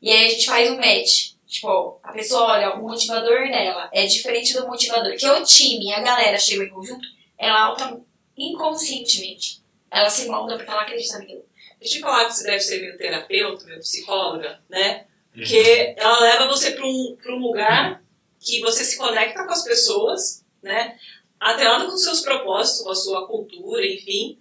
E 0.02 0.10
aí 0.10 0.26
a 0.26 0.30
gente 0.30 0.45
faz 0.45 0.69
um 0.69 0.78
match. 0.78 1.32
Tipo, 1.47 2.00
a 2.02 2.13
pessoa 2.13 2.54
olha, 2.54 2.76
o 2.76 2.82
motivador 2.82 3.47
dela 3.50 3.89
é 3.93 4.06
diferente 4.06 4.54
do 4.54 4.67
motivador. 4.67 5.15
Que 5.17 5.28
o 5.28 5.43
time, 5.43 5.93
a 5.93 6.00
galera 6.00 6.38
chegou 6.38 6.65
em 6.65 6.69
conjunto, 6.69 7.08
ela 7.42 7.64
alta 7.64 8.00
inconscientemente. 8.38 9.62
Ela 9.90 10.10
se 10.10 10.28
molda 10.28 10.56
porque 10.56 10.72
ela 10.72 10.84
acredita 10.84 11.18
naquilo. 11.18 11.44
Deixa 11.80 11.98
eu 11.98 12.02
falar 12.02 12.26
que 12.26 12.36
você 12.36 12.44
deve 12.44 12.60
ser 12.60 12.82
meu 12.82 12.98
terapeuta, 12.98 13.66
meu 13.66 13.80
psicóloga, 13.80 14.62
né? 14.70 15.06
Porque 15.34 15.96
ela 15.98 16.20
leva 16.20 16.48
você 16.48 16.72
para 16.72 16.86
um, 16.86 17.18
pra 17.22 17.34
um 17.34 17.40
lugar 17.40 18.04
que 18.40 18.62
você 18.62 18.84
se 18.84 18.98
conecta 18.98 19.44
com 19.44 19.52
as 19.52 19.64
pessoas, 19.64 20.46
né? 20.62 20.98
Atrelado 21.40 21.88
com 21.88 21.94
os 21.94 22.04
seus 22.04 22.22
propósitos, 22.22 22.84
com 22.84 22.92
a 22.92 22.96
sua 22.96 23.28
cultura, 23.28 23.86
enfim. 23.86 24.38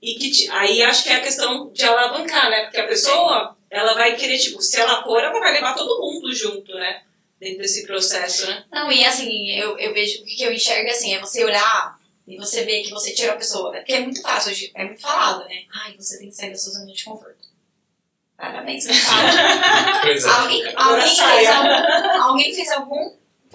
E 0.00 0.14
que 0.14 0.30
te, 0.30 0.50
aí 0.50 0.82
acho 0.82 1.04
que 1.04 1.10
é 1.10 1.16
a 1.16 1.22
questão 1.22 1.70
de 1.70 1.84
alavancar, 1.84 2.48
né? 2.48 2.62
Porque 2.62 2.80
a 2.80 2.86
pessoa, 2.86 3.54
ela 3.68 3.92
vai 3.92 4.16
querer, 4.16 4.38
tipo, 4.38 4.62
se 4.62 4.80
ela 4.80 5.02
for, 5.02 5.22
ela 5.22 5.38
vai 5.38 5.52
levar 5.52 5.74
todo 5.74 6.00
mundo 6.00 6.34
junto, 6.34 6.72
né? 6.74 7.02
Dentro 7.38 7.58
desse 7.58 7.86
processo, 7.86 8.46
né? 8.46 8.64
Não, 8.72 8.90
e 8.90 9.04
assim, 9.04 9.50
eu, 9.50 9.78
eu 9.78 9.92
vejo, 9.92 10.22
o 10.22 10.24
que 10.24 10.42
eu 10.42 10.52
enxergo 10.52 10.88
assim, 10.88 11.14
é 11.14 11.20
você 11.20 11.44
olhar 11.44 11.99
e 12.30 12.36
você 12.36 12.64
ver 12.64 12.82
que 12.82 12.90
você 12.90 13.12
tira 13.12 13.32
a 13.32 13.36
pessoa. 13.36 13.72
Porque 13.72 13.92
é 13.92 14.00
muito 14.00 14.22
fácil, 14.22 14.52
hoje 14.52 14.70
é 14.74 14.84
muito 14.84 15.00
falado, 15.00 15.44
né? 15.48 15.64
Ai, 15.84 15.96
você 15.98 16.18
tem 16.18 16.28
que 16.28 16.34
sair 16.34 16.50
da 16.50 16.56
sua 16.56 16.72
zona 16.72 16.92
de 16.92 17.04
conforto. 17.04 17.50
Parabéns, 18.36 18.84
você 18.84 18.94
fala. 18.94 19.30
Pois 20.00 20.24
é. 20.24 20.28
alguém, 20.30 20.74
alguém, 20.76 21.16
fez 21.16 21.48
algum, 21.48 22.22
alguém 22.22 22.54
fez 22.54 22.70
algum 22.72 23.12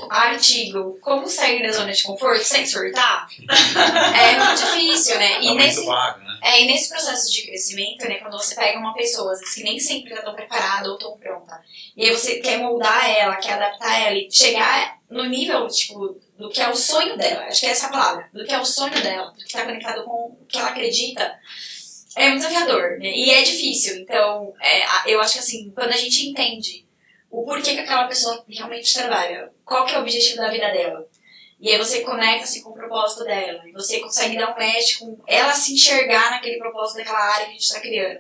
artigo 0.10 1.00
como 1.02 1.28
sair 1.28 1.64
da 1.64 1.72
zona 1.72 1.92
de 1.92 2.04
conforto 2.04 2.44
sem 2.44 2.66
surtar? 2.66 3.28
É 4.16 4.38
muito 4.38 4.62
difícil, 4.62 5.18
né? 5.18 5.42
E 5.42 5.48
Tá 5.48 5.54
nesse, 5.56 5.78
muito 5.78 5.88
vago, 5.88 6.20
né? 6.20 6.40
é, 6.44 6.62
e 6.62 6.68
nesse 6.68 6.90
processo 6.90 7.32
de 7.32 7.48
crescimento, 7.48 8.08
né, 8.08 8.16
quando 8.16 8.34
você 8.34 8.54
pega 8.54 8.78
uma 8.78 8.94
pessoa, 8.94 9.32
às 9.32 9.40
vezes, 9.40 9.56
que 9.56 9.64
nem 9.64 9.80
sempre 9.80 10.12
está 10.12 10.24
tão 10.24 10.36
preparada 10.36 10.90
ou 10.92 10.98
tão 10.98 11.18
pronta, 11.18 11.60
e 11.96 12.06
aí 12.06 12.12
você 12.14 12.40
quer 12.40 12.60
moldar 12.60 13.10
ela, 13.10 13.38
quer 13.38 13.54
adaptar 13.54 14.02
ela 14.02 14.16
e 14.16 14.30
chegar 14.30 15.00
no 15.10 15.24
nível, 15.26 15.66
tipo, 15.68 16.20
do 16.38 16.50
que 16.50 16.62
é 16.62 16.70
o 16.70 16.76
sonho 16.76 17.18
dela, 17.18 17.46
acho 17.46 17.62
que 17.62 17.66
é 17.68 17.70
essa 17.70 17.88
a 17.88 17.92
palavra, 17.92 18.30
do 18.34 18.44
que 18.44 18.54
é 18.54 18.60
o 18.60 18.66
sonho 18.66 19.02
dela, 19.02 19.32
do 19.32 19.38
que 19.38 19.46
está 19.46 19.64
conectado 19.64 20.04
com 20.04 20.38
o 20.40 20.46
que 20.48 20.58
ela 20.58 20.70
acredita, 20.70 21.40
é 22.16 22.30
muito 22.30 22.46
desafiador, 22.46 22.98
né? 23.00 23.12
E 23.12 23.32
é 23.32 23.42
difícil. 23.42 23.98
Então, 23.98 24.54
é, 24.62 25.12
eu 25.12 25.20
acho 25.22 25.34
que 25.34 25.40
assim, 25.40 25.72
quando 25.72 25.92
a 25.92 25.98
gente 25.98 26.28
entende 26.28 26.86
o 27.30 27.44
porquê 27.44 27.74
que 27.74 27.82
aquela 27.82 28.08
pessoa 28.08 28.44
realmente 28.48 28.94
trabalha, 28.94 29.52
qual 29.66 29.86
que 29.86 29.94
é 29.94 29.98
o 29.98 30.02
objetivo 30.02 30.38
da 30.38 30.50
vida 30.50 30.72
dela, 30.72 31.08
e 31.60 31.72
aí 31.72 31.78
você 31.78 32.02
conecta-se 32.02 32.62
com 32.62 32.70
o 32.70 32.74
propósito 32.74 33.24
dela, 33.24 33.62
e 33.66 33.72
você 33.72 34.00
consegue 34.00 34.38
dar 34.38 34.54
um 34.54 34.60
match 34.60 34.98
com 35.00 35.18
ela 35.28 35.54
se 35.54 35.74
enxergar 35.74 36.32
naquele 36.32 36.58
propósito 36.58 36.98
daquela 36.98 37.34
área 37.34 37.46
que 37.46 37.52
a 37.52 37.54
gente 37.54 37.64
está 37.64 37.80
criando. 37.80 38.20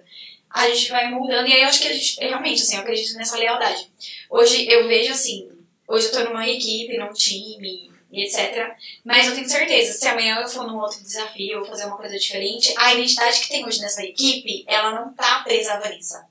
A 0.49 0.69
gente 0.69 0.89
vai 0.89 1.09
mudando, 1.11 1.47
e 1.47 1.53
aí 1.53 1.61
eu 1.61 1.67
acho 1.67 1.81
que 1.81 1.87
a 1.87 1.93
gente, 1.93 2.19
realmente, 2.19 2.61
assim, 2.61 2.75
eu 2.75 2.81
acredito 2.81 3.17
nessa 3.17 3.37
lealdade. 3.37 3.89
Hoje 4.29 4.69
eu 4.69 4.87
vejo 4.87 5.11
assim, 5.11 5.49
hoje 5.87 6.07
eu 6.07 6.11
tô 6.11 6.23
numa 6.23 6.47
equipe, 6.47 6.97
num 6.97 7.11
time, 7.11 7.91
e 8.15 8.23
etc. 8.25 8.73
Mas 9.03 9.27
eu 9.27 9.35
tenho 9.35 9.47
certeza, 9.49 9.93
se 9.93 10.07
amanhã 10.07 10.39
eu 10.41 10.47
for 10.47 10.65
num 10.65 10.77
outro 10.79 11.01
desafio, 11.01 11.59
ou 11.59 11.65
fazer 11.65 11.85
uma 11.85 11.97
coisa 11.97 12.17
diferente, 12.17 12.73
a 12.77 12.93
identidade 12.93 13.39
que 13.41 13.49
tem 13.49 13.65
hoje 13.65 13.81
nessa 13.81 14.03
equipe, 14.03 14.63
ela 14.67 14.91
não 14.93 15.13
tá 15.13 15.41
presa 15.43 15.73
à 15.73 15.79
Vanessa. 15.79 16.25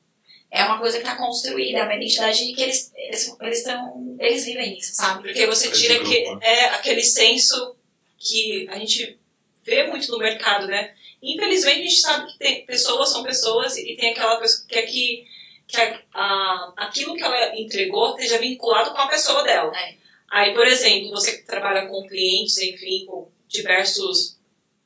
É 0.50 0.64
uma 0.64 0.78
coisa 0.78 0.98
que 0.98 1.04
tá 1.04 1.16
construída, 1.16 1.78
é 1.80 1.82
uma 1.82 1.94
identidade 1.96 2.52
que 2.52 2.62
eles 2.62 2.92
eles 2.96 3.36
eles, 3.40 3.62
tão, 3.64 4.16
eles 4.20 4.44
vivem 4.44 4.78
isso, 4.78 4.94
sabe? 4.94 5.22
Porque 5.24 5.46
você 5.46 5.70
tira 5.70 5.98
que, 6.04 6.24
é, 6.40 6.66
aquele 6.66 7.02
senso 7.02 7.74
que 8.18 8.66
a 8.70 8.78
gente 8.78 9.18
vê 9.64 9.84
muito 9.88 10.10
no 10.12 10.18
mercado, 10.18 10.66
né? 10.68 10.94
Infelizmente, 11.20 11.80
a 11.80 11.82
gente 11.82 12.00
sabe 12.00 12.32
que 12.32 12.38
tem, 12.38 12.64
pessoas 12.66 13.10
são 13.10 13.22
pessoas 13.24 13.76
e 13.76 13.96
tem 13.96 14.10
aquela 14.12 14.36
pessoa 14.38 14.66
que 14.68 14.74
é 14.78 14.82
que, 14.82 15.26
que 15.66 15.76
a, 15.80 16.00
a- 16.14 16.72
aquilo 16.76 17.16
que 17.16 17.22
ela 17.22 17.58
entregou 17.58 18.10
esteja 18.10 18.38
vinculado 18.38 18.90
com 18.92 18.98
a 18.98 19.08
pessoa 19.08 19.42
dela. 19.42 19.72
É. 19.76 19.94
Aí, 20.34 20.52
por 20.52 20.66
exemplo, 20.66 21.10
você 21.10 21.38
que 21.38 21.46
trabalha 21.46 21.86
com 21.86 22.08
clientes, 22.08 22.58
enfim, 22.58 23.06
com 23.06 23.30
diversos, 23.46 24.36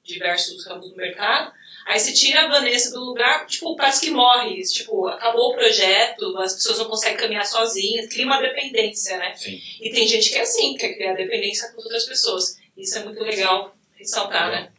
diversos 0.05 0.67
ramos 0.67 0.91
do 0.91 0.95
mercado, 0.95 1.51
aí 1.87 1.99
você 1.99 2.13
tira 2.13 2.43
a 2.43 2.49
Vanessa 2.49 2.91
do 2.91 3.03
lugar, 3.03 3.47
tipo, 3.47 3.75
parece 3.75 4.03
que 4.03 4.11
morre. 4.11 4.61
Tipo, 4.61 5.09
acabou 5.09 5.53
o 5.53 5.55
projeto, 5.55 6.37
as 6.37 6.53
pessoas 6.53 6.77
não 6.77 6.85
conseguem 6.85 7.17
caminhar 7.17 7.47
sozinhas, 7.47 8.09
cria 8.09 8.27
uma 8.27 8.43
dependência, 8.43 9.17
né? 9.17 9.35
Sim. 9.35 9.59
E 9.81 9.91
tem 9.91 10.07
gente 10.07 10.29
que 10.29 10.37
é 10.37 10.43
assim, 10.43 10.77
quer 10.77 10.93
criar 10.93 11.15
dependência 11.15 11.73
com 11.73 11.81
outras 11.81 12.05
pessoas. 12.05 12.59
Isso 12.77 12.99
é 12.99 13.05
muito 13.05 13.25
legal 13.25 13.75
ressaltar, 13.95 14.51
né? 14.51 14.71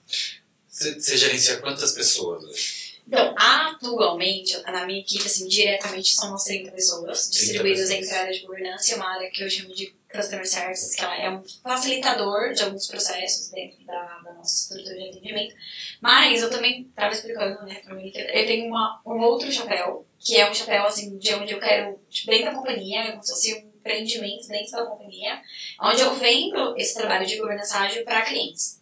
Você, 0.68 1.18
gerencia 1.18 1.58
quantas 1.58 1.94
pessoas 1.94 2.44
hoje? 2.44 3.00
Então, 3.08 3.34
atualmente, 3.36 4.56
na 4.62 4.86
minha 4.86 5.00
equipe, 5.00 5.26
assim, 5.26 5.48
diretamente 5.48 6.14
são 6.14 6.30
umas 6.30 6.44
30 6.44 6.72
pessoas, 6.74 7.28
30 7.30 7.40
distribuídas 7.40 7.90
pessoas. 7.90 8.04
entre 8.04 8.16
a 8.16 8.20
área 8.20 8.34
de 8.34 8.46
governança 8.46 8.92
e 8.92 8.96
uma 8.96 9.16
área 9.16 9.32
que 9.32 9.44
eu 9.44 9.50
chamo 9.50 9.74
de 9.74 9.98
Customer 10.12 10.46
Services, 10.46 10.96
que 10.96 11.04
ela 11.04 11.16
é 11.16 11.30
um 11.30 11.44
facilitador 11.64 12.52
de 12.54 12.64
alguns 12.64 12.88
processos 12.88 13.50
dentro 13.52 13.86
da, 13.86 14.20
da 14.24 14.34
nossa 14.34 14.74
estrutura 14.74 14.96
de 14.96 15.10
atendimento. 15.10 15.56
Mas 16.02 16.42
eu 16.42 16.50
também 16.50 16.82
estava 16.82 17.14
explicando, 17.14 17.64
né, 17.66 17.76
pra 17.76 17.94
mim, 17.94 18.12
eu 18.14 18.46
tenho 18.46 18.68
uma, 18.68 19.02
um 19.06 19.20
outro 19.20 19.52
chapéu, 19.52 20.06
que 20.18 20.38
é 20.38 20.50
um 20.50 20.54
chapéu, 20.54 20.86
assim, 20.86 21.18
de 21.18 21.34
onde 21.36 21.54
eu 21.54 21.60
quero, 21.60 22.00
tipo, 22.10 22.32
dentro 22.32 22.46
da 22.46 22.56
companhia, 22.56 23.02
é 23.02 23.12
como 23.12 23.24
se 23.24 23.32
fosse 23.32 23.54
um 23.54 23.70
empreendimento 23.78 24.48
dentro 24.48 24.72
da 24.72 24.86
companhia, 24.86 25.42
onde 25.82 26.02
eu 26.02 26.14
vendo 26.16 26.76
esse 26.78 26.96
trabalho 26.96 27.26
de 27.26 27.38
governança 27.38 27.80
ágil 27.80 28.04
para 28.04 28.24
clientes. 28.24 28.82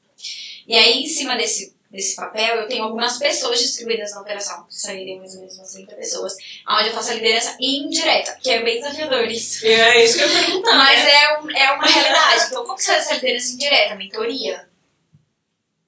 E 0.65 0.75
aí, 0.75 1.03
em 1.03 1.07
cima 1.07 1.35
desse 1.35 1.76
desse 1.89 2.15
papel, 2.15 2.57
eu 2.57 2.67
tenho 2.67 2.83
algumas 2.83 3.17
pessoas 3.17 3.59
distribuídas 3.59 4.11
na 4.11 4.21
operação, 4.21 4.65
que 4.65 4.75
seriam 4.75 5.19
mais 5.19 5.33
ou 5.33 5.39
menos 5.39 5.57
umas 5.57 5.71
30 5.71 5.95
pessoas, 5.95 6.35
onde 6.69 6.89
eu 6.89 6.93
faço 6.93 7.11
a 7.11 7.13
liderança 7.15 7.57
indireta, 7.59 8.37
que 8.41 8.49
é 8.49 8.61
bem 8.61 8.79
desafiador 8.79 9.25
isso. 9.25 9.65
É 9.65 10.03
isso 10.03 10.17
que 10.17 10.23
eu 10.23 10.29
ia 10.29 10.45
perguntar. 10.45 10.75
Mas 10.75 11.03
né? 11.03 11.11
é, 11.11 11.39
um, 11.39 11.51
é 11.51 11.71
uma 11.71 11.85
realidade. 11.85 12.45
Então, 12.47 12.63
como 12.63 12.75
que 12.75 12.83
você 12.83 12.91
faz 12.91 13.05
essa 13.05 13.15
liderança 13.15 13.53
indireta? 13.53 13.95
Mentoria. 13.95 14.67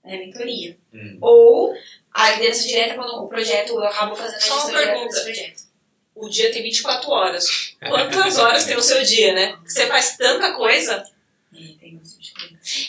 É 0.06 0.18
mentoria. 0.18 0.78
Hum. 0.94 1.18
Ou 1.22 1.74
a 2.14 2.32
liderança 2.32 2.68
direta 2.68 2.96
quando 2.96 3.24
o 3.24 3.28
projeto, 3.28 3.74
eu 3.74 3.84
acabo 3.84 4.16
fazendo 4.16 4.38
a 4.38 4.42
Só 4.42 4.54
uma 4.54 4.62
gestão 4.62 4.72
direta 4.80 4.92
pergunta. 4.94 5.14
desse 5.14 5.24
projeto. 5.26 5.70
O 6.16 6.30
dia 6.30 6.52
tem 6.52 6.64
24 6.64 7.12
horas. 7.12 7.76
Quantas 7.80 8.38
horas 8.38 8.66
tem 8.66 8.76
o 8.76 8.82
seu 8.82 9.02
dia, 9.04 9.34
né? 9.34 9.58
Você 9.66 9.86
faz 9.88 10.18
tanta 10.18 10.54
coisa. 10.54 11.04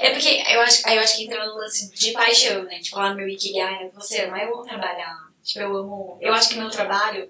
É. 0.01 0.07
É 0.09 0.11
porque 0.11 0.29
eu 0.29 0.61
acho, 0.61 0.89
eu 0.89 1.01
acho 1.01 1.17
que 1.17 1.25
entra 1.25 1.47
no 1.47 1.57
lance 1.57 1.91
de 1.93 2.13
paixão, 2.13 2.63
né? 2.65 2.79
Tipo, 2.81 2.97
lá 2.99 3.11
no 3.11 3.17
meu 3.17 3.29
Ikigai, 3.29 3.85
né? 3.85 3.91
você 3.95 4.23
ama, 4.23 4.39
eu 4.39 4.55
amo 4.55 4.65
trabalhar. 4.65 5.17
Tipo, 5.43 5.61
eu 5.61 5.77
amo. 5.77 6.19
Eu 6.21 6.33
acho 6.35 6.49
que 6.51 6.57
meu 6.57 6.69
trabalho, 6.71 7.29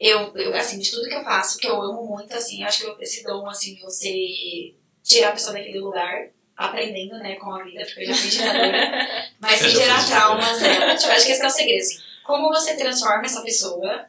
eu, 0.00 0.32
eu, 0.36 0.54
assim, 0.54 0.78
de 0.78 0.90
tudo 0.90 1.08
que 1.08 1.14
eu 1.14 1.24
faço, 1.24 1.58
que 1.58 1.66
eu 1.66 1.80
amo 1.80 2.04
muito, 2.06 2.32
assim, 2.34 2.62
eu 2.62 2.68
acho 2.68 2.80
que 2.80 2.86
eu- 2.86 2.96
esse 3.00 3.22
dom, 3.24 3.48
assim, 3.48 3.74
de 3.74 3.82
você 3.82 4.74
tirar 5.02 5.30
a 5.30 5.32
pessoa 5.32 5.54
daquele 5.54 5.80
lugar, 5.80 6.28
aprendendo, 6.56 7.16
né, 7.18 7.36
com 7.36 7.52
a 7.54 7.62
vida, 7.62 7.84
porque 7.84 8.00
eu 8.02 8.06
já 8.06 8.14
fui 8.14 8.30
ditadora, 8.30 9.30
mas 9.40 9.60
sem 9.60 9.70
gerar 9.70 10.04
traumas 10.06 10.58
dela. 10.60 10.94
Tipo, 10.96 11.08
eu 11.10 11.12
acho 11.16 11.26
que 11.26 11.32
esse 11.32 11.42
é 11.42 11.46
o 11.46 11.50
segredo, 11.50 11.80
assim. 11.80 11.98
Como 12.24 12.48
você 12.48 12.76
transforma 12.76 13.22
essa 13.24 13.40
pessoa, 13.42 14.06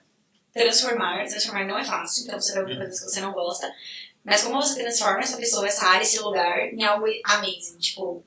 transformar, 0.52 1.25
transformar 1.28 1.65
não 1.65 1.78
é 1.78 1.84
fácil, 1.84 2.23
então 2.23 2.39
você 2.39 2.54
vai 2.54 2.63
ouvir 2.63 2.78
coisas 2.78 2.99
que 2.99 3.06
você 3.06 3.21
não 3.21 3.32
gosta, 3.32 3.71
mas 4.23 4.43
como 4.43 4.62
você 4.62 4.82
transforma 4.82 5.21
essa 5.21 5.38
pessoa, 5.38 5.67
essa 5.67 5.86
área, 5.86 6.03
esse 6.03 6.19
lugar 6.19 6.73
em 6.73 6.84
algo 6.84 7.05
amazing, 7.23 7.77
tipo. 7.77 8.23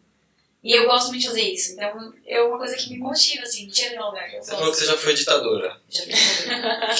E 0.62 0.72
eu 0.72 0.86
gosto 0.86 1.08
muito 1.08 1.22
de 1.22 1.26
fazer 1.26 1.42
isso. 1.42 1.72
Então 1.72 2.14
é 2.26 2.40
uma 2.40 2.56
coisa 2.56 2.76
que 2.76 2.90
me 2.90 2.98
motiva, 2.98 3.42
assim, 3.42 3.66
me 3.66 3.72
tira 3.72 3.90
meu 3.90 4.06
lugar. 4.06 4.30
Você 4.30 4.52
falou 4.52 4.70
que 4.70 4.78
você 4.78 4.86
já 4.86 4.96
foi 4.96 5.14
ditadora. 5.14 5.76
Já 5.90 6.02
fiz 6.04 6.46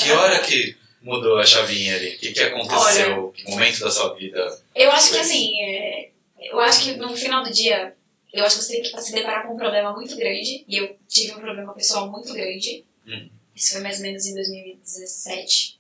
Que 0.03 0.11
hora 0.11 0.41
que 0.41 0.77
mudou 1.01 1.39
a 1.39 1.47
chavinha 1.47 1.97
ali? 1.97 2.17
O 2.17 2.19
que, 2.19 2.33
que 2.33 2.41
aconteceu? 2.41 3.33
que 3.33 3.51
momento 3.51 3.81
da 3.81 3.91
sua 3.91 4.15
vida? 4.15 4.61
Eu 4.75 4.91
acho 4.91 5.13
que 5.13 5.19
assim, 5.19 5.61
é, 5.61 6.11
eu 6.41 6.59
acho 6.61 6.83
que 6.83 6.97
no 6.97 7.17
final 7.17 7.45
do 7.45 7.53
dia, 7.53 7.95
eu 8.33 8.45
acho 8.45 8.59
que 8.59 8.65
você 8.65 8.81
tem 8.81 8.83
que 8.83 9.01
se 9.01 9.13
deparar 9.13 9.47
com 9.47 9.55
um 9.55 9.59
problema 9.59 9.93
muito 9.93 10.17
grande. 10.17 10.65
E 10.67 10.77
eu 10.77 10.97
tive 11.09 11.33
um 11.33 11.41
problema 11.41 11.73
pessoal 11.73 12.11
muito 12.11 12.33
grande. 12.33 12.85
Hum. 13.07 13.29
Isso 13.55 13.75
foi 13.75 13.83
mais 13.83 13.99
ou 13.99 14.03
menos 14.03 14.27
em 14.27 14.35
2017. 14.35 15.79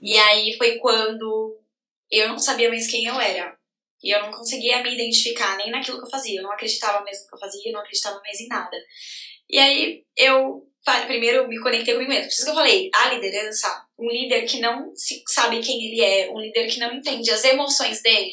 E 0.00 0.16
aí 0.16 0.56
foi 0.56 0.76
quando 0.76 1.56
eu 2.10 2.28
não 2.28 2.38
sabia 2.38 2.68
mais 2.68 2.90
quem 2.90 3.04
eu 3.04 3.20
era. 3.20 3.58
E 4.02 4.14
eu 4.14 4.22
não 4.22 4.30
conseguia 4.30 4.82
me 4.82 4.94
identificar 4.94 5.56
nem 5.56 5.70
naquilo 5.70 5.98
que 5.98 6.06
eu 6.06 6.10
fazia. 6.10 6.40
Eu 6.40 6.42
não 6.42 6.52
acreditava 6.52 7.04
mesmo 7.04 7.24
no 7.24 7.28
que 7.28 7.34
eu 7.34 7.40
fazia, 7.40 7.68
eu 7.68 7.72
não 7.72 7.80
acreditava 7.80 8.20
mais 8.20 8.40
em 8.40 8.48
nada. 8.48 8.76
E 9.48 9.58
aí 9.58 10.04
eu 10.16 10.66
primeiro 11.06 11.46
me 11.46 11.60
conectei 11.60 11.94
comigo 11.94 12.10
mesmo. 12.10 12.24
Por 12.24 12.32
isso 12.32 12.44
que 12.44 12.50
eu 12.50 12.54
falei, 12.54 12.90
a 12.94 13.14
liderança, 13.14 13.86
um 13.98 14.08
líder 14.08 14.44
que 14.46 14.60
não 14.60 14.92
sabe 15.26 15.60
quem 15.60 15.84
ele 15.84 16.02
é, 16.02 16.30
um 16.30 16.40
líder 16.40 16.68
que 16.68 16.80
não 16.80 16.92
entende 16.94 17.30
as 17.30 17.44
emoções 17.44 18.02
dele. 18.02 18.32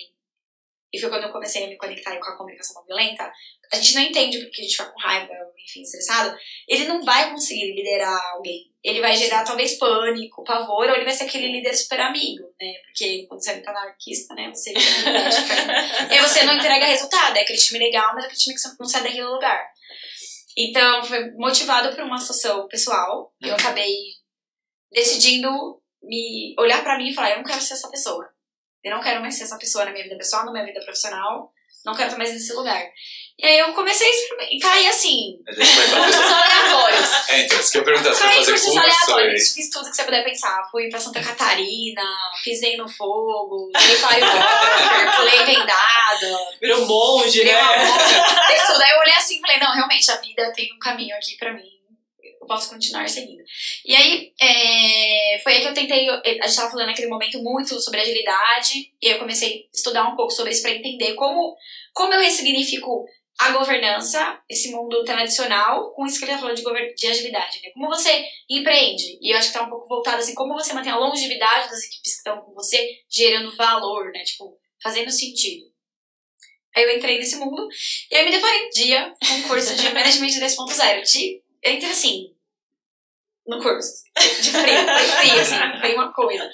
E 0.94 1.00
foi 1.00 1.10
quando 1.10 1.24
eu 1.24 1.32
comecei 1.32 1.66
a 1.66 1.68
me 1.68 1.78
conectar 1.78 2.18
com 2.18 2.30
a 2.30 2.38
comunicação 2.38 2.76
não 2.76 2.86
violenta. 2.86 3.30
A 3.72 3.76
gente 3.76 3.96
não 3.96 4.02
entende 4.04 4.40
porque 4.40 4.62
a 4.62 4.64
gente 4.64 4.78
fica 4.78 4.90
com 4.90 5.00
raiva, 5.00 5.34
enfim, 5.60 5.82
estressado. 5.82 6.38
Ele 6.68 6.86
não 6.86 7.04
vai 7.04 7.30
conseguir 7.32 7.74
liderar 7.74 8.20
alguém. 8.34 8.72
Ele 8.88 9.02
vai 9.02 9.14
gerar 9.14 9.44
talvez 9.44 9.78
pânico, 9.78 10.46
pavor, 10.46 10.88
ou 10.88 10.96
ele 10.96 11.04
vai 11.04 11.14
ser 11.14 11.26
aquele 11.26 11.52
líder 11.52 11.74
super 11.74 12.00
amigo, 12.00 12.44
né? 12.58 12.74
Porque 12.86 13.26
quando 13.28 13.44
você 13.44 13.52
é 13.52 13.70
anarquista, 13.70 14.34
né? 14.34 14.50
Você 14.50 14.72
e 14.72 16.14
aí 16.14 16.20
você 16.22 16.44
não 16.46 16.56
entrega 16.56 16.86
resultado. 16.86 17.36
É 17.36 17.42
aquele 17.42 17.60
time 17.60 17.80
legal, 17.80 18.14
mas 18.14 18.24
é 18.24 18.28
aquele 18.28 18.40
time 18.40 18.56
que 18.56 18.62
não 18.80 18.88
sai 18.88 19.04
daquele 19.04 19.26
lugar. 19.26 19.62
Então, 20.58 21.04
foi 21.04 21.32
motivado 21.32 21.94
por 21.94 22.02
uma 22.06 22.18
situação 22.18 22.66
pessoal. 22.70 23.34
Eu 23.42 23.50
uhum. 23.50 23.56
acabei 23.56 23.94
decidindo 24.90 25.50
me 26.02 26.56
olhar 26.58 26.82
para 26.82 26.98
mim 26.98 27.10
e 27.10 27.14
falar: 27.14 27.32
eu 27.32 27.38
não 27.38 27.44
quero 27.44 27.60
ser 27.60 27.74
essa 27.74 27.90
pessoa. 27.90 28.26
Eu 28.82 28.96
não 28.96 29.04
quero 29.04 29.20
mais 29.20 29.36
ser 29.36 29.44
essa 29.44 29.58
pessoa 29.58 29.84
na 29.84 29.92
minha 29.92 30.06
vida 30.06 30.18
pessoal, 30.18 30.46
na 30.46 30.54
minha 30.54 30.66
vida 30.66 30.80
profissional. 30.80 31.52
Não 31.88 31.96
quero 31.96 32.10
estar 32.10 32.18
mais 32.18 32.34
nesse 32.34 32.52
lugar. 32.52 32.84
E 33.40 33.46
aí 33.46 33.60
eu 33.60 33.72
comecei 33.72 34.08
a 34.08 34.12
experimentar, 34.12 34.72
cair 34.72 34.90
assim. 34.90 35.38
Cursos 35.46 36.32
aleatórios. 36.34 37.30
É, 37.30 37.46
então, 37.46 37.60
isso 37.62 37.72
que 37.72 37.78
eu 37.78 37.84
perguntar, 37.86 38.14
você 38.14 38.24
vai 38.24 38.36
fazer 38.36 38.52
cursos 38.52 38.74
curso, 38.74 38.80
aleatórios. 38.80 39.54
Fiz 39.54 39.70
tudo 39.70 39.90
que 39.90 39.96
você 39.96 40.04
puder 40.04 40.24
pensar. 40.26 40.68
Fui 40.70 40.90
pra 40.90 41.00
Santa 41.00 41.24
Catarina, 41.24 42.04
pisei 42.44 42.76
no 42.76 42.90
fogo, 42.90 43.72
dei 43.72 43.96
firewalker, 43.96 45.16
pulei 45.16 45.46
vendada. 45.46 46.48
Virou 46.60 46.86
monge, 46.88 47.46
né? 47.46 47.54
Fiz 48.48 48.68
tudo. 48.68 48.82
Aí 48.82 48.92
eu 48.92 49.00
olhei 49.00 49.16
assim 49.16 49.38
e 49.38 49.42
falei, 49.42 49.60
não, 49.60 49.72
realmente, 49.72 50.12
a 50.12 50.18
vida 50.18 50.52
tem 50.54 50.74
um 50.74 50.80
caminho 50.80 51.16
aqui 51.16 51.38
pra 51.38 51.54
mim. 51.54 51.77
Eu 52.48 52.56
posso 52.56 52.70
continuar 52.70 53.10
seguindo. 53.10 53.44
E 53.86 53.94
aí, 53.94 54.32
é, 54.40 55.38
foi 55.44 55.54
aí 55.54 55.62
que 55.62 55.68
eu 55.68 55.74
tentei. 55.74 56.10
A 56.10 56.48
gente 56.48 56.56
tava 56.56 56.72
falando 56.72 56.88
naquele 56.88 57.10
momento 57.10 57.44
muito 57.44 57.78
sobre 57.82 58.00
agilidade, 58.00 58.94
e 59.02 59.10
eu 59.10 59.20
comecei 59.20 59.50
a 59.50 59.78
estudar 59.78 60.08
um 60.08 60.16
pouco 60.16 60.32
sobre 60.32 60.54
isso 60.54 60.62
pra 60.62 60.72
entender 60.72 61.14
como, 61.16 61.58
como 61.94 62.14
eu 62.14 62.22
ressignifico 62.22 63.06
a 63.38 63.52
governança, 63.52 64.42
esse 64.50 64.72
mundo 64.72 65.04
tradicional, 65.04 65.92
com 65.92 66.06
isso 66.06 66.20
que 66.20 66.26
ele 66.26 66.32
tá 66.32 66.40
falando 66.40 66.56
de, 66.56 66.94
de 66.96 67.08
agilidade, 67.08 67.62
né? 67.62 67.70
Como 67.74 67.90
você 67.90 68.26
empreende, 68.50 69.20
e 69.22 69.34
eu 69.34 69.38
acho 69.38 69.50
que 69.50 69.54
tá 69.54 69.64
um 69.64 69.70
pouco 69.70 69.90
voltado 69.90 70.18
assim, 70.18 70.34
como 70.34 70.54
você 70.54 70.74
mantém 70.74 70.92
a 70.92 70.98
longevidade 70.98 71.70
das 71.70 71.84
equipes 71.84 72.14
que 72.14 72.18
estão 72.20 72.40
com 72.40 72.54
você, 72.54 72.98
gerando 73.10 73.56
valor, 73.58 74.10
né? 74.14 74.24
Tipo, 74.24 74.58
fazendo 74.82 75.12
sentido. 75.12 75.66
Aí 76.74 76.84
eu 76.84 76.96
entrei 76.96 77.20
nesse 77.20 77.36
mundo, 77.36 77.68
e 78.10 78.16
aí 78.16 78.24
me 78.24 78.32
deparei 78.32 78.68
um 78.68 78.70
dia 78.70 79.14
com 79.20 79.34
um 79.34 79.44
curso 79.44 79.76
de 79.76 79.84
Management 79.94 80.30
10.0, 80.30 81.02
de, 81.04 81.42
eu 81.62 81.74
entrei 81.74 81.92
assim, 81.92 82.37
no 83.48 83.62
curso, 83.62 84.04
de 84.42 84.52
frio, 84.52 84.86
foi 84.86 85.08
frio, 85.08 85.40
assim, 85.40 85.80
foi 85.80 85.96
uma 85.96 86.12
coisa. 86.12 86.52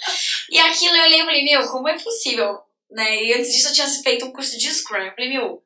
E 0.50 0.60
aquilo 0.60 0.96
eu 0.96 1.04
olhei 1.04 1.22
e 1.22 1.26
falei, 1.26 1.44
meu, 1.44 1.68
como 1.68 1.88
é 1.88 1.98
possível, 1.98 2.60
né? 2.92 3.24
E 3.24 3.34
antes 3.34 3.52
disso 3.52 3.70
eu 3.70 3.74
tinha 3.74 3.88
feito 3.88 4.26
um 4.26 4.32
curso 4.32 4.58
de 4.58 4.72
Scrum, 4.72 5.02
eu 5.02 5.14
falei, 5.14 5.30
meu, 5.30 5.64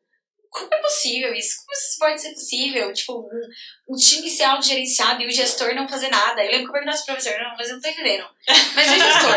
como 0.57 0.73
é 0.73 0.77
possível 0.77 1.33
isso? 1.33 1.57
Como 1.57 1.71
isso 1.71 1.99
pode 1.99 2.21
ser 2.21 2.31
possível? 2.31 2.93
Tipo, 2.93 3.19
um, 3.19 3.93
um 3.93 3.95
time 3.95 4.29
ser 4.29 4.43
autogerenciado 4.43 5.21
e 5.21 5.27
o 5.27 5.31
gestor 5.31 5.73
não 5.75 5.87
fazer 5.87 6.09
nada. 6.09 6.43
Eu 6.43 6.51
lembro 6.51 6.65
que 6.65 6.69
eu 6.69 6.73
perguntei 6.73 6.97
pro 6.97 7.15
professor, 7.15 7.39
não, 7.39 7.55
mas 7.57 7.69
eu 7.69 7.75
não 7.75 7.81
tô 7.81 7.89
entendendo. 7.89 8.25
Mas 8.75 8.87
o 8.87 8.95
gestor, 8.95 9.35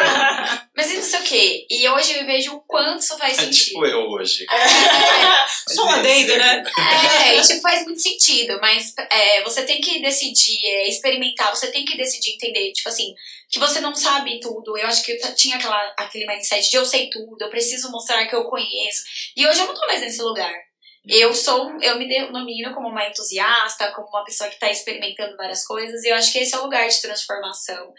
mas 0.76 0.94
não 0.94 1.02
sei 1.02 1.20
o 1.20 1.22
quê. 1.22 1.66
E 1.70 1.88
hoje 1.88 2.18
eu 2.18 2.26
vejo 2.26 2.54
o 2.54 2.60
quanto 2.62 3.00
isso 3.00 3.18
faz 3.18 3.38
é 3.38 3.42
sentido. 3.42 3.64
tipo 3.66 3.86
eu 3.86 4.00
hoje. 4.08 4.46
É, 4.50 5.72
Só 5.72 5.84
um 5.84 5.90
adendo, 5.90 6.36
né? 6.36 6.62
É, 6.78 7.36
e 7.36 7.42
tipo, 7.42 7.60
faz 7.60 7.84
muito 7.84 8.00
sentido, 8.00 8.58
mas 8.60 8.94
é, 9.10 9.42
você 9.42 9.62
tem 9.62 9.80
que 9.80 10.00
decidir, 10.00 10.58
é, 10.64 10.88
experimentar, 10.88 11.54
você 11.54 11.68
tem 11.70 11.84
que 11.84 11.96
decidir 11.96 12.34
entender, 12.34 12.72
tipo 12.72 12.88
assim, 12.88 13.14
que 13.48 13.58
você 13.58 13.80
não 13.80 13.94
sabe 13.94 14.40
tudo. 14.40 14.78
Eu 14.78 14.86
acho 14.86 15.04
que 15.04 15.12
eu 15.12 15.34
tinha 15.34 15.56
aquela, 15.56 15.94
aquele 15.98 16.26
mindset 16.26 16.70
de 16.70 16.76
eu 16.76 16.84
sei 16.84 17.10
tudo, 17.10 17.36
eu 17.40 17.50
preciso 17.50 17.90
mostrar 17.90 18.26
que 18.26 18.34
eu 18.34 18.44
conheço. 18.44 19.02
E 19.36 19.46
hoje 19.46 19.60
eu 19.60 19.66
não 19.66 19.74
tô 19.74 19.86
mais 19.86 20.00
nesse 20.00 20.22
lugar. 20.22 20.69
Eu 21.06 21.32
sou, 21.32 21.80
eu 21.80 21.98
me 21.98 22.06
denomino 22.06 22.74
como 22.74 22.88
uma 22.88 23.08
entusiasta, 23.08 23.90
como 23.92 24.08
uma 24.08 24.24
pessoa 24.24 24.48
que 24.48 24.56
está 24.56 24.70
experimentando 24.70 25.36
várias 25.36 25.66
coisas, 25.66 26.04
e 26.04 26.08
eu 26.08 26.14
acho 26.14 26.32
que 26.32 26.40
esse 26.40 26.54
é 26.54 26.58
o 26.58 26.64
lugar 26.64 26.86
de 26.86 27.00
transformação. 27.00 27.92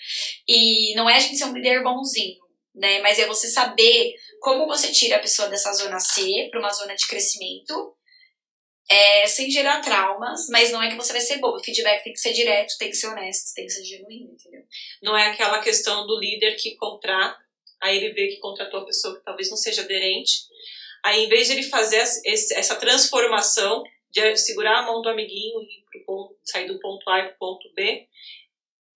E 0.47 0.93
não 0.95 1.09
é 1.09 1.15
a 1.15 1.19
gente 1.19 1.37
ser 1.37 1.45
um 1.45 1.53
líder 1.53 1.81
bonzinho, 1.83 2.37
né? 2.75 3.01
Mas 3.01 3.17
é 3.17 3.25
você 3.25 3.47
saber 3.47 4.13
como 4.39 4.67
você 4.67 4.91
tira 4.91 5.17
a 5.17 5.21
pessoa 5.21 5.47
dessa 5.47 5.73
zona 5.73 5.99
C 5.99 6.47
para 6.51 6.59
uma 6.59 6.71
zona 6.71 6.95
de 6.95 7.07
crescimento, 7.07 7.95
é, 8.89 9.25
sem 9.25 9.49
gerar 9.49 9.79
traumas, 9.79 10.47
mas 10.49 10.69
não 10.69 10.83
é 10.83 10.89
que 10.89 10.97
você 10.97 11.13
vai 11.13 11.21
ser 11.21 11.37
bobo. 11.37 11.57
O 11.57 11.63
feedback 11.63 12.03
tem 12.03 12.13
que 12.13 12.19
ser 12.19 12.33
direto, 12.33 12.77
tem 12.77 12.89
que 12.89 12.95
ser 12.95 13.07
honesto, 13.07 13.53
tem 13.55 13.65
que 13.65 13.71
ser 13.71 13.83
genuíno, 13.83 14.33
entendeu? 14.33 14.63
Não 15.01 15.17
é 15.17 15.27
aquela 15.27 15.59
questão 15.59 16.05
do 16.05 16.19
líder 16.19 16.55
que 16.55 16.75
contrata, 16.75 17.39
aí 17.81 17.97
ele 17.97 18.13
vê 18.13 18.27
que 18.27 18.39
contratou 18.39 18.81
a 18.81 18.85
pessoa 18.85 19.17
que 19.17 19.23
talvez 19.23 19.49
não 19.49 19.57
seja 19.57 19.81
aderente, 19.81 20.41
Aí, 21.03 21.25
em 21.25 21.29
vez 21.29 21.47
de 21.47 21.53
ele 21.53 21.63
fazer 21.63 21.97
essa 21.97 22.75
transformação, 22.75 23.83
de 24.09 24.35
segurar 24.37 24.79
a 24.79 24.85
mão 24.85 25.01
do 25.01 25.09
amiguinho 25.09 25.61
e 25.61 25.99
ponto, 26.05 26.37
sair 26.43 26.67
do 26.67 26.79
ponto 26.79 27.09
A 27.09 27.23
para 27.23 27.33
o 27.33 27.37
ponto 27.37 27.73
B, 27.73 28.07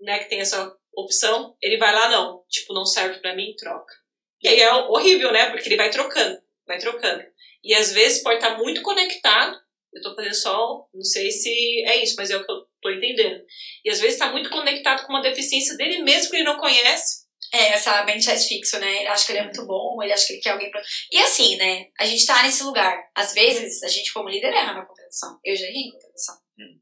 né, 0.01 0.19
que 0.19 0.29
tem 0.29 0.39
essa 0.39 0.75
opção, 0.93 1.55
ele 1.61 1.77
vai 1.77 1.93
lá, 1.93 2.09
não, 2.09 2.43
tipo, 2.49 2.73
não 2.73 2.85
serve 2.85 3.19
para 3.19 3.35
mim, 3.35 3.55
troca. 3.57 3.93
E 4.41 4.47
aí 4.47 4.59
é 4.59 4.73
horrível, 4.73 5.31
né, 5.31 5.49
porque 5.49 5.67
ele 5.67 5.77
vai 5.77 5.89
trocando, 5.89 6.39
vai 6.67 6.77
trocando. 6.77 7.23
E 7.63 7.73
às 7.73 7.91
vezes 7.91 8.21
pode 8.21 8.35
estar 8.35 8.57
muito 8.57 8.81
conectado, 8.81 9.57
eu 9.93 9.99
estou 9.99 10.13
fazendo 10.13 10.35
só, 10.35 10.87
não 10.93 11.03
sei 11.03 11.31
se 11.31 11.49
é 11.85 12.03
isso, 12.03 12.15
mas 12.17 12.29
é 12.29 12.35
o 12.35 12.45
que 12.45 12.51
eu 12.51 12.67
estou 12.75 12.91
entendendo. 12.91 13.43
E 13.83 13.89
às 13.89 13.99
vezes 13.99 14.15
está 14.15 14.31
muito 14.31 14.49
conectado 14.49 15.05
com 15.05 15.13
uma 15.13 15.21
deficiência 15.21 15.75
dele 15.77 16.03
mesmo 16.03 16.29
que 16.29 16.37
ele 16.37 16.43
não 16.43 16.57
conhece, 16.57 17.24
é, 17.55 17.69
essa 17.69 18.03
mindset 18.03 18.47
fixo, 18.47 18.77
né? 18.79 18.99
Ele 18.99 19.07
acha 19.07 19.25
que 19.25 19.31
ele 19.31 19.39
é 19.39 19.43
muito 19.43 19.65
bom, 19.65 20.01
ele 20.03 20.11
acha 20.11 20.27
que 20.27 20.33
ele 20.33 20.41
quer 20.41 20.51
alguém 20.51 20.69
pra... 20.69 20.81
E 21.11 21.19
assim, 21.19 21.55
né? 21.55 21.87
A 21.97 22.05
gente 22.05 22.25
tá 22.25 22.43
nesse 22.43 22.63
lugar. 22.63 23.01
Às 23.15 23.33
vezes, 23.33 23.81
a 23.81 23.87
gente 23.87 24.11
como 24.11 24.27
líder 24.27 24.53
erra 24.53 24.73
na 24.73 24.85
contratação. 24.85 25.39
Eu 25.43 25.55
já 25.55 25.65
errei 25.65 25.83
em 25.83 25.91
contratação. 25.91 26.35
Hum. 26.59 26.79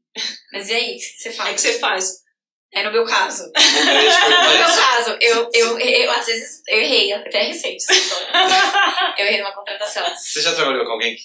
Mas 0.52 0.68
e 0.68 0.74
aí, 0.74 0.96
o 0.96 0.98
que 0.98 1.04
você 1.04 1.32
faz? 1.32 1.48
É 1.48 1.52
o 1.52 1.54
que 1.54 1.60
você 1.60 1.78
faz? 1.78 2.24
É 2.72 2.82
no 2.82 2.90
meu 2.90 3.04
caso. 3.04 3.44
no 3.54 4.58
meu 4.58 4.76
caso, 4.76 5.16
eu, 5.20 5.48
eu, 5.54 5.78
eu, 5.78 5.78
eu, 5.78 6.10
às 6.10 6.26
vezes 6.26 6.60
eu 6.66 6.80
errei, 6.80 7.12
até 7.12 7.42
recente 7.42 7.76
essa 7.76 7.94
história. 7.94 8.28
eu 9.16 9.26
errei 9.26 9.40
numa 9.40 9.54
contratação. 9.54 10.04
Você 10.16 10.42
já 10.42 10.54
trabalhou 10.56 10.84
com 10.84 10.92
alguém 10.92 11.14
que, 11.14 11.22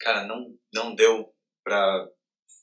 cara, 0.00 0.24
não, 0.24 0.46
não 0.72 0.94
deu 0.94 1.30
pra 1.62 2.08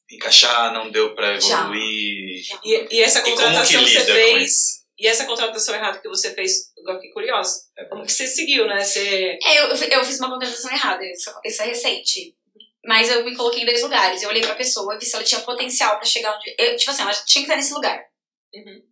encaixar, 0.10 0.74
não 0.74 0.90
deu 0.90 1.14
pra 1.14 1.36
evoluir? 1.36 2.44
Já. 2.44 2.60
E, 2.64 2.88
e 2.90 3.04
essa 3.04 3.22
contratação 3.22 3.64
e 3.64 3.76
como 3.76 3.86
que, 3.86 3.94
que 3.94 4.00
você 4.00 4.14
fez 4.14 4.81
e 5.02 5.08
essa 5.08 5.26
contratação 5.26 5.74
errada 5.74 6.00
que 6.00 6.08
você 6.08 6.32
fez, 6.32 6.72
eu 6.78 6.96
fiquei 6.96 7.12
curiosa. 7.12 7.64
É 7.76 7.86
Como 7.86 8.06
que 8.06 8.12
você 8.12 8.28
seguiu, 8.28 8.68
né? 8.68 8.84
Você... 8.84 9.40
É, 9.44 9.60
eu, 9.60 9.68
eu 9.68 10.06
fiz 10.06 10.20
uma 10.20 10.30
contratação 10.30 10.72
errada, 10.72 11.04
isso, 11.04 11.32
é 11.64 11.66
recente. 11.66 12.38
Mas 12.86 13.10
eu 13.10 13.26
me 13.26 13.36
coloquei 13.36 13.64
em 13.64 13.66
dois 13.66 13.82
lugares. 13.82 14.22
Eu 14.22 14.30
olhei 14.30 14.44
pra 14.44 14.54
pessoa, 14.54 14.98
vi 15.00 15.06
se 15.06 15.16
ela 15.16 15.26
tinha 15.26 15.42
potencial 15.42 15.96
pra 15.98 16.06
chegar 16.06 16.36
onde. 16.36 16.54
Eu, 16.56 16.76
tipo 16.76 16.92
assim, 16.92 17.02
ela 17.02 17.14
tinha 17.14 17.44
que 17.44 17.52
estar 17.52 17.56
nesse 17.56 17.74
lugar. 17.74 18.00
Uhum. 18.54 18.84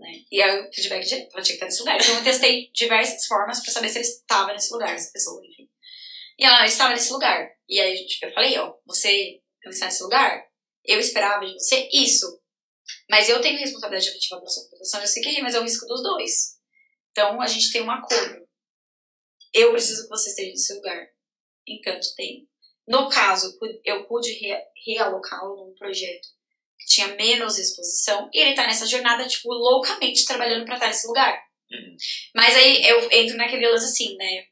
Né? 0.00 0.24
E 0.32 0.42
aí 0.42 0.60
o 0.60 0.72
feedback 0.72 1.06
de 1.06 1.14
ela 1.14 1.28
tinha 1.28 1.44
que 1.44 1.52
estar 1.52 1.66
nesse 1.66 1.80
lugar. 1.80 2.00
Então 2.00 2.16
eu 2.16 2.24
testei 2.24 2.70
diversas 2.72 3.24
formas 3.26 3.62
pra 3.62 3.72
saber 3.72 3.88
se 3.88 3.98
ele 3.98 4.06
estava 4.06 4.52
nesse 4.52 4.72
lugar, 4.72 4.92
essa 4.92 5.12
pessoa, 5.12 5.40
enfim. 5.46 5.68
E 6.38 6.44
ela 6.44 6.64
estava 6.64 6.92
nesse 6.92 7.12
lugar. 7.12 7.48
E 7.68 7.80
aí 7.80 8.04
tipo, 8.04 8.26
eu 8.26 8.32
falei, 8.32 8.58
ó, 8.58 8.74
você 8.84 9.40
está 9.64 9.86
nesse 9.86 10.02
lugar? 10.02 10.44
Eu 10.84 10.98
esperava 10.98 11.46
de 11.46 11.52
você 11.52 11.88
isso. 11.92 12.41
Mas 13.08 13.28
eu 13.28 13.40
tenho 13.40 13.58
responsabilidade 13.58 14.10
afetiva 14.10 14.38
pela 14.38 14.50
sua 14.50 14.68
proteção, 14.68 15.00
eu 15.00 15.06
sei 15.06 15.22
que 15.22 15.28
é, 15.28 15.42
mas 15.42 15.54
é 15.54 15.60
o 15.60 15.64
risco 15.64 15.86
dos 15.86 16.02
dois. 16.02 16.58
Então 17.10 17.40
a 17.40 17.46
gente 17.46 17.72
tem 17.72 17.82
um 17.82 17.90
acordo. 17.90 18.46
Eu 19.52 19.72
preciso 19.72 20.04
que 20.04 20.08
você 20.08 20.30
esteja 20.30 20.50
nesse 20.50 20.74
lugar. 20.74 21.06
Enquanto 21.66 22.14
tem. 22.16 22.48
No 22.88 23.08
caso, 23.08 23.56
eu 23.84 24.06
pude 24.06 24.36
realocá-lo 24.84 25.56
num 25.56 25.74
projeto 25.74 26.28
que 26.78 26.86
tinha 26.86 27.08
menos 27.14 27.58
exposição 27.58 28.28
e 28.32 28.40
ele 28.40 28.54
tá 28.54 28.66
nessa 28.66 28.86
jornada, 28.86 29.26
tipo, 29.28 29.52
loucamente 29.52 30.26
trabalhando 30.26 30.64
para 30.64 30.74
estar 30.74 30.88
nesse 30.88 31.06
lugar. 31.06 31.40
Uhum. 31.70 31.96
Mas 32.34 32.56
aí 32.56 32.84
eu 32.84 33.10
entro 33.12 33.36
naquele 33.36 33.68
lance 33.68 33.86
assim, 33.86 34.16
né? 34.16 34.46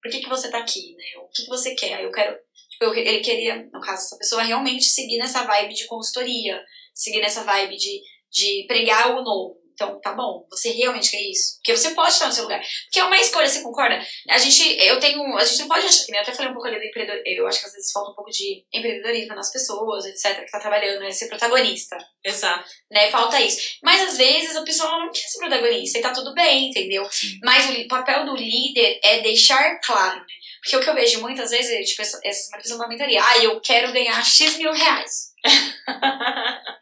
Por 0.00 0.10
que, 0.10 0.20
que 0.20 0.28
você 0.28 0.50
tá 0.50 0.58
aqui, 0.58 0.94
né? 0.96 1.04
O 1.18 1.28
que, 1.28 1.42
que 1.42 1.48
você 1.48 1.74
quer? 1.74 2.02
Eu 2.02 2.10
quero. 2.10 2.36
Tipo, 2.70 2.84
eu, 2.84 2.94
ele 2.94 3.20
queria, 3.20 3.68
no 3.72 3.80
caso, 3.80 4.06
essa 4.06 4.18
pessoa 4.18 4.42
realmente 4.42 4.84
seguir 4.84 5.18
nessa 5.18 5.44
vibe 5.44 5.74
de 5.74 5.86
consultoria, 5.86 6.62
seguir 6.94 7.20
nessa 7.20 7.44
vibe 7.44 7.76
de, 7.76 8.00
de 8.30 8.64
pregar 8.66 9.10
o 9.10 9.22
novo. 9.22 9.62
Então, 9.74 9.98
tá 10.00 10.12
bom, 10.12 10.46
você 10.50 10.70
realmente 10.70 11.10
quer 11.10 11.20
isso? 11.22 11.56
Porque 11.56 11.76
você 11.76 11.90
pode 11.90 12.12
estar 12.12 12.26
no 12.26 12.32
seu 12.32 12.44
lugar. 12.44 12.60
Porque 12.84 13.00
é 13.00 13.04
uma 13.04 13.16
escolha, 13.16 13.48
você 13.48 13.62
concorda? 13.62 14.00
A 14.28 14.38
gente, 14.38 14.62
eu 14.78 15.00
tenho, 15.00 15.36
a 15.36 15.44
gente 15.44 15.60
não 15.60 15.68
pode 15.68 15.86
achar 15.86 16.04
que, 16.04 16.12
né, 16.12 16.18
eu 16.18 16.22
até 16.22 16.32
falei 16.32 16.50
um 16.50 16.54
pouco 16.54 16.68
ali 16.68 16.78
do 16.78 16.84
empreendedorismo, 16.84 17.42
eu 17.42 17.46
acho 17.48 17.60
que 17.60 17.66
às 17.66 17.72
vezes 17.72 17.90
falta 17.90 18.10
um 18.10 18.14
pouco 18.14 18.30
de 18.30 18.64
empreendedorismo 18.72 19.34
nas 19.34 19.50
pessoas, 19.50 20.04
etc, 20.04 20.44
que 20.44 20.50
tá 20.50 20.60
trabalhando, 20.60 21.00
né, 21.00 21.10
ser 21.10 21.26
protagonista. 21.28 21.96
Exato. 22.22 22.68
Né, 22.90 23.10
falta 23.10 23.40
isso. 23.40 23.78
Mas 23.82 24.02
às 24.02 24.18
vezes 24.18 24.54
a 24.54 24.62
pessoa 24.62 24.90
não 24.90 25.10
quer 25.10 25.26
ser 25.26 25.38
protagonista 25.38 25.98
e 25.98 26.02
tá 26.02 26.12
tudo 26.12 26.34
bem, 26.34 26.68
entendeu? 26.68 27.08
Mas 27.42 27.70
o 27.70 27.88
papel 27.88 28.26
do 28.26 28.36
líder 28.36 29.00
é 29.02 29.20
deixar 29.20 29.80
claro, 29.80 30.20
né? 30.20 30.26
Porque 30.62 30.76
o 30.76 30.80
que 30.80 30.90
eu 30.90 30.94
vejo 30.94 31.20
muitas 31.20 31.50
vezes, 31.50 31.70
é, 31.72 31.82
tipo, 31.82 32.02
essa, 32.02 32.20
essa 32.22 32.56
questão 32.56 32.78
da 32.78 32.86
mentoria, 32.86 33.20
ah, 33.20 33.38
eu 33.38 33.60
quero 33.60 33.92
ganhar 33.92 34.22
X 34.24 34.58
mil 34.58 34.72
reais. 34.72 35.31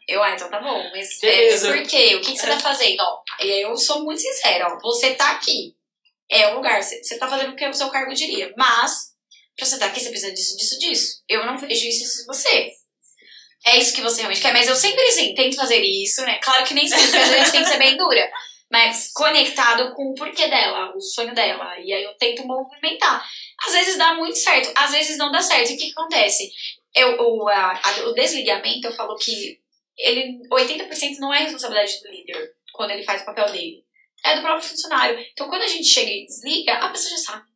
Eu, 0.07 0.21
ah, 0.21 0.31
então 0.31 0.49
tá 0.49 0.59
bom, 0.59 0.89
mas 0.91 1.21
é, 1.23 1.57
por 1.57 1.87
quê? 1.87 2.15
O 2.15 2.21
que, 2.21 2.33
que 2.33 2.37
você 2.37 2.47
tá 2.47 2.59
fazendo? 2.59 2.99
Ó, 2.99 3.21
e 3.39 3.51
aí 3.51 3.61
eu 3.61 3.75
sou 3.75 4.03
muito 4.03 4.21
sincera, 4.21 4.67
ó, 4.67 4.79
você 4.79 5.15
tá 5.15 5.31
aqui, 5.31 5.75
é 6.29 6.49
o 6.49 6.55
lugar, 6.55 6.81
você, 6.81 7.03
você 7.03 7.17
tá 7.17 7.27
fazendo 7.27 7.53
o 7.53 7.55
que 7.55 7.67
o 7.67 7.73
seu 7.73 7.89
cargo 7.89 8.13
diria, 8.13 8.53
mas 8.57 9.11
pra 9.55 9.65
você 9.65 9.75
estar 9.75 9.87
tá 9.87 9.91
aqui 9.91 9.99
você 9.99 10.09
precisa 10.09 10.33
disso, 10.33 10.57
disso, 10.57 10.79
disso. 10.79 11.23
Eu 11.27 11.45
não 11.45 11.57
vejo 11.57 11.87
isso 11.87 12.21
em 12.21 12.25
você. 12.25 12.71
É 13.65 13.77
isso 13.77 13.93
que 13.93 14.01
você 14.01 14.21
realmente 14.21 14.41
quer, 14.41 14.53
mas 14.53 14.67
eu 14.67 14.75
sempre, 14.75 15.01
assim, 15.03 15.35
tento 15.35 15.55
fazer 15.55 15.81
isso, 15.83 16.21
né? 16.21 16.39
Claro 16.41 16.65
que 16.65 16.73
nem 16.73 16.87
sempre, 16.87 17.17
a 17.17 17.25
gente 17.25 17.51
tem 17.51 17.63
que 17.63 17.69
ser 17.69 17.77
bem 17.77 17.95
dura 17.95 18.27
mas 18.71 19.11
conectado 19.13 19.93
com 19.93 20.11
o 20.11 20.15
porquê 20.15 20.47
dela, 20.47 20.95
o 20.95 21.01
sonho 21.01 21.35
dela. 21.35 21.77
E 21.79 21.93
aí 21.93 22.03
eu 22.03 22.13
tento 22.13 22.47
movimentar. 22.47 23.21
Às 23.67 23.73
vezes 23.73 23.97
dá 23.97 24.13
muito 24.13 24.37
certo, 24.37 24.71
às 24.75 24.91
vezes 24.91 25.17
não 25.17 25.29
dá 25.29 25.41
certo. 25.41 25.71
E 25.71 25.75
o 25.75 25.77
que 25.77 25.91
acontece? 25.91 26.49
Eu, 26.95 27.17
o, 27.19 27.47
a, 27.47 27.79
a, 27.83 28.09
o 28.09 28.13
desligamento, 28.13 28.87
eu 28.87 28.91
falo 28.91 29.15
que 29.17 29.59
ele 29.97 30.39
80% 30.49 31.17
não 31.19 31.33
é 31.33 31.39
responsabilidade 31.39 32.01
do 32.01 32.11
líder 32.11 32.53
quando 32.73 32.91
ele 32.91 33.03
faz 33.03 33.21
o 33.21 33.25
papel 33.25 33.51
dele. 33.51 33.85
É 34.23 34.35
do 34.35 34.41
próprio 34.41 34.67
funcionário. 34.67 35.19
Então 35.31 35.49
quando 35.49 35.63
a 35.63 35.67
gente 35.67 35.87
chega 35.87 36.11
e 36.11 36.25
desliga, 36.25 36.73
a 36.73 36.89
pessoa 36.89 37.11
já 37.11 37.17
sabe. 37.17 37.51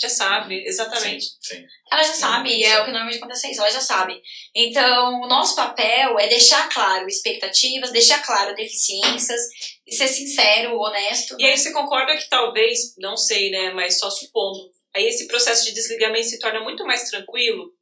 Já 0.00 0.08
sabe, 0.08 0.62
exatamente. 0.64 1.24
Sim, 1.24 1.56
sim. 1.56 1.66
Ela 1.90 2.04
já 2.04 2.12
sabe, 2.12 2.62
é 2.62 2.80
o 2.80 2.84
que 2.84 2.92
normalmente 2.92 3.18
acontece 3.18 3.50
isso, 3.50 3.60
ela 3.60 3.70
já 3.70 3.80
sabe. 3.80 4.22
Então, 4.54 5.22
o 5.22 5.26
nosso 5.26 5.56
papel 5.56 6.16
é 6.20 6.28
deixar 6.28 6.68
claro 6.68 7.08
expectativas, 7.08 7.90
deixar 7.90 8.24
claro 8.24 8.54
deficiências, 8.54 9.40
e 9.84 9.92
ser 9.92 10.06
sincero, 10.06 10.78
honesto. 10.78 11.34
E 11.40 11.44
aí 11.44 11.58
você 11.58 11.72
concorda 11.72 12.16
que 12.16 12.28
talvez, 12.28 12.94
não 12.98 13.16
sei, 13.16 13.50
né, 13.50 13.72
mas 13.72 13.98
só 13.98 14.08
supondo, 14.08 14.70
aí 14.94 15.04
esse 15.04 15.26
processo 15.26 15.64
de 15.64 15.72
desligamento 15.72 16.28
se 16.28 16.38
torna 16.38 16.60
muito 16.60 16.84
mais 16.84 17.10
tranquilo, 17.10 17.72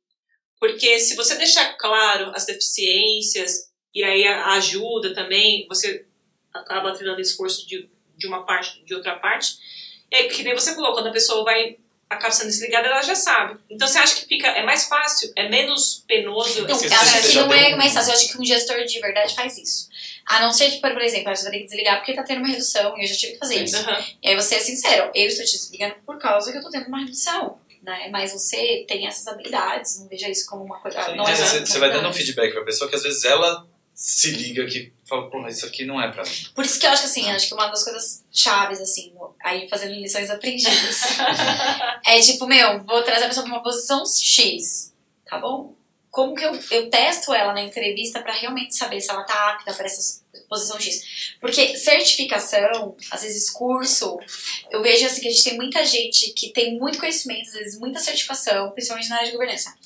porque 0.58 0.98
se 0.98 1.14
você 1.14 1.36
deixar 1.36 1.76
claro 1.76 2.32
as 2.34 2.46
deficiências 2.46 3.70
e 3.94 4.02
aí 4.02 4.26
a 4.26 4.52
ajuda 4.54 5.14
também, 5.14 5.66
você 5.68 6.06
acaba 6.52 6.92
treinando 6.92 7.20
esforço 7.20 7.66
de, 7.66 7.88
de 8.16 8.26
uma 8.26 8.44
parte, 8.44 8.82
de 8.84 8.94
outra 8.94 9.16
parte, 9.16 9.56
e 10.10 10.16
aí, 10.16 10.28
que 10.28 10.42
nem 10.42 10.54
você 10.54 10.74
falou, 10.74 10.92
quando 10.92 11.08
a 11.08 11.12
pessoa 11.12 11.44
vai 11.44 11.78
acaba 12.08 12.32
sendo 12.32 12.46
desligada, 12.46 12.86
ela 12.86 13.02
já 13.02 13.14
sabe. 13.14 13.58
Então 13.68 13.86
você 13.86 13.98
acha 13.98 14.14
que 14.14 14.26
fica 14.26 14.46
é 14.46 14.64
mais 14.64 14.84
fácil, 14.84 15.32
é 15.34 15.48
menos 15.48 16.04
penoso? 16.06 16.62
Não, 16.62 16.68
eu 16.68 16.74
acho 16.76 17.28
que 17.28 17.34
não 17.34 17.52
é 17.52 17.74
mais 17.74 17.92
fácil. 17.92 18.10
Eu 18.10 18.16
acho 18.16 18.28
que 18.32 18.38
um 18.40 18.44
gestor 18.44 18.84
de 18.84 19.00
verdade 19.00 19.34
faz 19.34 19.58
isso. 19.58 19.88
A 20.24 20.40
não 20.40 20.52
ser 20.52 20.70
que, 20.70 20.80
por 20.80 21.00
exemplo, 21.02 21.34
você 21.34 21.42
vai 21.42 21.52
ter 21.52 21.58
que 21.58 21.64
desligar 21.64 21.98
porque 21.98 22.14
tá 22.14 22.22
tendo 22.22 22.38
uma 22.38 22.48
redução 22.48 22.96
e 22.96 23.02
eu 23.02 23.08
já 23.08 23.14
tive 23.16 23.32
que 23.32 23.38
fazer 23.38 23.62
isso. 23.62 23.76
Uhum. 23.76 24.04
E 24.22 24.28
aí 24.28 24.34
você 24.36 24.54
é 24.56 24.60
sincero, 24.60 25.10
eu 25.14 25.26
estou 25.26 25.44
te 25.44 25.52
desligando 25.52 25.96
por 26.06 26.18
causa 26.18 26.52
que 26.52 26.58
eu 26.58 26.62
tô 26.62 26.70
tendo 26.70 26.86
uma 26.86 27.00
redução. 27.00 27.58
Né? 27.86 28.08
Mas 28.10 28.32
você 28.32 28.84
tem 28.88 29.06
essas 29.06 29.28
habilidades, 29.28 30.00
não 30.00 30.08
veja 30.08 30.28
isso 30.28 30.44
como 30.46 30.64
uma 30.64 30.80
coisa. 30.80 31.00
Sim, 31.02 31.14
não 31.14 31.24
é 31.24 31.36
você, 31.36 31.64
você 31.64 31.78
vai 31.78 31.92
dando 31.92 32.08
um 32.08 32.12
feedback 32.12 32.52
pra 32.52 32.64
pessoa 32.64 32.90
que 32.90 32.96
às 32.96 33.02
vezes 33.04 33.24
ela 33.24 33.64
se 33.94 34.32
liga 34.32 34.66
que 34.66 34.92
fala, 35.08 35.30
pô, 35.30 35.38
mas 35.38 35.58
isso 35.58 35.66
aqui 35.66 35.84
não 35.84 36.02
é 36.02 36.10
pra 36.10 36.24
mim. 36.24 36.48
Por 36.52 36.64
isso 36.64 36.80
que 36.80 36.84
eu 36.84 36.90
acho 36.90 37.02
que 37.02 37.08
assim, 37.08 37.30
acho 37.30 37.46
que 37.46 37.54
uma 37.54 37.68
das 37.68 37.84
coisas 37.84 38.24
chaves, 38.32 38.80
assim, 38.80 39.14
aí 39.40 39.68
fazendo 39.68 39.94
lições 39.94 40.28
aprendidas, 40.28 41.00
é 42.04 42.20
tipo, 42.20 42.44
meu, 42.48 42.82
vou 42.82 43.02
trazer 43.04 43.26
a 43.26 43.28
pessoa 43.28 43.46
pra 43.46 43.54
uma 43.54 43.62
posição 43.62 44.04
X, 44.04 44.92
tá 45.24 45.38
bom? 45.38 45.75
Como 46.16 46.34
que 46.34 46.46
eu, 46.46 46.58
eu 46.70 46.88
testo 46.88 47.34
ela 47.34 47.52
na 47.52 47.60
entrevista 47.60 48.22
para 48.22 48.32
realmente 48.32 48.74
saber 48.74 49.02
se 49.02 49.10
ela 49.10 49.22
tá 49.24 49.50
apta 49.50 49.74
para 49.74 49.84
essa 49.84 50.22
posição 50.48 50.80
X? 50.80 51.36
Porque 51.38 51.76
certificação, 51.76 52.96
às 53.10 53.20
vezes 53.20 53.50
curso, 53.50 54.18
eu 54.70 54.82
vejo 54.82 55.04
assim 55.04 55.20
que 55.20 55.28
a 55.28 55.30
gente 55.30 55.44
tem 55.44 55.56
muita 55.58 55.84
gente 55.84 56.32
que 56.32 56.54
tem 56.54 56.78
muito 56.78 56.98
conhecimento, 56.98 57.46
às 57.48 57.52
vezes 57.52 57.78
muita 57.78 57.98
certificação, 57.98 58.70
principalmente 58.70 59.10
na 59.10 59.16
área 59.16 59.26
de 59.26 59.32
governança. 59.32 59.76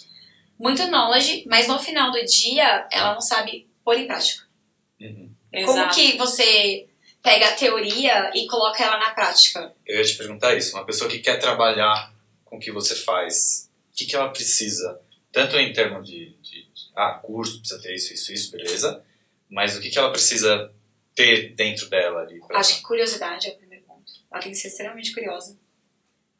Muito 0.56 0.86
knowledge, 0.86 1.42
mas 1.48 1.66
no 1.66 1.80
final 1.80 2.12
do 2.12 2.24
dia 2.24 2.86
ela 2.92 3.14
não 3.14 3.20
sabe 3.20 3.68
pôr 3.84 3.98
em 3.98 4.06
prática. 4.06 4.44
Uhum. 5.00 5.34
Como 5.66 5.88
que 5.90 6.16
você 6.16 6.86
pega 7.20 7.48
a 7.48 7.56
teoria 7.56 8.30
e 8.36 8.46
coloca 8.46 8.84
ela 8.84 9.00
na 9.00 9.10
prática? 9.10 9.74
Eu 9.84 9.98
ia 9.98 10.04
te 10.04 10.16
perguntar 10.16 10.56
isso. 10.56 10.76
Uma 10.76 10.86
pessoa 10.86 11.10
que 11.10 11.18
quer 11.18 11.40
trabalhar 11.40 12.14
com 12.44 12.56
o 12.56 12.60
que 12.60 12.70
você 12.70 12.94
faz, 12.94 13.68
o 13.92 13.96
que, 13.96 14.04
que 14.04 14.14
ela 14.14 14.28
precisa? 14.28 15.09
Tanto 15.32 15.56
em 15.58 15.72
termos 15.72 16.06
de, 16.08 16.36
de, 16.40 16.64
de, 16.64 16.90
ah, 16.96 17.20
curso, 17.22 17.60
precisa 17.60 17.80
ter 17.80 17.94
isso, 17.94 18.12
isso, 18.12 18.32
isso, 18.32 18.52
beleza. 18.52 19.04
Mas 19.48 19.76
o 19.76 19.80
que, 19.80 19.90
que 19.90 19.98
ela 19.98 20.10
precisa 20.10 20.72
ter 21.14 21.54
dentro 21.54 21.88
dela 21.88 22.20
ali? 22.22 22.40
Acho 22.50 22.76
que 22.76 22.82
curiosidade 22.82 23.48
é 23.48 23.52
o 23.52 23.56
primeiro 23.56 23.84
ponto. 23.84 24.12
Ela 24.30 24.42
tem 24.42 24.52
que 24.52 24.58
ser 24.58 24.68
extremamente 24.68 25.12
curiosa. 25.12 25.58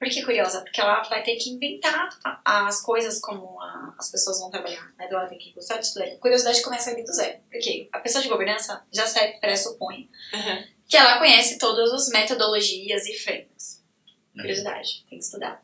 Por 0.01 0.09
que 0.09 0.23
curiosa? 0.23 0.63
Porque 0.63 0.81
ela 0.81 1.03
vai 1.03 1.23
ter 1.23 1.37
que 1.37 1.51
inventar 1.51 2.09
as 2.43 2.81
coisas 2.81 3.21
como 3.21 3.61
a, 3.61 3.95
as 3.99 4.11
pessoas 4.11 4.41
vão 4.41 4.51
trabalhar. 4.51 4.93
Né? 4.97 5.07
Ela 5.11 5.27
tem 5.27 5.37
que 5.37 5.53
gostar 5.53 5.77
de 5.77 5.85
estudar. 5.85 6.07
Curiosidade 6.17 6.63
começa 6.63 6.91
ali 6.91 7.05
do 7.05 7.13
zero. 7.13 7.39
Porque 7.51 7.87
a 7.93 7.99
pessoa 7.99 8.23
de 8.23 8.29
governança 8.31 8.83
já 8.91 9.05
pressupõe 9.41 10.09
uhum. 10.33 10.65
que 10.89 10.97
ela 10.97 11.19
conhece 11.19 11.59
todas 11.59 11.93
as 11.93 12.09
metodologias 12.09 13.07
e 13.07 13.15
frameworks. 13.19 13.85
Curiosidade, 14.33 15.05
tem 15.11 15.19
que 15.19 15.25
estudar. 15.25 15.63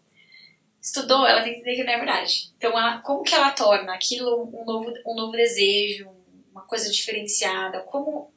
Estudou, 0.86 1.26
ela 1.26 1.42
tem 1.42 1.54
que 1.54 1.58
entender 1.58 1.76
que 1.78 1.84
não 1.84 1.92
é 1.94 1.96
verdade. 1.96 2.52
Então, 2.56 2.70
ela, 2.70 2.98
como 2.98 3.24
que 3.24 3.34
ela 3.34 3.50
torna 3.50 3.92
aquilo 3.92 4.44
um 4.44 4.64
novo, 4.64 4.94
um 5.04 5.16
novo 5.16 5.32
desejo, 5.32 6.08
uma 6.52 6.62
coisa 6.62 6.88
diferenciada? 6.88 7.80
Como 7.80 8.32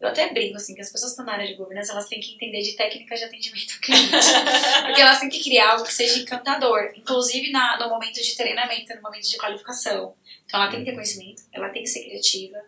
eu 0.00 0.08
até 0.08 0.32
brinco, 0.32 0.56
assim, 0.56 0.74
que 0.74 0.80
as 0.80 0.90
pessoas 0.90 1.12
que 1.12 1.20
estão 1.20 1.26
na 1.26 1.34
área 1.34 1.46
de 1.46 1.54
governança, 1.54 1.92
elas 1.92 2.08
têm 2.08 2.18
que 2.18 2.34
entender 2.34 2.62
de 2.62 2.72
técnicas 2.76 3.20
de 3.20 3.26
atendimento 3.26 3.74
ao 3.74 3.80
cliente. 3.80 4.10
Porque 4.86 5.00
elas 5.02 5.20
têm 5.20 5.28
que 5.28 5.42
criar 5.44 5.72
algo 5.72 5.84
que 5.84 5.92
seja 5.92 6.18
encantador. 6.18 6.94
Inclusive 6.96 7.50
na, 7.50 7.78
no 7.78 7.90
momento 7.90 8.22
de 8.22 8.36
treinamento, 8.36 8.94
no 8.94 9.02
momento 9.02 9.28
de 9.28 9.36
qualificação. 9.36 10.16
Então 10.46 10.62
ela 10.62 10.70
tem 10.70 10.80
que 10.80 10.86
ter 10.86 10.94
conhecimento, 10.94 11.42
ela 11.52 11.68
tem 11.68 11.82
que 11.82 11.90
ser 11.90 12.04
criativa. 12.04 12.58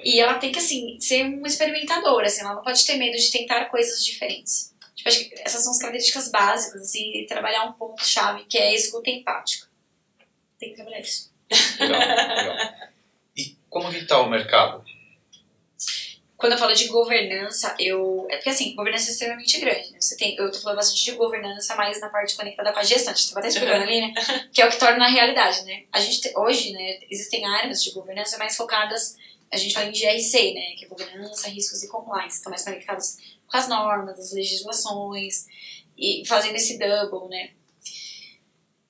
E 0.00 0.18
ela 0.18 0.34
tem 0.34 0.50
que, 0.50 0.58
assim, 0.58 0.98
ser 0.98 1.22
uma 1.22 1.46
experimentadora, 1.46 2.26
assim, 2.26 2.40
ela 2.40 2.56
não 2.56 2.62
pode 2.62 2.84
ter 2.84 2.96
medo 2.96 3.16
de 3.16 3.30
tentar 3.30 3.66
coisas 3.66 4.04
diferentes. 4.04 4.73
Tipo, 5.04 5.08
acho 5.08 5.28
que 5.28 5.42
essas 5.42 5.62
são 5.62 5.72
as 5.72 5.78
características 5.78 6.30
básicas, 6.30 6.82
assim, 6.82 7.12
e 7.14 7.26
trabalhar 7.26 7.64
um 7.64 7.72
ponto-chave, 7.72 8.44
que 8.46 8.58
é 8.58 8.68
a 8.68 8.74
escuta 8.74 9.10
empática. 9.10 9.68
Tem 10.58 10.70
que 10.70 10.76
trabalhar 10.76 11.00
isso. 11.00 11.32
Legal, 11.78 12.00
legal. 12.00 12.56
E 13.36 13.56
como 13.68 13.90
que 13.90 13.98
está 13.98 14.20
o 14.20 14.30
mercado? 14.30 14.84
quando 16.44 16.52
eu 16.52 16.58
falo 16.58 16.74
de 16.74 16.88
governança, 16.88 17.74
eu. 17.78 18.26
É 18.28 18.36
porque 18.36 18.50
assim, 18.50 18.74
governança 18.74 19.08
é 19.08 19.12
extremamente 19.12 19.58
grande. 19.58 19.90
Né? 19.92 19.98
Você 19.98 20.14
tem, 20.14 20.36
eu 20.36 20.52
tô 20.52 20.60
falando 20.60 20.76
bastante 20.76 21.02
de 21.02 21.12
governança, 21.12 21.74
mas 21.74 21.98
na 22.02 22.10
parte 22.10 22.36
conectada 22.36 22.70
com 22.70 22.80
a 22.80 22.82
gestão, 22.82 23.14
a 23.14 23.16
gente 23.16 23.28
tava 23.30 23.40
até 23.40 23.48
explicando 23.48 23.82
ali, 23.82 24.00
né? 24.02 24.12
Que 24.52 24.60
é 24.60 24.66
o 24.66 24.70
que 24.70 24.78
torna 24.78 25.06
a 25.06 25.08
realidade, 25.08 25.64
né? 25.64 25.84
A 25.90 25.98
gente, 25.98 26.30
hoje, 26.36 26.72
né, 26.72 26.98
existem 27.10 27.46
áreas 27.46 27.82
de 27.82 27.92
governança 27.92 28.36
mais 28.36 28.54
focadas, 28.58 29.16
a 29.50 29.56
gente 29.56 29.72
fala 29.72 29.86
em 29.86 29.92
GRC, 29.92 30.52
né? 30.52 30.74
Que 30.76 30.84
é 30.84 30.88
governança, 30.88 31.48
riscos 31.48 31.82
e 31.82 31.88
compliance, 31.88 32.36
estão 32.36 32.50
mais 32.50 32.62
conectadas 32.62 33.16
com 33.46 33.56
as 33.56 33.68
normas, 33.68 34.18
as 34.18 34.32
legislações, 34.32 35.46
e 35.96 36.22
fazendo 36.26 36.56
esse 36.56 36.78
double, 36.78 37.28
né? 37.28 37.50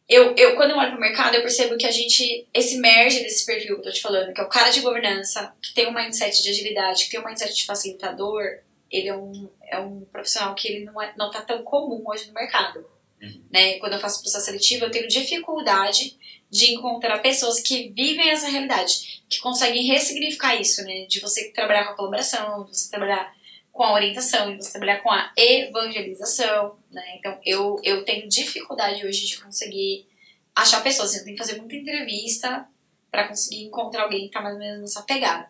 eu, 0.08 0.34
eu, 0.36 0.54
quando 0.54 0.72
eu 0.72 0.76
olho 0.76 0.92
pro 0.92 1.00
mercado, 1.00 1.34
eu 1.34 1.40
percebo 1.40 1.76
que 1.76 1.86
a 1.86 1.90
gente, 1.90 2.46
esse 2.52 2.78
merge 2.78 3.20
desse 3.20 3.46
perfil 3.46 3.76
que 3.76 3.80
eu 3.80 3.82
tô 3.82 3.90
te 3.90 4.02
falando, 4.02 4.34
que 4.34 4.40
é 4.40 4.44
o 4.44 4.48
cara 4.48 4.70
de 4.70 4.80
governança, 4.80 5.54
que 5.62 5.72
tem 5.72 5.88
um 5.88 5.94
mindset 5.94 6.42
de 6.42 6.50
agilidade, 6.50 7.04
que 7.04 7.10
tem 7.10 7.20
um 7.20 7.24
mindset 7.24 7.54
de 7.54 7.64
facilitador, 7.64 8.44
ele 8.90 9.08
é 9.08 9.16
um, 9.16 9.48
é 9.62 9.78
um 9.78 10.02
profissional 10.12 10.54
que 10.54 10.68
ele 10.68 10.84
não, 10.84 11.00
é, 11.00 11.12
não 11.16 11.30
tá 11.30 11.40
tão 11.40 11.62
comum 11.62 12.02
hoje 12.06 12.26
no 12.26 12.34
mercado. 12.34 12.84
Uhum. 13.20 13.42
Né? 13.50 13.78
Quando 13.78 13.94
eu 13.94 13.98
faço 13.98 14.20
processo 14.20 14.44
seletivo, 14.44 14.84
eu 14.84 14.90
tenho 14.90 15.08
dificuldade 15.08 16.18
de 16.50 16.74
encontrar 16.74 17.18
pessoas 17.20 17.60
que 17.60 17.88
vivem 17.88 18.30
essa 18.30 18.48
realidade, 18.48 19.24
que 19.28 19.40
conseguem 19.40 19.86
ressignificar 19.86 20.54
isso, 20.54 20.84
né? 20.84 21.06
De 21.06 21.18
você 21.18 21.50
trabalhar 21.50 21.86
com 21.86 21.92
a 21.92 21.96
colaboração, 21.96 22.64
de 22.64 22.76
você 22.76 22.90
trabalhar 22.90 23.34
com 23.74 23.82
a 23.82 23.92
orientação, 23.92 24.56
de 24.56 24.62
você 24.62 24.70
trabalhar 24.70 25.02
com 25.02 25.10
a 25.10 25.32
evangelização, 25.36 26.78
né? 26.92 27.02
Então, 27.18 27.36
eu, 27.44 27.76
eu 27.82 28.04
tenho 28.04 28.28
dificuldade 28.28 29.04
hoje 29.04 29.26
de 29.26 29.42
conseguir 29.42 30.06
achar 30.54 30.80
pessoas. 30.80 31.16
Eu 31.16 31.24
tenho 31.24 31.36
que 31.36 31.42
fazer 31.42 31.58
muita 31.58 31.74
entrevista 31.74 32.68
para 33.10 33.26
conseguir 33.26 33.64
encontrar 33.64 34.04
alguém 34.04 34.26
que 34.26 34.32
tá 34.32 34.40
mais 34.40 34.54
ou 34.54 34.60
menos 34.60 34.80
nessa 34.80 35.02
pegada. 35.02 35.48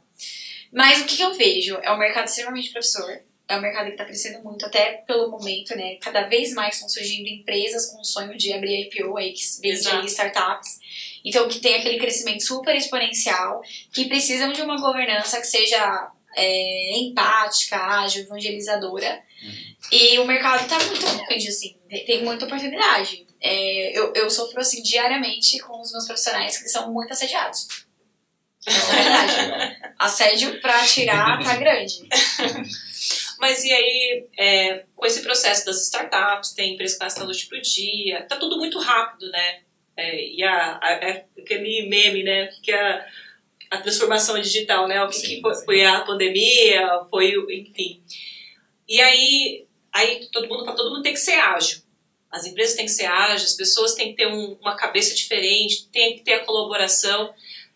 Mas 0.73 1.03
o 1.03 1.05
que, 1.05 1.19
que 1.19 1.23
eu 1.23 1.35
vejo? 1.35 1.77
É 1.83 1.93
um 1.93 1.99
mercado 1.99 2.25
extremamente 2.25 2.71
professor. 2.71 3.21
É 3.47 3.59
um 3.59 3.61
mercado 3.61 3.89
que 3.89 3.93
está 3.93 4.07
crescendo 4.07 4.43
muito, 4.43 4.65
até 4.65 5.05
pelo 5.07 5.31
momento, 5.31 5.77
né? 5.77 5.97
Cada 5.97 6.23
vez 6.23 6.55
mais 6.55 6.77
estão 6.77 6.89
surgindo 6.89 7.29
empresas 7.29 7.91
com 7.91 8.01
o 8.01 8.05
sonho 8.05 8.39
de 8.39 8.55
abrir 8.55 8.89
IPO 8.89 9.19
aí, 9.19 9.35
que 9.35 9.43
vendem 9.61 10.07
startups. 10.07 10.81
Então, 11.23 11.47
que 11.47 11.61
tem 11.61 11.75
aquele 11.75 11.99
crescimento 11.99 12.43
super 12.43 12.75
exponencial, 12.75 13.61
que 13.93 14.07
precisam 14.07 14.51
de 14.51 14.63
uma 14.63 14.81
governança 14.81 15.39
que 15.43 15.47
seja 15.47 16.11
é, 16.37 16.99
empática, 16.99 17.77
ágil, 17.77 18.23
evangelizadora. 18.23 19.23
E 19.93 20.19
o 20.19 20.25
mercado 20.25 20.67
tá 20.69 20.79
muito 20.79 21.01
grande, 21.27 21.49
assim, 21.49 21.77
tem- 22.07 22.25
muita 22.25 22.47
oportunidade. 22.47 23.27
É, 23.41 23.99
eu, 23.99 24.13
eu 24.15 24.31
sofro, 24.31 24.61
assim, 24.61 24.83
diariamente 24.83 25.59
com 25.61 25.81
os 25.81 25.93
meus 25.93 26.07
profissionais 26.07 26.57
que 26.63 26.69
são 26.69 26.91
muito 26.93 27.13
assediados. 27.13 27.85
É 28.67 28.71
verdade. 28.73 29.77
Assédio 29.99 30.61
pra 30.61 30.83
tirar 30.87 31.43
tá 31.45 31.57
grande. 31.57 32.09
Mas 33.39 33.63
e 33.65 33.73
aí, 33.73 34.27
é, 34.39 34.85
com 34.97 35.05
esse 35.05 35.21
processo 35.23 35.67
das 35.67 35.83
startups, 35.85 36.53
tem 36.55 36.73
empresa 36.75 36.99
que 36.99 37.19
da 37.19 37.25
noite 37.25 37.47
pro 37.47 37.61
dia, 37.61 38.23
tá 38.23 38.37
tudo 38.37 38.57
muito 38.57 38.79
rápido, 38.79 39.31
né? 39.31 39.61
É, 39.97 40.27
e 40.27 40.43
a, 40.43 40.79
a- 40.83 40.93
é 41.03 41.25
aquele 41.39 41.87
meme, 41.89 42.23
né? 42.23 42.49
Que 42.63 42.73
a, 42.73 43.07
a 43.71 43.79
transformação 43.79 44.41
digital, 44.41 44.87
né? 44.89 45.03
O 45.03 45.09
que, 45.09 45.17
Sim, 45.17 45.27
que 45.37 45.41
foi, 45.41 45.55
foi 45.65 45.85
a 45.85 46.01
pandemia, 46.01 46.89
foi 47.11 47.37
o. 47.37 47.51
enfim. 47.51 48.03
E 48.89 49.01
aí, 49.01 49.65
aí 49.93 50.27
todo 50.33 50.49
mundo 50.49 50.65
fala, 50.65 50.77
todo 50.77 50.91
mundo 50.91 51.03
tem 51.03 51.13
que 51.15 51.21
ser 51.21 51.35
ágil. 51.35 51.79
As 52.31 52.45
empresas 52.47 52.75
têm 52.75 52.85
que 52.87 52.91
ser 52.93 53.07
ágeis, 53.07 53.51
as 53.51 53.57
pessoas 53.57 53.95
têm 53.95 54.11
que 54.11 54.17
ter 54.17 54.27
um- 54.27 54.57
uma 54.61 54.77
cabeça 54.77 55.15
diferente, 55.15 55.89
tem 55.93 56.17
que 56.17 56.25
ter 56.25 56.35
a 56.35 56.45
colaboração. 56.45 57.33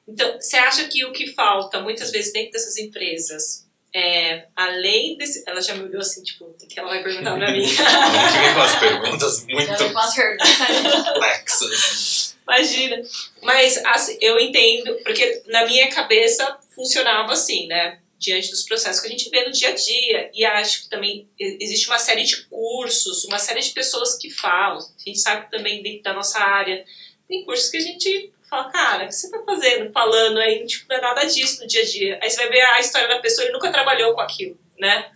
Então, 0.06 0.34
você 0.40 0.56
acha 0.56 0.84
que 0.88 1.04
o 1.04 1.12
que 1.12 1.32
falta, 1.32 1.80
muitas 1.80 2.10
vezes, 2.10 2.32
dentro 2.32 2.52
dessas 2.52 2.76
empresas, 2.78 3.66
é, 3.94 4.46
além 4.56 5.16
desse. 5.16 5.44
Ela 5.46 5.60
já 5.60 5.74
me 5.74 5.84
olhou 5.84 6.00
assim, 6.00 6.22
tipo, 6.22 6.44
o 6.44 6.54
que 6.66 6.78
ela 6.78 6.88
vai 6.88 7.02
perguntar 7.02 7.36
pra 7.36 7.50
mim? 7.52 7.60
A 7.60 7.62
gente 7.62 8.38
vem 8.38 8.54
com 8.54 8.60
as 8.60 8.78
perguntas 8.78 9.46
muito 9.46 9.92
com 9.92 9.98
as 9.98 10.14
perguntas. 10.14 10.58
complexas. 11.06 12.17
Imagina. 12.48 13.02
Mas 13.42 13.76
assim, 13.84 14.16
eu 14.20 14.38
entendo, 14.40 14.98
porque 15.04 15.42
na 15.46 15.66
minha 15.66 15.88
cabeça 15.90 16.58
funcionava 16.74 17.32
assim, 17.32 17.66
né? 17.66 18.00
Diante 18.18 18.50
dos 18.50 18.64
processos 18.64 19.00
que 19.00 19.06
a 19.06 19.10
gente 19.10 19.30
vê 19.30 19.44
no 19.44 19.52
dia 19.52 19.68
a 19.68 19.74
dia. 19.74 20.30
E 20.34 20.44
acho 20.44 20.84
que 20.84 20.88
também 20.88 21.28
existe 21.38 21.86
uma 21.86 21.98
série 21.98 22.24
de 22.24 22.44
cursos, 22.46 23.24
uma 23.24 23.38
série 23.38 23.60
de 23.60 23.70
pessoas 23.70 24.16
que 24.16 24.30
falam. 24.30 24.78
A 24.78 25.04
gente 25.04 25.20
sabe 25.20 25.50
também 25.50 25.82
dentro 25.82 26.02
da 26.02 26.12
nossa 26.14 26.40
área 26.40 26.84
tem 27.28 27.44
cursos 27.44 27.68
que 27.68 27.76
a 27.76 27.80
gente 27.80 28.32
fala, 28.48 28.70
cara, 28.70 29.04
o 29.04 29.06
que 29.06 29.14
você 29.14 29.30
tá 29.30 29.42
fazendo? 29.44 29.92
Falando 29.92 30.38
aí, 30.38 30.64
tipo, 30.64 30.86
não 30.88 30.96
é 30.96 31.00
nada 31.00 31.24
disso 31.26 31.60
no 31.60 31.68
dia 31.68 31.82
a 31.82 31.84
dia. 31.84 32.18
Aí 32.22 32.30
você 32.30 32.36
vai 32.38 32.48
ver 32.48 32.62
a 32.62 32.80
história 32.80 33.06
da 33.06 33.20
pessoa, 33.20 33.44
ele 33.44 33.52
nunca 33.52 33.70
trabalhou 33.70 34.14
com 34.14 34.22
aquilo, 34.22 34.58
né? 34.78 35.10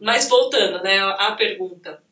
Mas 0.00 0.28
voltando, 0.28 0.82
né, 0.82 0.98
à 0.98 1.32
pergunta. 1.32 2.02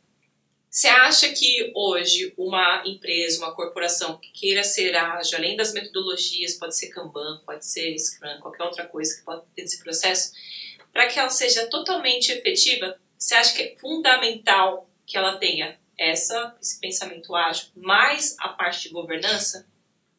Você 0.72 0.88
acha 0.88 1.28
que 1.28 1.70
hoje 1.74 2.32
uma 2.34 2.82
empresa, 2.86 3.44
uma 3.44 3.54
corporação 3.54 4.16
que 4.16 4.30
queira 4.30 4.64
ser 4.64 4.96
ágil, 4.96 5.36
além 5.36 5.54
das 5.54 5.74
metodologias, 5.74 6.54
pode 6.54 6.74
ser 6.74 6.88
Kanban, 6.88 7.42
pode 7.44 7.66
ser 7.66 7.94
Scrum, 7.98 8.40
qualquer 8.40 8.62
outra 8.62 8.86
coisa 8.86 9.14
que 9.14 9.22
pode 9.22 9.42
ter 9.54 9.64
esse 9.64 9.78
processo, 9.84 10.32
para 10.90 11.08
que 11.08 11.18
ela 11.18 11.28
seja 11.28 11.66
totalmente 11.66 12.32
efetiva, 12.32 12.98
você 13.18 13.34
acha 13.34 13.52
que 13.54 13.62
é 13.62 13.76
fundamental 13.78 14.88
que 15.04 15.18
ela 15.18 15.36
tenha 15.36 15.78
essa, 15.98 16.56
esse 16.58 16.80
pensamento 16.80 17.36
ágil, 17.36 17.66
mais 17.76 18.34
a 18.38 18.48
parte 18.48 18.84
de 18.84 18.94
governança? 18.94 19.66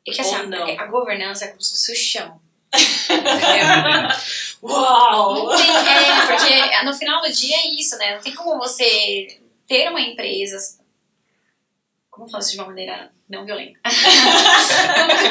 É 0.07 0.11
que 0.11 0.21
assim, 0.21 0.45
não. 0.45 0.67
a 0.67 0.85
governança 0.85 1.45
é 1.45 1.47
como 1.47 1.63
se 1.63 1.71
fosse 1.71 1.91
o 1.93 1.95
chão. 1.95 2.39
Uau! 4.61 5.57
Tem- 5.57 5.65
é, 5.67 6.27
porque 6.27 6.85
no 6.85 6.93
final 6.93 7.23
do 7.23 7.31
dia 7.31 7.55
é 7.57 7.69
isso, 7.73 7.97
né? 7.97 8.15
Não 8.15 8.21
tem 8.21 8.35
como 8.35 8.59
você 8.59 9.39
ter 9.73 9.89
uma 9.89 9.99
empresa. 9.99 10.57
Como 12.11 12.29
eu 12.31 12.37
isso 12.37 12.51
de 12.51 12.57
uma 12.59 12.67
maneira 12.67 13.11
não 13.27 13.43
violenta? 13.43 13.79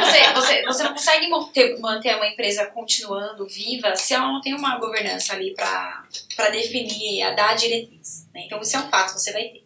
Você, 0.03 0.33
você, 0.35 0.63
você 0.65 0.83
não 0.83 0.93
consegue 0.93 1.29
manter, 1.29 1.79
manter 1.79 2.17
uma 2.17 2.27
empresa 2.27 2.67
continuando 2.67 3.47
viva 3.47 3.95
se 3.95 4.13
ela 4.13 4.27
não 4.27 4.41
tem 4.41 4.55
uma 4.55 4.79
governança 4.79 5.33
ali 5.33 5.55
pra 5.55 6.51
definir, 6.51 7.23
a 7.23 7.31
dar 7.31 7.51
a 7.51 7.55
diretriz. 7.55 8.29
Né? 8.35 8.43
Então 8.47 8.61
isso 8.61 8.77
é 8.77 8.81
um 8.81 8.89
fato, 8.89 9.13
você 9.13 9.33
vai 9.33 9.45
ter. 9.45 9.59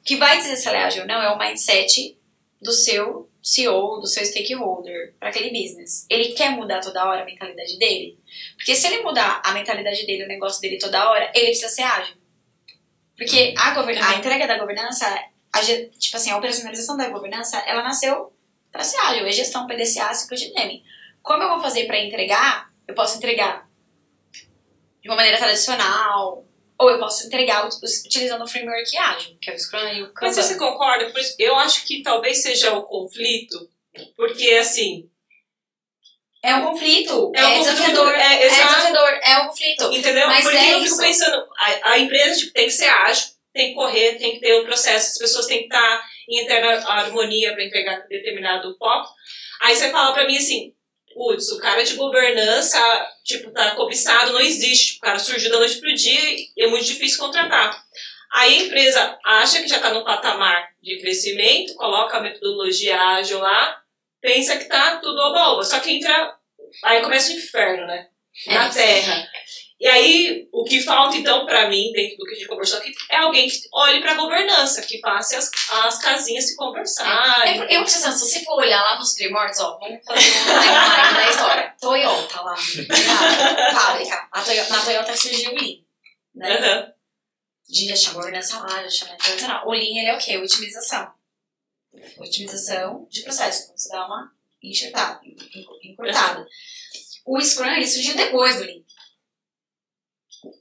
O 0.00 0.04
que 0.04 0.16
vai 0.16 0.40
ágil 0.76 1.02
ou 1.02 1.08
não 1.08 1.22
é 1.22 1.30
o 1.30 1.38
mindset 1.38 2.18
do 2.60 2.72
seu 2.72 3.28
CEO, 3.42 4.00
do 4.00 4.06
seu 4.06 4.24
stakeholder 4.24 5.14
para 5.20 5.28
aquele 5.28 5.50
business. 5.50 6.06
Ele 6.08 6.32
quer 6.32 6.50
mudar 6.50 6.80
toda 6.80 7.04
hora 7.04 7.22
a 7.22 7.26
mentalidade 7.26 7.78
dele? 7.78 8.18
Porque 8.56 8.74
se 8.74 8.86
ele 8.86 9.02
mudar 9.02 9.42
a 9.44 9.52
mentalidade 9.52 10.06
dele, 10.06 10.24
o 10.24 10.28
negócio 10.28 10.60
dele 10.60 10.78
toda 10.78 11.10
hora, 11.10 11.30
ele 11.34 11.46
precisa 11.46 11.68
ser 11.68 11.82
ágil. 11.82 12.23
Porque 13.16 13.54
a, 13.56 13.72
a 14.10 14.14
entrega 14.16 14.46
da 14.46 14.58
governança, 14.58 15.06
a, 15.52 15.60
tipo 15.60 16.16
assim, 16.16 16.30
a 16.30 16.36
operacionalização 16.38 16.96
da 16.96 17.08
governança, 17.08 17.58
ela 17.66 17.82
nasceu 17.82 18.32
para 18.72 18.82
ser 18.82 18.96
ágil. 18.98 19.26
É 19.26 19.30
gestão 19.32 19.66
PDCA, 19.66 20.12
ciclo 20.14 20.36
de 20.36 20.52
naming. 20.52 20.82
Como 21.22 21.42
eu 21.42 21.48
vou 21.50 21.60
fazer 21.60 21.86
para 21.86 21.98
entregar? 21.98 22.70
Eu 22.88 22.94
posso 22.94 23.16
entregar 23.18 23.68
de 25.00 25.08
uma 25.08 25.16
maneira 25.16 25.38
tradicional, 25.38 26.44
ou 26.78 26.90
eu 26.90 26.98
posso 26.98 27.26
entregar 27.26 27.66
ut- 27.66 27.76
utilizando 28.06 28.42
o 28.42 28.48
framework 28.48 28.96
ágil, 28.98 29.36
que 29.40 29.50
é 29.50 29.54
o 29.54 29.58
Scrum 29.58 29.78
e 29.88 30.02
o 30.02 30.06
Mas 30.06 30.14
Kanban. 30.14 30.32
você 30.42 30.56
concorda? 30.56 31.10
Por 31.10 31.20
isso, 31.20 31.34
eu 31.38 31.56
acho 31.56 31.84
que 31.86 32.02
talvez 32.02 32.42
seja 32.42 32.72
o 32.74 32.82
conflito, 32.82 33.68
porque 34.16 34.50
assim, 34.52 35.08
É 36.44 36.54
um 36.56 36.62
conflito, 36.66 37.32
É 37.34 37.40
é, 37.40 37.46
um 37.46 37.58
conflito, 37.58 37.74
desafiador, 37.74 38.14
é, 38.14 38.34
é, 38.34 38.48
desafiador, 38.48 39.20
é 39.22 39.38
um 39.38 39.46
conflito. 39.46 39.92
Entendeu? 39.94 40.26
Mas 40.26 40.42
Porque 40.44 40.56
é 40.58 40.74
eu 40.74 40.74
fico 40.74 40.84
isso. 40.84 40.98
pensando, 40.98 41.48
a, 41.56 41.92
a 41.92 41.98
empresa 41.98 42.38
tipo, 42.38 42.52
tem 42.52 42.66
que 42.66 42.70
ser 42.72 42.84
ágil, 42.88 43.28
tem 43.54 43.68
que 43.68 43.74
correr, 43.74 44.18
tem 44.18 44.32
que 44.34 44.40
ter 44.40 44.60
um 44.60 44.64
processo, 44.64 45.12
as 45.12 45.18
pessoas 45.18 45.46
têm 45.46 45.60
que 45.60 45.64
estar 45.74 46.04
em 46.28 46.40
eterna 46.40 46.86
harmonia 46.86 47.52
para 47.54 47.64
entregar 47.64 48.06
determinado 48.08 48.76
foco. 48.76 49.08
Aí 49.62 49.74
você 49.74 49.90
fala 49.90 50.12
pra 50.12 50.26
mim 50.26 50.36
assim, 50.36 50.74
putz, 51.14 51.50
o 51.50 51.58
cara 51.58 51.82
de 51.82 51.94
governança, 51.94 52.78
tipo, 53.24 53.50
tá 53.50 53.70
cobiçado, 53.70 54.32
não 54.32 54.40
existe. 54.40 54.94
Tipo, 54.94 54.98
o 54.98 55.08
cara 55.08 55.18
surgiu 55.18 55.50
da 55.50 55.58
noite 55.58 55.80
pro 55.80 55.94
dia 55.94 56.20
e 56.56 56.62
é 56.62 56.66
muito 56.66 56.84
difícil 56.84 57.20
contratar. 57.20 57.82
Aí 58.34 58.54
a 58.58 58.62
empresa 58.64 59.18
acha 59.24 59.62
que 59.62 59.68
já 59.68 59.76
está 59.76 59.94
no 59.94 60.04
patamar 60.04 60.68
de 60.82 61.00
crescimento, 61.00 61.74
coloca 61.76 62.18
a 62.18 62.20
metodologia 62.20 63.00
ágil 63.00 63.38
lá, 63.38 63.80
pensa 64.24 64.56
que 64.56 64.64
tá 64.64 64.96
tudo 64.96 65.20
oba-oba. 65.20 65.62
Só 65.62 65.78
que 65.80 65.90
entra. 65.90 66.34
Aí 66.82 67.02
começa 67.02 67.30
o 67.30 67.36
inferno, 67.36 67.86
né? 67.86 68.08
Na 68.46 68.64
É. 68.64 68.70
Terra. 68.70 69.28
E 69.78 69.86
aí, 69.86 70.48
o 70.50 70.64
que 70.64 70.80
falta, 70.80 71.16
então, 71.16 71.44
pra 71.44 71.68
mim, 71.68 71.92
dentro 71.92 72.16
do 72.16 72.24
que 72.24 72.32
a 72.32 72.34
gente 72.36 72.48
conversou 72.48 72.78
aqui, 72.78 72.90
é 73.10 73.16
alguém 73.16 73.46
que 73.48 73.58
olhe 73.74 74.00
pra 74.00 74.14
governança, 74.14 74.80
que 74.80 74.98
faça 75.00 75.36
as, 75.36 75.50
as 75.84 75.98
casinhas 75.98 76.46
se 76.48 76.56
conversarem. 76.56 77.54
É 77.54 77.58
porque 77.58 77.74
eu 77.74 77.82
preciso, 77.82 78.10
se 78.12 78.20
você 78.20 78.44
for 78.44 78.60
olhar 78.60 78.80
lá 78.82 78.96
nos 78.96 79.14
primórdios, 79.14 79.60
ó, 79.60 79.78
vamos 79.78 80.02
fazer 80.06 80.26
um 80.26 80.44
timeline 80.44 81.14
da 81.14 81.28
história. 81.28 81.74
Toyota 81.78 82.40
lá, 82.40 82.54
tá? 82.54 83.80
fábrica. 83.80 84.28
A 84.32 84.40
Toyota, 84.42 84.72
na 84.72 84.84
Toyota 84.84 85.16
surgiu 85.16 85.50
o 85.50 85.54
Lean, 85.54 85.76
né? 86.34 86.54
A 86.54 87.74
gente 87.74 87.88
já 87.88 87.94
tinha 87.94 88.14
governança 88.14 88.58
lá, 88.60 88.82
já 88.88 88.88
tinha. 88.88 89.62
O 89.66 89.72
Lean, 89.72 90.00
ele 90.00 90.08
é 90.08 90.14
o 90.14 90.18
quê? 90.18 90.38
Otimização. 90.38 91.12
Otimização 92.18 93.06
de 93.10 93.22
processo. 93.22 93.64
Então, 93.64 93.76
você 93.78 93.88
dá 93.88 94.06
uma 94.06 94.32
enxertada, 94.62 95.20
en- 95.24 95.90
encurtada. 95.90 96.46
O 97.26 97.40
Scrum, 97.40 97.66
ele 97.72 97.86
surgiu 97.86 98.14
depois 98.16 98.56
do 98.56 98.64
Lean. 98.64 98.82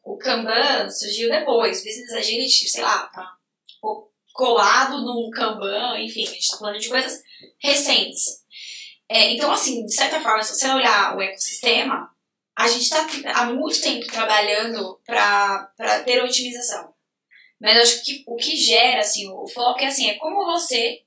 O 0.04 0.18
Kanban 0.18 0.90
surgiu 0.90 1.30
depois. 1.30 1.84
Business 1.84 2.14
Agility, 2.14 2.70
sei 2.70 2.82
lá, 2.84 3.08
tá 3.08 3.38
co- 3.82 4.12
colado 4.34 5.02
no 5.02 5.30
Kanban, 5.32 6.00
enfim, 6.00 6.24
a 6.28 6.32
gente 6.32 6.48
tá 6.50 6.58
falando 6.58 6.80
de 6.80 6.90
coisas 6.90 7.22
recentes. 7.62 8.44
É, 9.10 9.32
então, 9.34 9.52
assim, 9.52 9.86
de 9.86 9.94
certa 9.94 10.22
forma, 10.22 10.42
se 10.42 10.56
você 10.56 10.68
olhar 10.70 11.16
o 11.18 11.22
ecossistema, 11.22 12.10
a 12.56 12.68
gente 12.68 12.84
está 12.84 13.06
há 13.36 13.46
muito 13.48 13.82
tempo 13.82 14.06
trabalhando 14.08 15.00
para 15.06 15.72
ter 16.06 16.24
otimização. 16.24 16.94
Mas 17.60 17.76
eu 17.76 17.84
acho 17.84 18.04
que 18.06 18.24
o 18.28 18.36
que 18.36 18.56
gera, 18.56 19.02
assim, 19.02 19.30
o 19.30 19.48
foco 19.48 19.80
é 19.82 19.88
assim, 19.88 20.10
é 20.10 20.16
como 20.16 20.46
você 20.46 21.03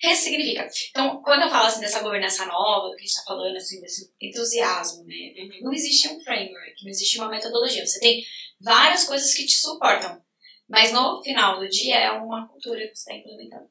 ressignifica. 0.00 0.66
Então, 0.90 1.22
quando 1.22 1.42
eu 1.42 1.50
falo 1.50 1.66
assim 1.66 1.80
dessa 1.80 2.00
governança 2.00 2.46
nova, 2.46 2.88
do 2.88 2.96
que 2.96 3.02
a 3.02 3.06
gente 3.06 3.10
está 3.10 3.24
falando, 3.24 3.56
assim, 3.56 3.80
desse 3.80 4.10
entusiasmo, 4.20 5.04
né? 5.04 5.14
Não 5.60 5.72
existe 5.72 6.08
um 6.08 6.20
framework, 6.20 6.82
não 6.82 6.90
existe 6.90 7.18
uma 7.18 7.28
metodologia. 7.28 7.86
Você 7.86 8.00
tem 8.00 8.24
várias 8.60 9.04
coisas 9.04 9.34
que 9.34 9.44
te 9.46 9.54
suportam. 9.54 10.20
Mas 10.68 10.92
no 10.92 11.22
final 11.22 11.58
do 11.58 11.68
dia 11.68 11.98
é 11.98 12.10
uma 12.12 12.48
cultura 12.48 12.80
que 12.88 12.94
você 12.94 13.10
está 13.10 13.14
implementando. 13.14 13.68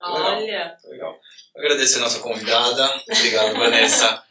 Olha. 0.00 0.76
Legal. 0.84 1.18
Agradecer 1.56 1.96
a 1.98 2.02
nossa 2.02 2.20
convidada. 2.20 3.02
Obrigado, 3.10 3.56
Vanessa. 3.56 4.22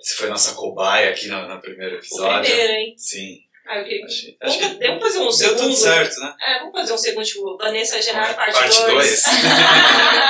Você 0.00 0.14
foi 0.14 0.28
nossa 0.30 0.54
cobaia 0.54 1.10
aqui 1.10 1.26
no, 1.26 1.48
no 1.48 1.60
primeiro 1.60 1.96
O 1.96 1.98
episódio. 1.98 2.48
primeiro, 2.48 2.72
hein? 2.72 2.94
Sim. 2.96 3.40
Ah, 3.72 3.78
eu 3.78 3.84
queria- 3.84 4.04
Acho, 4.04 4.36
acho 4.40 4.58
Vamos, 4.58 4.78
que 4.78 4.86
vamos 4.86 5.02
fazer 5.02 5.18
um 5.18 5.22
deu 5.22 5.32
segundo. 5.32 5.58
tudo 5.60 5.74
certo, 5.76 6.20
né? 6.20 6.34
É, 6.40 6.58
vamos 6.58 6.72
fazer 6.72 6.92
um 6.92 6.98
segundo, 6.98 7.24
tipo, 7.24 7.56
Vanessa 7.56 8.02
Gerar, 8.02 8.34
parte 8.34 8.52
Parte 8.52 8.78
2. 8.80 8.90
dois. 8.90 9.24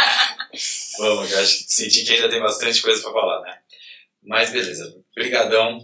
Vamos, 0.99 1.33
eu 1.33 1.39
acho 1.39 1.59
que 1.59 1.65
senti 1.73 2.05
que 2.05 2.13
ainda 2.13 2.29
tem 2.29 2.41
bastante 2.41 2.83
coisa 2.83 3.01
pra 3.03 3.13
falar, 3.13 3.41
né? 3.43 3.59
Mas 4.23 4.51
beleza. 4.51 4.95
Obrigadão. 5.17 5.79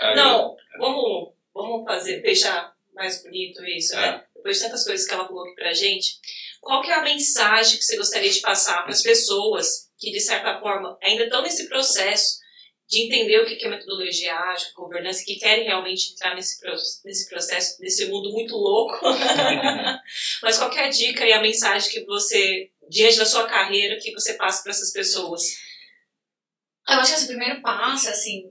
Aí, 0.00 0.16
Não, 0.16 0.56
vamos, 0.78 1.32
vamos 1.54 1.84
fazer, 1.84 2.20
fechar 2.22 2.72
mais 2.92 3.22
bonito 3.22 3.64
isso, 3.64 3.94
né? 3.94 4.08
É. 4.08 4.24
Depois 4.36 4.56
de 4.58 4.64
tantas 4.64 4.84
coisas 4.84 5.06
que 5.06 5.14
ela 5.14 5.26
falou 5.26 5.44
aqui 5.44 5.54
pra 5.54 5.72
gente, 5.72 6.18
qual 6.60 6.82
que 6.82 6.90
é 6.90 6.94
a 6.94 7.02
mensagem 7.02 7.78
que 7.78 7.84
você 7.84 7.96
gostaria 7.96 8.30
de 8.30 8.40
passar 8.40 8.82
para 8.82 8.90
as 8.90 9.02
pessoas 9.02 9.88
que, 9.98 10.10
de 10.10 10.20
certa 10.20 10.58
forma, 10.58 10.98
ainda 11.02 11.24
estão 11.24 11.42
nesse 11.42 11.68
processo 11.68 12.38
de 12.88 13.02
entender 13.02 13.40
o 13.40 13.46
que 13.46 13.64
é 13.64 13.68
metodologia 13.68 14.34
ágil, 14.34 14.68
governança, 14.74 15.24
que 15.24 15.36
querem 15.36 15.64
realmente 15.64 16.12
entrar 16.12 16.34
nesse, 16.34 16.58
nesse 17.04 17.28
processo, 17.28 17.80
nesse 17.80 18.06
mundo 18.06 18.30
muito 18.30 18.54
louco. 18.54 18.98
Mas 20.42 20.58
qualquer 20.58 20.90
dica 20.90 21.26
e 21.26 21.32
a 21.32 21.40
mensagem 21.40 21.90
que 21.90 22.04
você, 22.04 22.70
diante 22.88 23.16
da 23.16 23.24
sua 23.24 23.46
carreira, 23.46 23.98
que 24.00 24.12
você 24.12 24.34
passa 24.34 24.62
para 24.62 24.72
essas 24.72 24.92
pessoas? 24.92 25.42
Eu 26.86 26.96
acho 26.96 27.12
que 27.12 27.18
esse 27.18 27.26
primeiro 27.26 27.62
passo, 27.62 28.10
assim, 28.10 28.50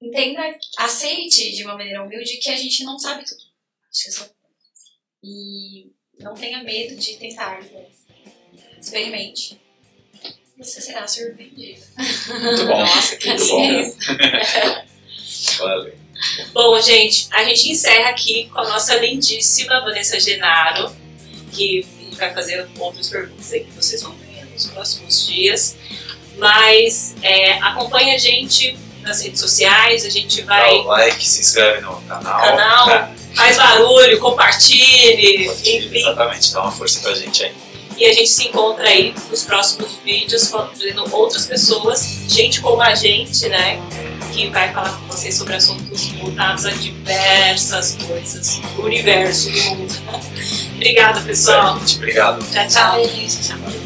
entenda, 0.00 0.42
aceite 0.78 1.52
de 1.52 1.64
uma 1.64 1.76
maneira 1.76 2.02
humilde 2.02 2.36
que 2.36 2.50
a 2.50 2.56
gente 2.56 2.84
não 2.84 2.98
sabe 2.98 3.24
tudo. 3.24 3.40
Acho 3.90 4.02
que 4.02 4.08
é 4.08 4.12
só. 4.12 4.30
E 5.24 5.92
não 6.22 6.34
tenha 6.34 6.62
medo 6.62 6.94
de 6.94 7.16
tentar. 7.16 7.60
Experimente 8.78 9.65
você 10.58 10.80
será 10.80 11.06
surpreendido. 11.06 11.82
Muito 12.40 12.66
bom. 12.66 12.78
Nossa, 12.78 13.16
que 13.16 13.28
Muito 13.28 13.46
bom. 13.48 14.84
Valeu. 15.58 15.94
Bom, 16.52 16.80
gente, 16.80 17.28
a 17.30 17.44
gente 17.44 17.70
encerra 17.70 18.08
aqui 18.08 18.48
com 18.52 18.60
a 18.60 18.68
nossa 18.68 18.96
lindíssima 18.96 19.80
Vanessa 19.82 20.18
Genaro, 20.18 20.94
que 21.52 21.86
a 21.98 22.04
gente 22.04 22.16
vai 22.16 22.32
fazer 22.32 22.66
outras 22.78 23.08
perguntas 23.08 23.52
aí 23.52 23.64
que 23.64 23.72
vocês 23.72 24.02
vão 24.02 24.12
ver 24.14 24.46
nos 24.46 24.66
próximos 24.66 25.26
dias. 25.26 25.76
Mas 26.38 27.14
é, 27.22 27.52
acompanha 27.62 28.14
a 28.14 28.18
gente 28.18 28.78
nas 29.02 29.22
redes 29.22 29.40
sociais, 29.40 30.04
a 30.04 30.10
gente 30.10 30.42
vai. 30.42 30.70
Dá 30.70 30.82
o 30.82 30.84
like, 30.84 31.26
se 31.26 31.40
inscreve 31.42 31.80
no 31.82 32.00
canal. 32.02 32.40
canal 32.40 33.14
faz 33.36 33.56
barulho, 33.58 34.18
compartilhe, 34.18 35.46
enfim. 35.46 35.98
Exatamente, 35.98 36.52
dá 36.52 36.62
uma 36.62 36.72
força 36.72 37.00
pra 37.00 37.14
gente 37.14 37.44
aí. 37.44 37.54
E 37.96 38.04
a 38.04 38.12
gente 38.12 38.28
se 38.28 38.48
encontra 38.48 38.86
aí 38.86 39.14
nos 39.30 39.44
próximos 39.44 39.98
vídeos, 40.04 40.48
trazendo 40.48 41.14
outras 41.14 41.46
pessoas, 41.46 42.24
gente 42.28 42.60
como 42.60 42.82
a 42.82 42.94
gente, 42.94 43.48
né? 43.48 43.80
Que 44.34 44.50
vai 44.50 44.70
falar 44.72 44.90
com 44.90 45.06
vocês 45.06 45.34
sobre 45.34 45.54
assuntos 45.54 46.08
voltados 46.10 46.66
a 46.66 46.70
diversas 46.70 47.96
coisas 48.06 48.58
do 48.58 48.82
universo, 48.82 49.50
do 49.50 49.60
mundo. 49.62 49.94
Obrigada, 50.76 51.20
pessoal. 51.22 51.80
Obrigado. 51.96 52.44
Tchau, 52.52 52.68
tchau. 52.68 53.02
tchau. 53.02 53.85